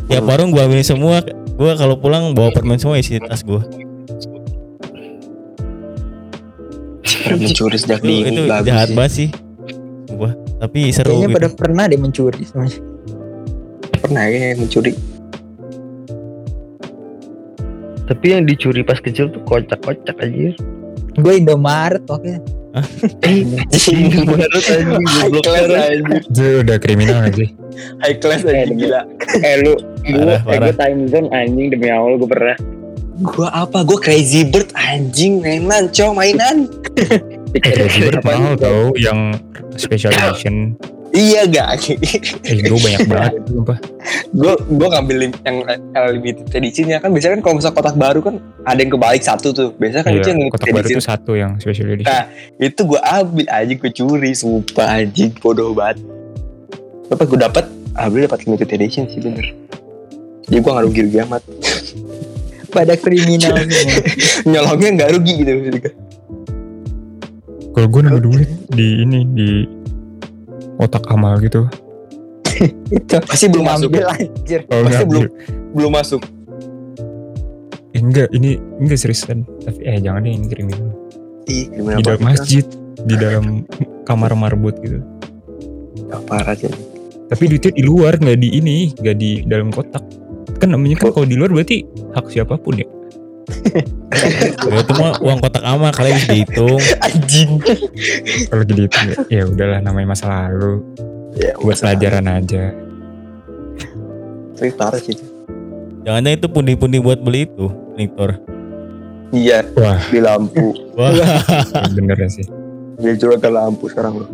Tiap 0.07 0.23
Hmm. 0.23 0.31
warung 0.31 0.51
gua 0.53 0.69
ambil 0.69 0.85
semua. 0.85 1.25
Gua 1.57 1.73
kalau 1.75 1.97
pulang 1.97 2.37
bawa 2.37 2.53
permen 2.53 2.77
semua 2.77 3.01
isi 3.01 3.17
tas 3.19 3.41
gua. 3.41 3.65
Mencuri 7.27 7.75
sejak 7.75 8.01
itu, 8.03 8.07
dini 8.07 8.31
itu 8.31 8.43
bagus 8.47 8.67
jahat 8.71 8.89
sih. 8.89 8.95
banget 8.95 9.13
sih 9.13 9.29
gua 10.15 10.31
tapi 10.63 10.81
seru 10.95 11.11
Kayaknya 11.11 11.27
gitu 11.27 11.37
pada 11.37 11.49
pernah 11.53 11.85
deh 11.91 11.99
mencuri 11.99 12.43
semuanya. 12.47 12.79
Pernah 13.99 14.25
ya 14.31 14.55
mencuri. 14.55 14.93
tapi 18.07 18.27
yang 18.31 18.47
dicuri 18.47 18.87
pas 18.87 19.03
kecil 19.03 19.27
tuh 19.35 19.43
kocak-kocak 19.43 20.15
aja 20.23 20.55
Gue 21.19 21.33
Indomaret 21.43 22.07
waktu 22.07 22.39
anjing 23.25 24.27
High 25.07 25.41
class 25.43 25.65
parah. 25.67 25.85
anjing. 25.89 26.21
Itu 26.29 26.47
udah 26.63 26.77
kriminal 26.81 27.19
gak 27.29 27.35
sih? 27.41 27.49
High 28.05 28.19
class 28.21 28.43
anjing 28.45 28.79
gila. 28.79 29.01
Eh 29.41 29.55
lu 29.65 29.75
gue 30.07 30.37
eh, 30.37 30.59
gue 30.61 30.75
time 30.77 31.01
zone 31.11 31.29
anjing 31.35 31.73
demi 31.75 31.89
allah 31.91 32.17
gue 32.21 32.31
pernah 32.31 32.57
Gua 33.17 33.49
apa? 33.49 33.81
Gua 33.81 33.97
Crazy 33.97 34.45
Bird 34.45 34.77
anjing 34.77 35.41
mainan, 35.41 35.89
cow 35.89 36.13
mainan. 36.13 36.69
Crazy 37.65 38.13
Bird 38.13 38.21
mahal 38.21 38.61
tau 38.61 38.93
yang 38.93 39.33
special 39.81 40.13
edition. 40.13 40.77
Iya 41.11 41.47
gak? 41.47 41.69
Eh 42.43 42.61
gue 42.61 42.77
banyak 42.77 43.07
banget 43.11 43.33
sumpah. 43.47 43.79
gue 44.31 44.53
gue 44.59 44.89
ngambil 44.91 45.17
yang 45.43 45.57
eh, 45.67 46.09
limited 46.13 46.47
editionnya 46.53 46.99
kan 46.99 47.11
biasanya 47.11 47.39
kan 47.39 47.43
kalau 47.43 47.55
misal 47.59 47.73
kotak 47.73 47.97
baru 47.97 48.21
kan 48.21 48.35
ada 48.63 48.79
yang 48.79 48.93
kebalik 48.93 49.23
satu 49.23 49.51
tuh 49.51 49.69
biasanya 49.75 50.05
kan 50.05 50.13
itu 50.13 50.29
yang 50.29 50.41
Iya, 50.43 50.51
kotak 50.53 50.67
baru 50.71 50.83
edition 50.85 50.99
itu 50.99 51.07
satu 51.07 51.33
yang 51.35 51.51
special 51.59 51.89
edition. 51.91 52.11
Nah. 52.11 52.25
itu 52.59 52.81
gue 52.85 53.01
ambil 53.01 53.47
aja 53.49 53.73
gue 53.73 53.91
curi 53.91 54.33
sumpah 54.33 54.89
anjing 54.99 55.31
bodoh 55.39 55.73
banget 55.73 56.03
apa 57.07 57.23
gue 57.23 57.39
dapat 57.39 57.65
ambil 57.97 58.21
dapat 58.27 58.39
limited 58.45 58.69
edition 58.73 59.05
sih 59.07 59.19
bener 59.19 59.47
jadi 60.47 60.59
gue 60.61 60.71
gak 60.71 60.85
rugi 60.85 61.01
rugi 61.07 61.19
amat 61.25 61.43
pada 62.77 62.95
kriminal 62.95 63.57
nyolongnya 64.51 64.91
nggak 65.01 65.11
rugi 65.17 65.33
gitu 65.41 65.51
Kalau 67.73 67.89
gue 67.89 68.01
nemu 68.03 68.21
duit 68.21 68.49
di 68.73 69.05
ini 69.05 69.21
di 69.33 69.49
otak 70.79 71.05
amal 71.09 71.39
gitu. 71.41 71.67
itu 72.89 73.17
Pasti 73.29 73.47
belum 73.53 73.67
masuk 73.69 73.91
ya? 73.93 74.09
anjir 74.09 74.61
Oh, 74.73 74.81
Pasti 74.87 75.05
belum 75.05 75.25
belum 75.77 75.93
masuk 75.93 76.23
Eh, 77.93 78.01
enggak, 78.05 78.29
ini 78.37 78.61
enggak 78.77 79.01
seriusan. 79.01 79.49
Tapi 79.65 79.81
eh 79.89 79.97
jangan 80.05 80.21
deh 80.21 80.33
ini 80.37 80.47
kriminal. 80.53 80.93
ih 81.49 81.65
gimana 81.73 81.97
Di 81.97 82.05
dalam 82.05 82.23
masjid, 82.29 82.65
di 83.09 83.15
dalam 83.17 83.65
kamar 84.05 84.37
marbot 84.37 84.77
gitu. 84.85 85.01
parah 86.29 86.53
sih 86.53 86.69
Tapi 87.27 87.43
duitnya 87.49 87.73
di 87.73 87.83
luar, 87.83 88.21
nggak 88.21 88.37
di 88.37 88.49
ini, 88.53 88.93
nggak 89.01 89.17
di 89.17 89.31
dalam 89.49 89.73
kotak. 89.73 90.05
Kan 90.61 90.77
namanya 90.77 91.01
kan 91.01 91.09
kalau 91.11 91.25
di 91.25 91.41
luar 91.41 91.49
berarti 91.49 91.89
hak 92.13 92.29
siapa 92.29 92.61
pun 92.61 92.77
ya. 92.77 92.87
Itu 94.67 94.93
mah 94.97 95.19
uang 95.19 95.39
kotak 95.41 95.63
amal 95.63 95.91
kalian 95.91 96.17
bisa 96.17 96.29
dihitung. 96.33 96.79
anjing 97.01 97.51
Kalau 98.49 98.63
gitu 98.65 98.87
ya, 98.87 99.15
ya 99.29 99.43
udahlah 99.45 99.81
namanya 99.81 100.13
masa 100.13 100.27
lalu. 100.29 100.81
ya 101.37 101.53
Buat 101.59 101.77
pelajaran 101.81 102.27
aja. 102.27 102.65
tapi 104.57 104.73
parah 104.73 104.97
sih 104.97 105.13
Jangan-jangan 106.01 106.39
itu 106.39 106.49
pundi-pundi 106.49 106.97
buat 106.97 107.19
beli 107.19 107.45
itu, 107.45 107.67
Victor. 107.93 108.41
iya 109.31 109.61
Wah, 109.75 110.01
di 110.09 110.23
lampu 110.23 110.73
Wah, 110.95 111.13
bener 111.93 112.17
ya 112.17 112.29
sih. 112.31 112.47
dia 112.97 113.13
curhat 113.17 113.43
ke 113.43 113.51
lampu 113.51 113.91
sekarang 113.91 114.23
loh 114.23 114.31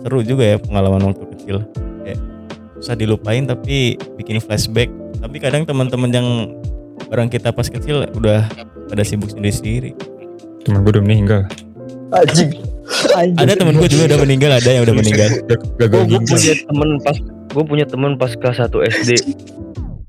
seru 0.00 0.20
juga 0.20 0.44
ya 0.44 0.56
pengalaman 0.56 1.10
waktu 1.10 1.24
kecil. 1.32 1.56
Susah 2.84 3.00
dilupain 3.00 3.48
tapi 3.48 3.96
bikin 4.20 4.44
flashback. 4.44 4.92
Tapi 5.24 5.40
kadang 5.40 5.64
teman-teman 5.64 6.12
yang 6.12 6.28
bareng 7.08 7.32
kita 7.32 7.48
pas 7.48 7.64
kecil 7.64 8.04
udah 8.12 8.44
pada 8.92 9.00
sibuk 9.00 9.32
sendiri-sendiri. 9.32 9.96
Temen 10.68 10.84
gue 10.84 11.00
udah 11.00 11.04
meninggal. 11.04 11.48
anjing 12.12 12.52
Ada 13.40 13.56
temen 13.56 13.80
gue 13.80 13.88
juga 13.88 14.12
udah 14.12 14.20
meninggal, 14.20 14.50
ada 14.60 14.68
yang 14.68 14.84
udah 14.84 14.92
meninggal. 14.92 15.28
Gue 15.80 16.20
punya 16.20 16.54
temen 16.68 17.00
pas 17.00 17.16
gue 17.54 17.62
punya 17.62 17.86
temen 17.86 18.18
pas 18.18 18.34
kelas 18.34 18.66
1 18.66 18.90
SD 19.06 19.10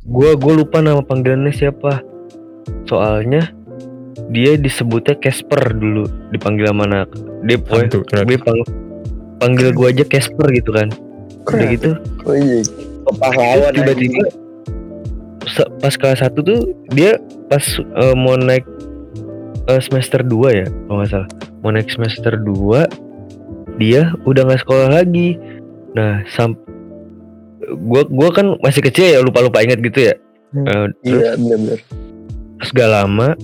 gue 0.05 0.29
gue 0.33 0.53
lupa 0.57 0.81
nama 0.81 1.05
panggilannya 1.05 1.53
siapa 1.53 2.01
soalnya 2.89 3.53
dia 4.33 4.57
disebutnya 4.57 5.13
Casper 5.21 5.77
dulu 5.77 6.09
dipanggil 6.33 6.73
sama 6.73 6.89
anak 6.89 7.13
dia 7.45 7.61
pokoknya 7.61 8.25
dia 8.25 8.39
pang- 8.41 8.69
panggil 9.37 9.69
gue 9.77 9.87
aja 9.93 10.03
Casper 10.09 10.49
gitu 10.57 10.73
kan 10.73 10.89
udah 11.53 11.69
gitu. 11.69 11.91
Oh 12.25 12.35
iya. 12.35 12.61
Pahlawan 13.21 13.71
tiba-tiba 13.73 14.25
pas 15.77 15.93
kelas 15.93 16.25
1 16.25 16.33
tuh 16.41 16.73
dia 16.91 17.21
pas 17.47 17.61
eh, 17.77 18.15
mau 18.17 18.33
naik 18.33 18.65
eh, 19.69 19.81
semester 19.81 20.25
2 20.25 20.59
ya 20.59 20.67
kalau 20.89 20.95
nggak 21.01 21.11
salah. 21.13 21.29
Mau 21.61 21.71
naik 21.73 21.89
semester 21.93 22.33
2 22.33 23.77
dia 23.77 24.13
udah 24.25 24.41
nggak 24.49 24.61
sekolah 24.65 24.89
lagi. 25.01 25.37
Nah 25.93 26.25
sam 26.33 26.57
gua 27.85 28.05
gua 28.09 28.29
kan 28.33 28.57
masih 28.61 28.81
kecil 28.81 29.05
ya 29.05 29.19
lupa 29.21 29.45
lupa 29.45 29.61
inget 29.61 29.79
gitu 29.85 30.11
ya. 30.11 30.15
Hmm. 30.55 30.65
Terus 30.65 30.93
iya 31.03 31.29
bener-bener. 31.37 31.79
terus 32.55 32.71
gak 32.71 32.87
lama 32.87 33.35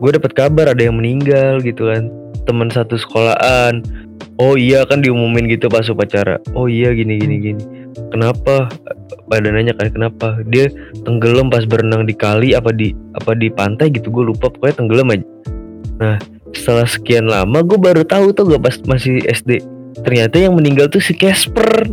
gue 0.00 0.10
dapat 0.16 0.32
kabar 0.34 0.66
ada 0.72 0.82
yang 0.82 0.96
meninggal 0.98 1.60
gitu 1.60 1.92
kan. 1.92 2.08
Teman 2.48 2.72
satu 2.72 2.96
sekolahan 2.96 3.84
oh 4.40 4.54
iya 4.56 4.84
kan 4.88 5.04
diumumin 5.04 5.46
gitu 5.50 5.68
pas 5.68 5.86
upacara. 5.88 6.40
Oh 6.56 6.66
iya 6.66 6.92
gini 6.96 7.20
gini 7.20 7.36
gini. 7.38 7.62
Kenapa? 8.10 8.70
Pada 9.30 9.48
nanya 9.50 9.74
kan 9.76 9.90
kenapa? 9.90 10.40
Dia 10.48 10.70
tenggelam 11.06 11.52
pas 11.52 11.62
berenang 11.66 12.06
di 12.08 12.14
kali 12.14 12.54
apa 12.56 12.74
di 12.74 12.96
apa 13.14 13.36
di 13.36 13.50
pantai 13.50 13.92
gitu 13.92 14.10
gue 14.10 14.32
lupa. 14.32 14.50
Pokoknya 14.50 14.74
tenggelam 14.80 15.12
aja. 15.12 15.26
Nah 16.00 16.16
setelah 16.50 16.86
sekian 16.86 17.30
lama 17.30 17.62
gue 17.62 17.78
baru 17.78 18.02
tahu 18.02 18.34
tuh 18.34 18.50
gak 18.50 18.62
pas 18.66 18.74
masih 18.90 19.22
SD 19.22 19.62
ternyata 20.02 20.38
yang 20.38 20.58
meninggal 20.58 20.90
tuh 20.90 21.02
si 21.02 21.14
Casper. 21.14 21.86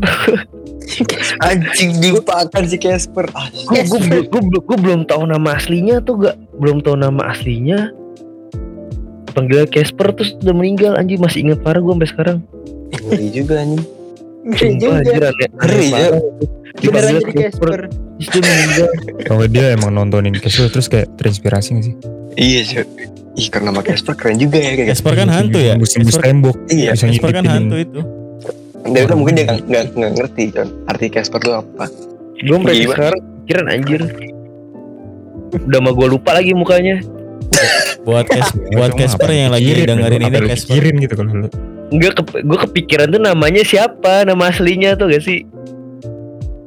Anjing 1.43 1.99
dilupakan 1.99 2.63
si 2.63 2.79
Casper. 2.79 3.27
Ah, 3.35 3.51
gue 3.51 3.83
gue 3.83 4.23
gue 4.23 4.61
gue 4.63 4.77
belum 4.79 5.03
tahu 5.03 5.27
nama 5.27 5.59
aslinya 5.59 5.99
tuh 6.01 6.25
gak. 6.25 6.35
Belum 6.57 6.79
tahu 6.79 6.95
nama 6.95 7.35
aslinya 7.35 7.91
panggil 9.37 9.69
Casper 9.69 10.09
terus 10.17 10.33
udah 10.41 10.55
meninggal 10.57 10.97
anjing. 10.97 11.21
Masih 11.21 11.45
ingat 11.45 11.61
parah 11.61 11.77
gue 11.77 11.93
sampai 11.93 12.09
sekarang. 12.09 12.37
Ngeri 13.05 13.27
juga 13.29 13.53
anjing. 13.61 13.83
Ngeri 14.49 14.69
juga. 14.81 15.29
Ngeri 15.61 15.87
ya. 15.93 16.09
beneran 16.77 17.13
Dipanggil 17.17 17.17
jadi 17.21 17.33
Casper 17.49 17.69
terus 18.17 18.27
dia 18.33 18.41
meninggal. 18.41 18.89
Kalau 19.29 19.45
dia 19.45 19.65
emang 19.77 19.91
nontonin 19.93 20.33
Casper 20.41 20.69
terus 20.73 20.87
kayak 20.89 21.07
terinspirasi 21.21 21.69
gak 21.77 21.85
sih? 21.85 21.95
iya 22.37 22.61
sih. 22.65 22.85
Ih 23.37 23.47
karena 23.53 23.69
nama 23.69 23.81
Casper 23.85 24.13
keren 24.17 24.37
juga 24.41 24.57
ya 24.57 24.73
kayak. 24.73 24.89
Casper 24.97 25.13
kan 25.13 25.29
hantu 25.29 25.59
ya. 25.61 25.73
Casper, 25.77 26.21
tembok. 26.25 26.55
iya. 26.73 26.93
Bisa 26.93 27.05
Casper 27.09 27.31
kan 27.33 27.45
hantu 27.45 27.77
itu. 27.77 28.01
dari 28.87 29.03
kan 29.03 29.17
mungkin 29.19 29.35
dia 29.35 29.45
nggak 29.51 29.61
nggak 29.67 29.83
nggak 29.99 30.11
ngerti 30.15 30.45
kan 30.53 30.67
arti 30.89 31.05
Casper 31.09 31.39
tuh 31.41 31.53
apa. 31.61 31.85
Gue 32.37 32.57
mereka 32.61 32.93
sekarang 32.93 33.21
pikiran 33.45 33.65
anjir. 33.73 34.01
Udah 35.65 35.79
mah 35.81 35.93
gue 35.97 36.07
lupa 36.13 36.37
lagi 36.37 36.53
mukanya 36.53 37.01
Buat 38.03 38.25
Cas 38.27 38.49
buat 38.71 38.91
Kamu 38.91 38.99
Casper 38.99 39.27
ngapain 39.27 39.39
yang 39.39 39.51
lagi 39.51 39.67
pikirin, 39.67 39.87
dengerin 39.89 40.21
ini 40.21 40.37
Casper. 40.47 40.83
gitu 40.95 41.13
kalau 41.15 41.31
lu. 41.35 41.47
Enggak 41.87 42.11
ke, 42.13 42.21
gue 42.39 42.59
kepikiran 42.67 43.07
tuh 43.09 43.21
namanya 43.21 43.63
siapa 43.63 44.23
nama 44.23 44.47
aslinya 44.47 44.95
tuh 44.95 45.07
gak 45.07 45.23
sih 45.23 45.43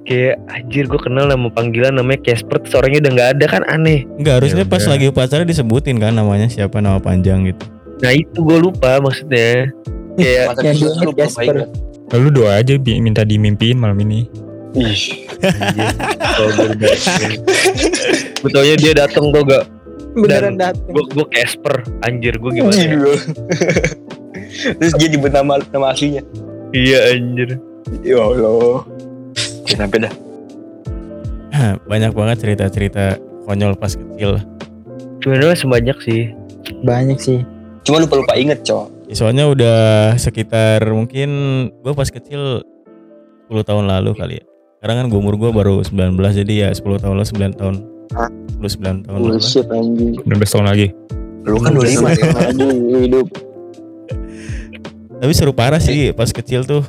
kayak 0.02 0.40
anjir 0.48 0.84
gue 0.84 0.98
kenal 0.98 1.24
nama 1.24 1.46
panggilan 1.46 1.94
namanya 1.94 2.20
Casper 2.24 2.58
terus 2.58 2.74
orangnya 2.74 3.06
udah 3.06 3.12
nggak 3.14 3.30
ada 3.36 3.46
kan 3.46 3.62
aneh 3.68 4.08
Enggak, 4.16 4.42
harusnya 4.42 4.64
pas 4.64 4.82
udah. 4.82 4.90
lagi 4.90 5.04
upacara 5.06 5.42
disebutin 5.44 5.96
kan 5.96 6.12
namanya 6.12 6.50
siapa 6.50 6.80
nama 6.80 6.98
panjang 6.98 7.46
gitu. 7.46 7.62
nah 8.00 8.10
itu 8.10 8.38
gue 8.40 8.58
lupa 8.58 8.98
maksudnya 8.98 9.70
kayak 10.16 10.44
lupa 11.04 11.14
Casper. 11.16 11.56
Lalu 12.10 12.28
doa 12.34 12.58
aja 12.58 12.74
bi- 12.74 12.98
minta 12.98 13.22
dimimpiin 13.22 13.78
malam 13.78 13.94
ini. 14.02 14.26
ih 14.72 15.26
gue 18.40 18.50
taunya 18.50 18.74
dia 18.74 18.92
datang 18.96 19.30
tuh 19.30 19.42
gak 19.42 19.64
beneran 20.14 20.54
dateng 20.58 20.90
gue 20.90 21.04
gue 21.12 21.26
Casper 21.30 21.86
anjir 22.02 22.34
gue 22.36 22.50
gimana 22.50 22.74
ya? 22.74 22.90
Gila. 22.90 23.14
terus 24.78 24.92
dia 24.98 25.08
nyebut 25.10 25.32
nama 25.32 25.62
nama 25.70 25.86
aslinya 25.94 26.22
iya 26.74 27.14
anjir 27.14 27.58
ya 28.02 28.18
Allah 28.18 28.84
ya, 29.66 29.76
sampai 29.78 30.06
dah 30.06 30.14
Banyak 31.90 32.16
banget 32.16 32.36
cerita-cerita 32.40 33.18
konyol 33.44 33.76
pas 33.76 33.92
kecil. 33.92 34.40
sebenarnya 35.20 35.58
sebanyak 35.58 35.98
sih 36.00 36.32
banyak 36.86 37.18
sih 37.20 37.38
cuma 37.84 38.00
lupa 38.00 38.16
lupa 38.16 38.34
inget 38.38 38.62
cowok 38.64 39.00
Ya, 39.10 39.18
soalnya 39.18 39.50
udah 39.50 40.14
sekitar 40.22 40.86
mungkin 40.86 41.28
gue 41.82 41.92
pas 41.98 42.06
kecil 42.06 42.62
10 43.50 43.66
tahun 43.66 43.90
lalu 43.90 44.14
kali 44.14 44.34
ya. 44.38 44.44
Sekarang 44.78 44.96
kan 45.02 45.06
gue 45.10 45.18
umur 45.18 45.34
gue 45.34 45.50
baru 45.50 45.82
19 45.82 46.14
jadi 46.14 46.54
ya 46.54 46.68
10 46.70 47.02
tahun 47.02 47.18
lalu 47.18 47.26
9 47.26 47.58
tahun. 47.58 47.74
10 48.10 48.58
9 48.58 49.06
tahun 49.06 49.18
bullshit 49.22 49.66
anjing. 49.70 50.18
19 50.26 50.42
tahun 50.42 50.66
lagi. 50.66 50.86
lu 51.46 51.56
kan 51.62 51.72
25 51.72 52.20
ya. 52.20 52.26
Lagi 52.36 52.68
hidup. 53.06 53.26
Tapi 55.20 55.32
seru 55.32 55.52
parah 55.54 55.80
sih 55.80 56.10
pas 56.12 56.28
kecil 56.28 56.66
tuh. 56.66 56.82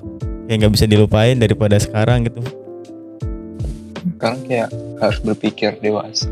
Kayak 0.50 0.68
nggak 0.68 0.74
bisa 0.76 0.86
dilupain 0.90 1.38
daripada 1.38 1.78
sekarang 1.78 2.28
gitu. 2.28 2.42
sekarang 4.18 4.42
kayak 4.46 4.70
harus 5.02 5.18
berpikir 5.22 5.78
dewasa. 5.82 6.30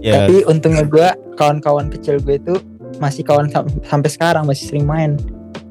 Ya. 0.00 0.24
Tapi 0.24 0.48
untungnya 0.48 0.84
gue 0.88 1.08
kawan-kawan 1.36 1.92
kecil 1.92 2.20
gue 2.24 2.40
itu 2.40 2.56
masih 3.00 3.20
kawan 3.20 3.52
sam- 3.52 3.68
sampai 3.84 4.08
sekarang 4.12 4.44
masih 4.48 4.64
sering 4.68 4.88
main. 4.88 5.20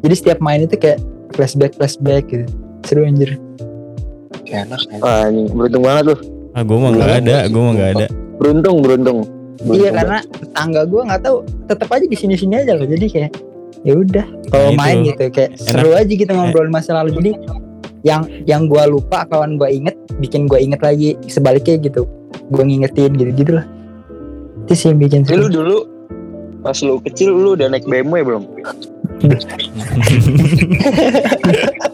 Jadi 0.05 0.13
setiap 0.17 0.39
main 0.41 0.65
itu 0.65 0.77
kayak 0.77 1.01
flashback 1.33 1.73
flashback 1.77 2.25
gitu. 2.29 2.45
Seru 2.85 3.05
anjir. 3.05 3.41
Kayak 4.45 4.69
enak 4.69 4.81
Wah, 5.01 5.25
anjing. 5.29 5.49
Beruntung 5.49 5.83
banget 5.85 6.03
tuh 6.13 6.38
ah 6.59 6.67
gue 6.67 6.75
mah 6.75 6.91
nggak 6.91 7.11
ada, 7.23 7.37
gue 7.47 7.61
mah 7.63 7.73
nggak 7.79 7.91
ada. 7.95 8.05
beruntung 8.35 8.83
beruntung 8.83 9.19
iya 9.71 9.95
karena 9.95 10.19
tetangga 10.27 10.83
gue 10.83 11.01
nggak 11.07 11.21
tahu 11.23 11.37
tetap 11.71 11.87
aja 11.87 12.03
di 12.03 12.17
sini 12.19 12.35
sini 12.35 12.59
aja 12.59 12.75
loh 12.75 12.83
jadi 12.83 13.07
kayak 13.07 13.31
ya 13.87 13.95
udah 13.95 14.25
kalau 14.51 14.67
Nah, 14.67 14.75
itu. 14.75 14.79
main 14.79 14.97
gitu 15.07 15.23
kayak 15.31 15.51
seru 15.55 15.95
aja 15.95 16.11
gitu 16.11 16.31
ngobrol 16.35 16.67
masa 16.67 16.99
lalu 16.99 17.15
jadi 17.15 17.31
yang 18.03 18.27
yang 18.47 18.67
gua 18.67 18.87
lupa 18.87 19.25
kawan 19.27 19.57
gua 19.59 19.69
inget 19.71 19.95
bikin 20.19 20.47
gua 20.47 20.59
inget 20.59 20.79
lagi 20.83 21.15
sebaliknya 21.27 21.77
gitu 21.79 22.07
gua 22.51 22.63
ngingetin 22.67 23.15
gitu 23.15 23.31
gitu 23.35 23.51
lah 23.59 23.65
itu 24.67 24.73
sih 24.75 24.87
yang 24.91 24.99
bikin 24.99 25.23
lu 25.31 25.47
seru. 25.47 25.63
dulu 25.63 25.77
pas 26.59 26.75
lu 26.83 26.99
kecil 27.07 27.31
lu 27.31 27.55
udah 27.55 27.71
naik 27.71 27.87
BMW 27.87 28.19
belum? 28.19 28.43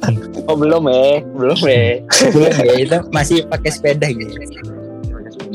oh 0.46 0.56
belum 0.58 0.84
eh, 0.90 1.22
belum 1.24 1.60
eh. 1.66 2.06
belum 2.34 2.52
ya 2.62 2.74
itu 2.78 2.98
masih 3.12 3.46
pakai 3.50 3.72
sepeda 3.72 4.08
gitu 4.10 4.76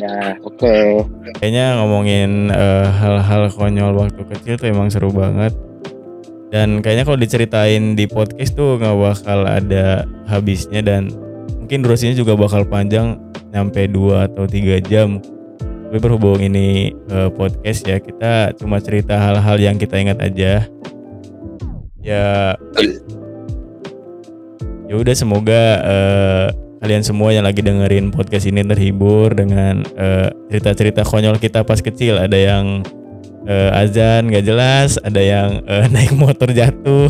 Ya, 0.01 0.32
oke. 0.41 1.05
Kayaknya 1.36 1.76
ngomongin 1.76 2.49
eh, 2.49 2.88
hal-hal 2.88 3.53
konyol 3.53 3.93
waktu 4.01 4.22
kecil 4.32 4.57
tuh 4.57 4.72
emang 4.72 4.88
seru 4.88 5.12
banget. 5.12 5.53
Dan 6.49 6.80
kayaknya 6.80 7.05
kalau 7.05 7.20
diceritain 7.20 7.95
di 7.95 8.09
podcast 8.09 8.57
tuh 8.57 8.80
nggak 8.80 8.97
bakal 8.97 9.45
ada 9.45 10.09
habisnya 10.26 10.80
dan 10.82 11.12
mungkin 11.61 11.84
durasinya 11.86 12.16
juga 12.16 12.34
bakal 12.34 12.66
panjang 12.66 13.20
nyampe 13.53 13.86
2 13.86 14.32
atau 14.32 14.49
3 14.49 14.80
jam. 14.88 15.20
Tapi 15.61 15.99
berhubung 16.01 16.41
ini 16.41 16.97
eh, 17.12 17.30
podcast 17.36 17.84
ya, 17.84 18.01
kita 18.01 18.57
cuma 18.57 18.80
cerita 18.80 19.20
hal-hal 19.20 19.61
yang 19.61 19.76
kita 19.76 20.01
ingat 20.01 20.16
aja. 20.16 20.64
Ya 22.01 22.57
ya 24.91 24.99
udah 24.99 25.14
semoga 25.14 25.62
eh, 25.86 26.47
kalian 26.82 27.07
semua 27.07 27.30
yang 27.30 27.47
lagi 27.47 27.62
dengerin 27.62 28.11
podcast 28.11 28.51
ini 28.51 28.66
terhibur 28.66 29.30
dengan 29.30 29.86
eh, 29.95 30.34
cerita-cerita 30.51 31.07
konyol 31.07 31.38
kita 31.38 31.62
pas 31.62 31.78
kecil. 31.78 32.18
Ada 32.18 32.34
yang 32.34 32.82
eh, 33.47 33.70
azan 33.70 34.34
gak 34.34 34.43
jelas, 34.43 34.99
ada 34.99 35.22
yang 35.22 35.62
eh, 35.70 35.86
naik 35.95 36.18
motor 36.18 36.51
jatuh, 36.51 37.07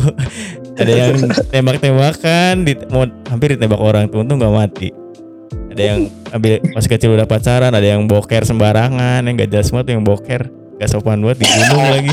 ada 0.77 0.93
yang 0.93 1.25
tembak-tembakan, 1.49 2.69
di, 2.69 2.77
mau 2.93 3.09
hampir 3.33 3.57
ditembak 3.57 3.81
orang 3.81 4.05
tuh 4.13 4.21
untung 4.21 4.37
gak 4.37 4.53
mati. 4.53 4.93
Ada 5.73 5.81
yang 5.81 5.99
ambil 6.29 6.61
pas 6.77 6.85
kecil 6.85 7.17
udah 7.17 7.25
pacaran, 7.25 7.73
ada 7.73 7.87
yang 7.97 8.05
boker 8.05 8.45
sembarangan, 8.45 9.25
yang 9.25 9.33
gak 9.41 9.49
jelas 9.49 9.73
semua 9.73 9.81
tuh 9.81 9.97
yang 9.97 10.05
boker. 10.05 10.53
Gak 10.77 10.89
sopan 10.93 11.25
banget 11.25 11.41
di 11.41 11.45
gunung 11.49 11.85
lagi. 11.89 12.11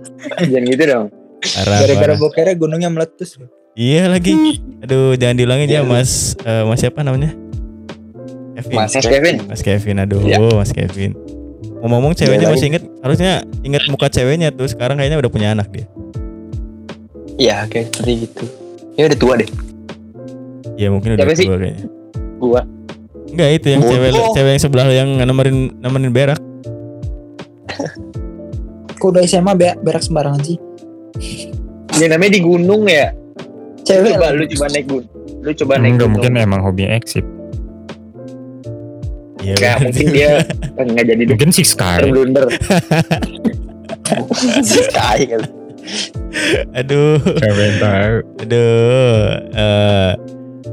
Jangan 0.48 0.64
gitu 0.64 0.84
dong. 0.88 1.06
Gara-gara 1.40 2.14
bokernya 2.16 2.54
gunungnya 2.56 2.88
meletus 2.88 3.36
Iya 3.74 4.10
lagi. 4.10 4.34
Aduh, 4.82 5.14
jangan 5.14 5.36
diulangin 5.36 5.68
ya 5.70 5.80
Mas 5.82 6.34
eh, 6.42 6.64
Mas 6.64 6.80
siapa 6.80 7.00
namanya? 7.00 7.32
Kevin. 8.56 8.76
Mas 8.76 8.92
Kevin. 8.92 9.36
Mas 9.46 9.60
Kevin, 9.62 9.96
aduh, 9.98 10.20
Iya. 10.20 10.38
Mas 10.52 10.70
Kevin. 10.70 11.16
Ngomong-ngomong 11.80 12.12
ceweknya 12.12 12.44
Iya, 12.44 12.52
masih 12.52 12.66
inget, 12.68 12.84
harusnya 13.00 13.32
inget 13.62 13.82
muka 13.88 14.12
ceweknya 14.12 14.52
tuh. 14.52 14.68
Sekarang 14.68 15.00
kayaknya 15.00 15.16
udah 15.16 15.30
punya 15.32 15.48
anak 15.50 15.72
dia. 15.72 15.86
Iya, 17.40 17.64
kayak 17.66 17.88
seperti 17.90 18.28
gitu. 18.28 18.44
Ya 18.98 19.08
udah 19.08 19.16
tua 19.16 19.34
deh. 19.40 19.48
Iya 20.76 20.88
mungkin 20.92 21.16
udah 21.16 21.24
Siapa 21.24 21.38
sih? 21.38 21.46
tua 21.48 21.56
kayaknya. 21.56 21.86
Gua. 22.36 22.60
Enggak 23.30 23.48
itu 23.54 23.66
yang 23.70 23.80
Bodoh. 23.80 23.92
cewek 23.94 24.10
cewek 24.34 24.50
yang 24.50 24.60
sebelah 24.60 24.86
yang 24.90 25.08
nemenin 25.16 25.56
nemenin 25.78 26.10
berak. 26.10 26.40
kok 29.00 29.16
udah 29.16 29.24
SMA 29.24 29.56
be 29.56 29.72
berak 29.80 30.04
sembarangan 30.04 30.44
sih 30.44 30.58
Ya 31.96 32.04
namanya 32.04 32.36
di 32.36 32.40
gunung 32.44 32.84
ya. 32.84 33.16
Cewek 33.90 34.12
Coba 34.14 34.26
lah. 34.26 34.30
lu 34.32 34.44
coba 34.46 34.66
naik 34.70 34.86
gunung. 34.86 35.08
Lu 35.40 35.50
coba 35.52 35.72
naik 35.76 35.94
gunung. 35.96 36.10
mungkin 36.14 36.32
emang 36.36 36.60
hobi 36.62 36.84
eksip. 36.86 37.26
Iya. 39.40 39.80
Mungkin 39.80 40.06
dia 40.12 40.32
enggak 40.76 41.04
jadi 41.08 41.22
Mungkin 41.26 41.50
sih 41.50 41.64
Sky. 41.64 42.04
terblunder. 42.04 42.46
Sky 44.62 45.18
kan. 45.26 45.42
Aduh. 46.76 47.18
Tahu. 47.18 48.14
Aduh. 48.38 49.26
eh, 49.50 50.12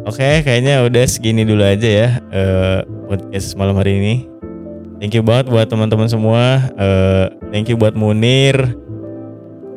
Oke, 0.03 0.39
kayaknya 0.39 0.87
udah 0.87 1.03
segini 1.03 1.43
dulu 1.43 1.63
aja 1.63 1.83
ya 1.83 2.09
eh, 2.31 2.79
podcast 3.07 3.55
malam 3.55 3.75
hari 3.75 3.91
ini. 3.97 4.15
Thank 4.97 5.13
you 5.13 5.23
banget 5.23 5.47
buat 5.47 5.67
teman-teman 5.67 6.07
semua. 6.07 6.63
Eh, 6.75 7.25
thank 7.51 7.67
you 7.67 7.75
buat 7.75 7.91
Munir, 7.93 8.55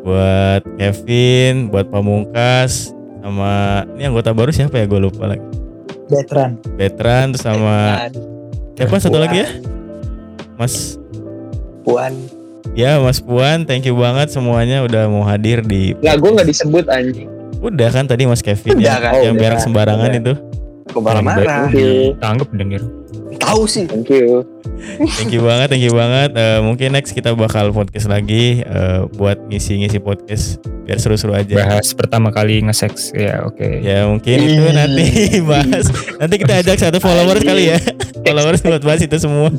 buat 0.03 0.63
Kevin, 0.79 1.69
buat 1.69 1.91
Pamungkas, 1.91 2.95
sama 3.21 3.51
ini 3.95 4.05
anggota 4.09 4.33
baru 4.33 4.51
siapa 4.51 4.81
ya? 4.81 4.85
Gue 4.89 5.01
lupa 5.01 5.29
lagi. 5.29 5.45
veteran 6.11 6.59
Betran 6.75 7.31
terus 7.31 7.47
sama 7.47 8.11
siapa 8.75 8.99
satu 8.99 9.23
lagi 9.23 9.47
ya? 9.47 9.49
Mas 10.59 10.99
Puan. 11.87 12.13
ya 12.75 12.99
Mas 12.99 13.23
Puan, 13.23 13.63
thank 13.63 13.87
you 13.87 13.95
banget 13.95 14.29
semuanya 14.35 14.83
udah 14.83 15.07
mau 15.07 15.23
hadir 15.23 15.63
di 15.63 15.95
Lah 16.03 16.19
gua 16.19 16.35
enggak 16.35 16.51
disebut 16.51 16.85
anjing. 16.91 17.31
Udah 17.61 17.89
kan 17.93 18.09
tadi 18.09 18.25
Mas 18.27 18.43
Kevin 18.43 18.81
Udah 18.81 18.85
ya, 18.85 18.97
kan, 18.99 19.13
yang 19.23 19.37
udah. 19.37 19.43
berak 19.47 19.61
sembarangan 19.63 20.11
Udah. 20.11 20.21
itu. 20.21 20.33
You. 21.77 22.19
Tanggap 22.19 22.49
dan 22.57 22.67
Nir. 22.73 22.83
Tahu 23.41 23.63
sih. 23.67 23.89
Thank 23.89 24.13
you. 24.13 24.45
Thank 25.17 25.33
you 25.33 25.43
banget, 25.45 25.69
thank 25.73 25.85
you 25.85 25.93
banget. 25.93 26.33
Eh, 26.37 26.61
mungkin 26.65 26.97
next 26.97 27.13
kita 27.13 27.37
bakal 27.37 27.73
podcast 27.73 28.09
lagi 28.09 28.65
eh, 28.65 29.01
buat 29.17 29.37
ngisi-ngisi 29.49 30.01
podcast 30.01 30.61
biar 30.89 30.97
seru-seru 31.01 31.37
aja. 31.37 31.57
Bahas 31.57 31.93
pertama 31.93 32.33
kali 32.33 32.65
nge-sex. 32.65 33.13
Ya 33.13 33.45
oke. 33.45 33.65
Ya 33.81 34.09
mungkin 34.09 34.37
itu 34.41 34.69
nanti 34.73 35.07
bahas. 35.51 35.89
Nanti 36.17 36.35
kita 36.41 36.65
ajak 36.65 36.77
satu 36.81 36.99
followers 37.01 37.45
kali 37.45 37.77
ya. 37.77 37.79
followers 38.27 38.61
buat 38.65 38.83
bahas 38.85 39.01
itu 39.05 39.17
semua. 39.21 39.53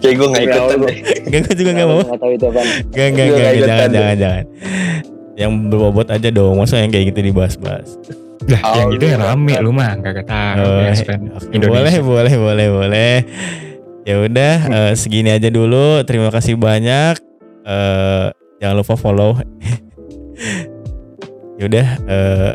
Kayak 0.00 0.14
gue 0.20 0.28
gak 0.28 0.44
ikutan 0.44 0.78
deh. 0.84 0.96
Enggak, 1.26 1.40
gue 1.48 1.54
juga 1.56 1.70
nggak 1.72 1.88
mau. 1.88 2.00
Enggak 2.04 2.20
tahu 2.20 2.32
itu 2.36 2.46
apa. 2.52 2.60
Gua 2.92 3.06
enggak, 3.08 3.26
nggak 3.32 3.52
jangan, 3.56 3.88
jangan, 3.88 4.16
jangan. 4.20 4.44
Yang 5.36 5.50
berbobot 5.72 6.08
aja 6.12 6.28
dong. 6.32 6.54
Masa 6.60 6.80
yang 6.80 6.92
kayak 6.92 7.12
gitu 7.12 7.20
dibahas-bahas. 7.32 7.96
Lah 8.44 8.60
yang 8.76 8.88
Oh, 8.88 8.92
gitu 8.92 9.04
ya 9.08 9.16
lu 9.16 9.24
rame 9.24 9.54
lu 9.64 9.70
mah 9.72 9.96
kagak 9.98 10.28
tahu. 10.28 10.60
Oh, 10.60 10.78
ya. 10.84 10.92
Oke, 10.92 11.54
Indonesia. 11.56 11.72
boleh, 11.72 11.96
boleh, 12.04 12.34
boleh, 12.36 12.66
boleh. 12.70 13.14
Ya 14.06 14.14
udah, 14.22 14.54
eh, 14.70 14.92
segini 14.94 15.32
aja 15.34 15.48
dulu. 15.50 16.04
Terima 16.04 16.28
kasih 16.30 16.54
banyak. 16.54 17.18
Eh, 17.66 18.26
jangan 18.62 18.76
lupa 18.76 18.94
follow. 18.94 19.40
ya 21.58 21.64
udah, 21.66 21.86
eh, 22.06 22.50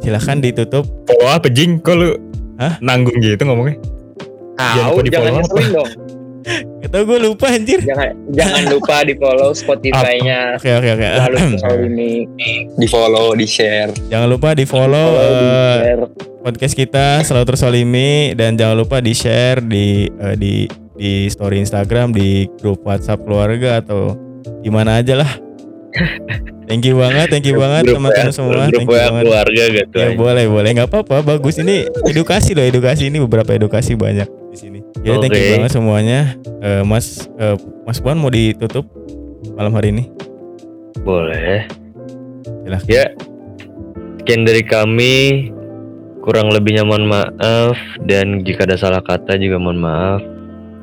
silahkan 0.00 0.38
ditutup. 0.40 0.86
Oh 1.20 1.28
apa 1.28 1.50
jing? 1.50 1.82
Kok 1.82 1.94
lu 1.98 2.14
Hah? 2.56 2.78
nanggung 2.80 3.18
gitu 3.20 3.42
ngomongnya? 3.44 3.76
Jangan 4.54 4.80
Tahu 4.80 4.94
lupa 4.94 5.02
di 5.02 5.10
jangan 5.10 5.26
follow 5.26 5.40
ngeselin 5.42 5.68
dong. 5.74 5.90
Atau 6.84 7.00
gue 7.04 7.18
lupa 7.18 7.48
anjir. 7.48 7.80
Jangan 7.80 8.12
jangan 8.30 8.62
lupa 8.68 9.02
di 9.02 9.14
follow 9.16 9.50
Spotify-nya. 9.50 10.60
Oke, 10.60 10.70
oke, 10.76 10.88
oke. 10.94 11.06
Lalu 11.26 11.38
soal 11.58 11.78
ini. 11.88 12.28
Di 12.76 12.86
follow, 12.86 13.32
di 13.32 13.46
share. 13.48 13.90
jangan 14.08 14.28
lupa 14.28 14.52
di 14.52 14.64
follow 14.64 15.16
Follow, 15.16 15.32
di 15.32 15.46
eh, 15.48 15.76
share. 15.80 16.02
podcast 16.44 16.74
kita 16.76 17.06
selalu 17.24 17.44
tersolimi 17.48 18.10
dan 18.36 18.54
jangan 18.54 18.76
lupa 18.76 19.00
di 19.00 19.12
share 19.16 19.64
di 19.64 20.04
eh, 20.06 20.36
di 20.36 20.68
di 20.94 21.26
story 21.26 21.58
Instagram 21.58 22.12
di 22.12 22.46
grup 22.60 22.84
WhatsApp 22.84 23.24
keluarga 23.24 23.80
atau 23.80 24.14
di 24.60 24.68
mana 24.68 25.00
aja 25.00 25.18
lah. 25.18 25.30
Thank 26.64 26.88
you 26.88 26.96
banget, 26.96 27.28
thank 27.28 27.44
you 27.44 27.54
banget 27.54 27.86
teman-teman 27.92 28.32
WA, 28.32 28.34
semua. 28.34 28.66
Grup 28.66 28.82
Thank 28.82 28.88
you 28.88 28.96
WA 28.96 29.04
banget. 29.04 29.22
keluarga 29.28 29.64
gitu. 29.68 29.94
Ya 29.94 30.06
aja. 30.10 30.16
boleh 30.16 30.44
boleh 30.48 30.68
nggak 30.74 30.88
apa-apa 30.88 31.16
bagus 31.22 31.60
ini 31.60 31.84
edukasi 32.08 32.56
loh 32.56 32.64
edukasi 32.64 33.12
ini 33.12 33.20
beberapa 33.20 33.52
edukasi 33.52 33.92
banyak 33.94 34.26
Ya 35.02 35.18
thank 35.18 35.34
you 35.34 35.58
banget 35.58 35.72
semuanya. 35.74 36.20
Eh, 36.62 36.82
Mas 36.86 37.26
eh, 37.40 37.58
Mas 37.82 37.98
Puan 37.98 38.20
mau 38.20 38.30
ditutup 38.30 38.86
malam 39.58 39.74
hari 39.74 39.90
ini? 39.90 40.04
Boleh. 41.02 41.66
Silahkan. 42.62 42.86
Ya. 42.86 43.04
Sekian 44.22 44.46
dari 44.46 44.62
kami. 44.62 45.50
Kurang 46.24 46.48
lebihnya 46.56 46.88
mohon 46.88 47.04
maaf 47.04 47.76
dan 48.08 48.40
jika 48.48 48.64
ada 48.64 48.80
salah 48.80 49.04
kata 49.04 49.36
juga 49.36 49.60
mohon 49.60 49.76
maaf. 49.76 50.24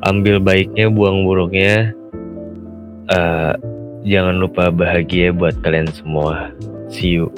Ambil 0.05 0.37
baiknya, 0.37 0.89
buang 0.93 1.25
buruknya. 1.25 1.93
Eh, 3.09 3.53
jangan 4.05 4.37
lupa 4.37 4.69
bahagia 4.69 5.33
buat 5.33 5.57
kalian 5.65 5.89
semua. 5.89 6.53
See 6.93 7.17
you. 7.17 7.33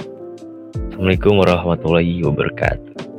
Assalamualaikum 0.92 1.40
warahmatullahi 1.40 2.24
wabarakatuh. 2.28 3.13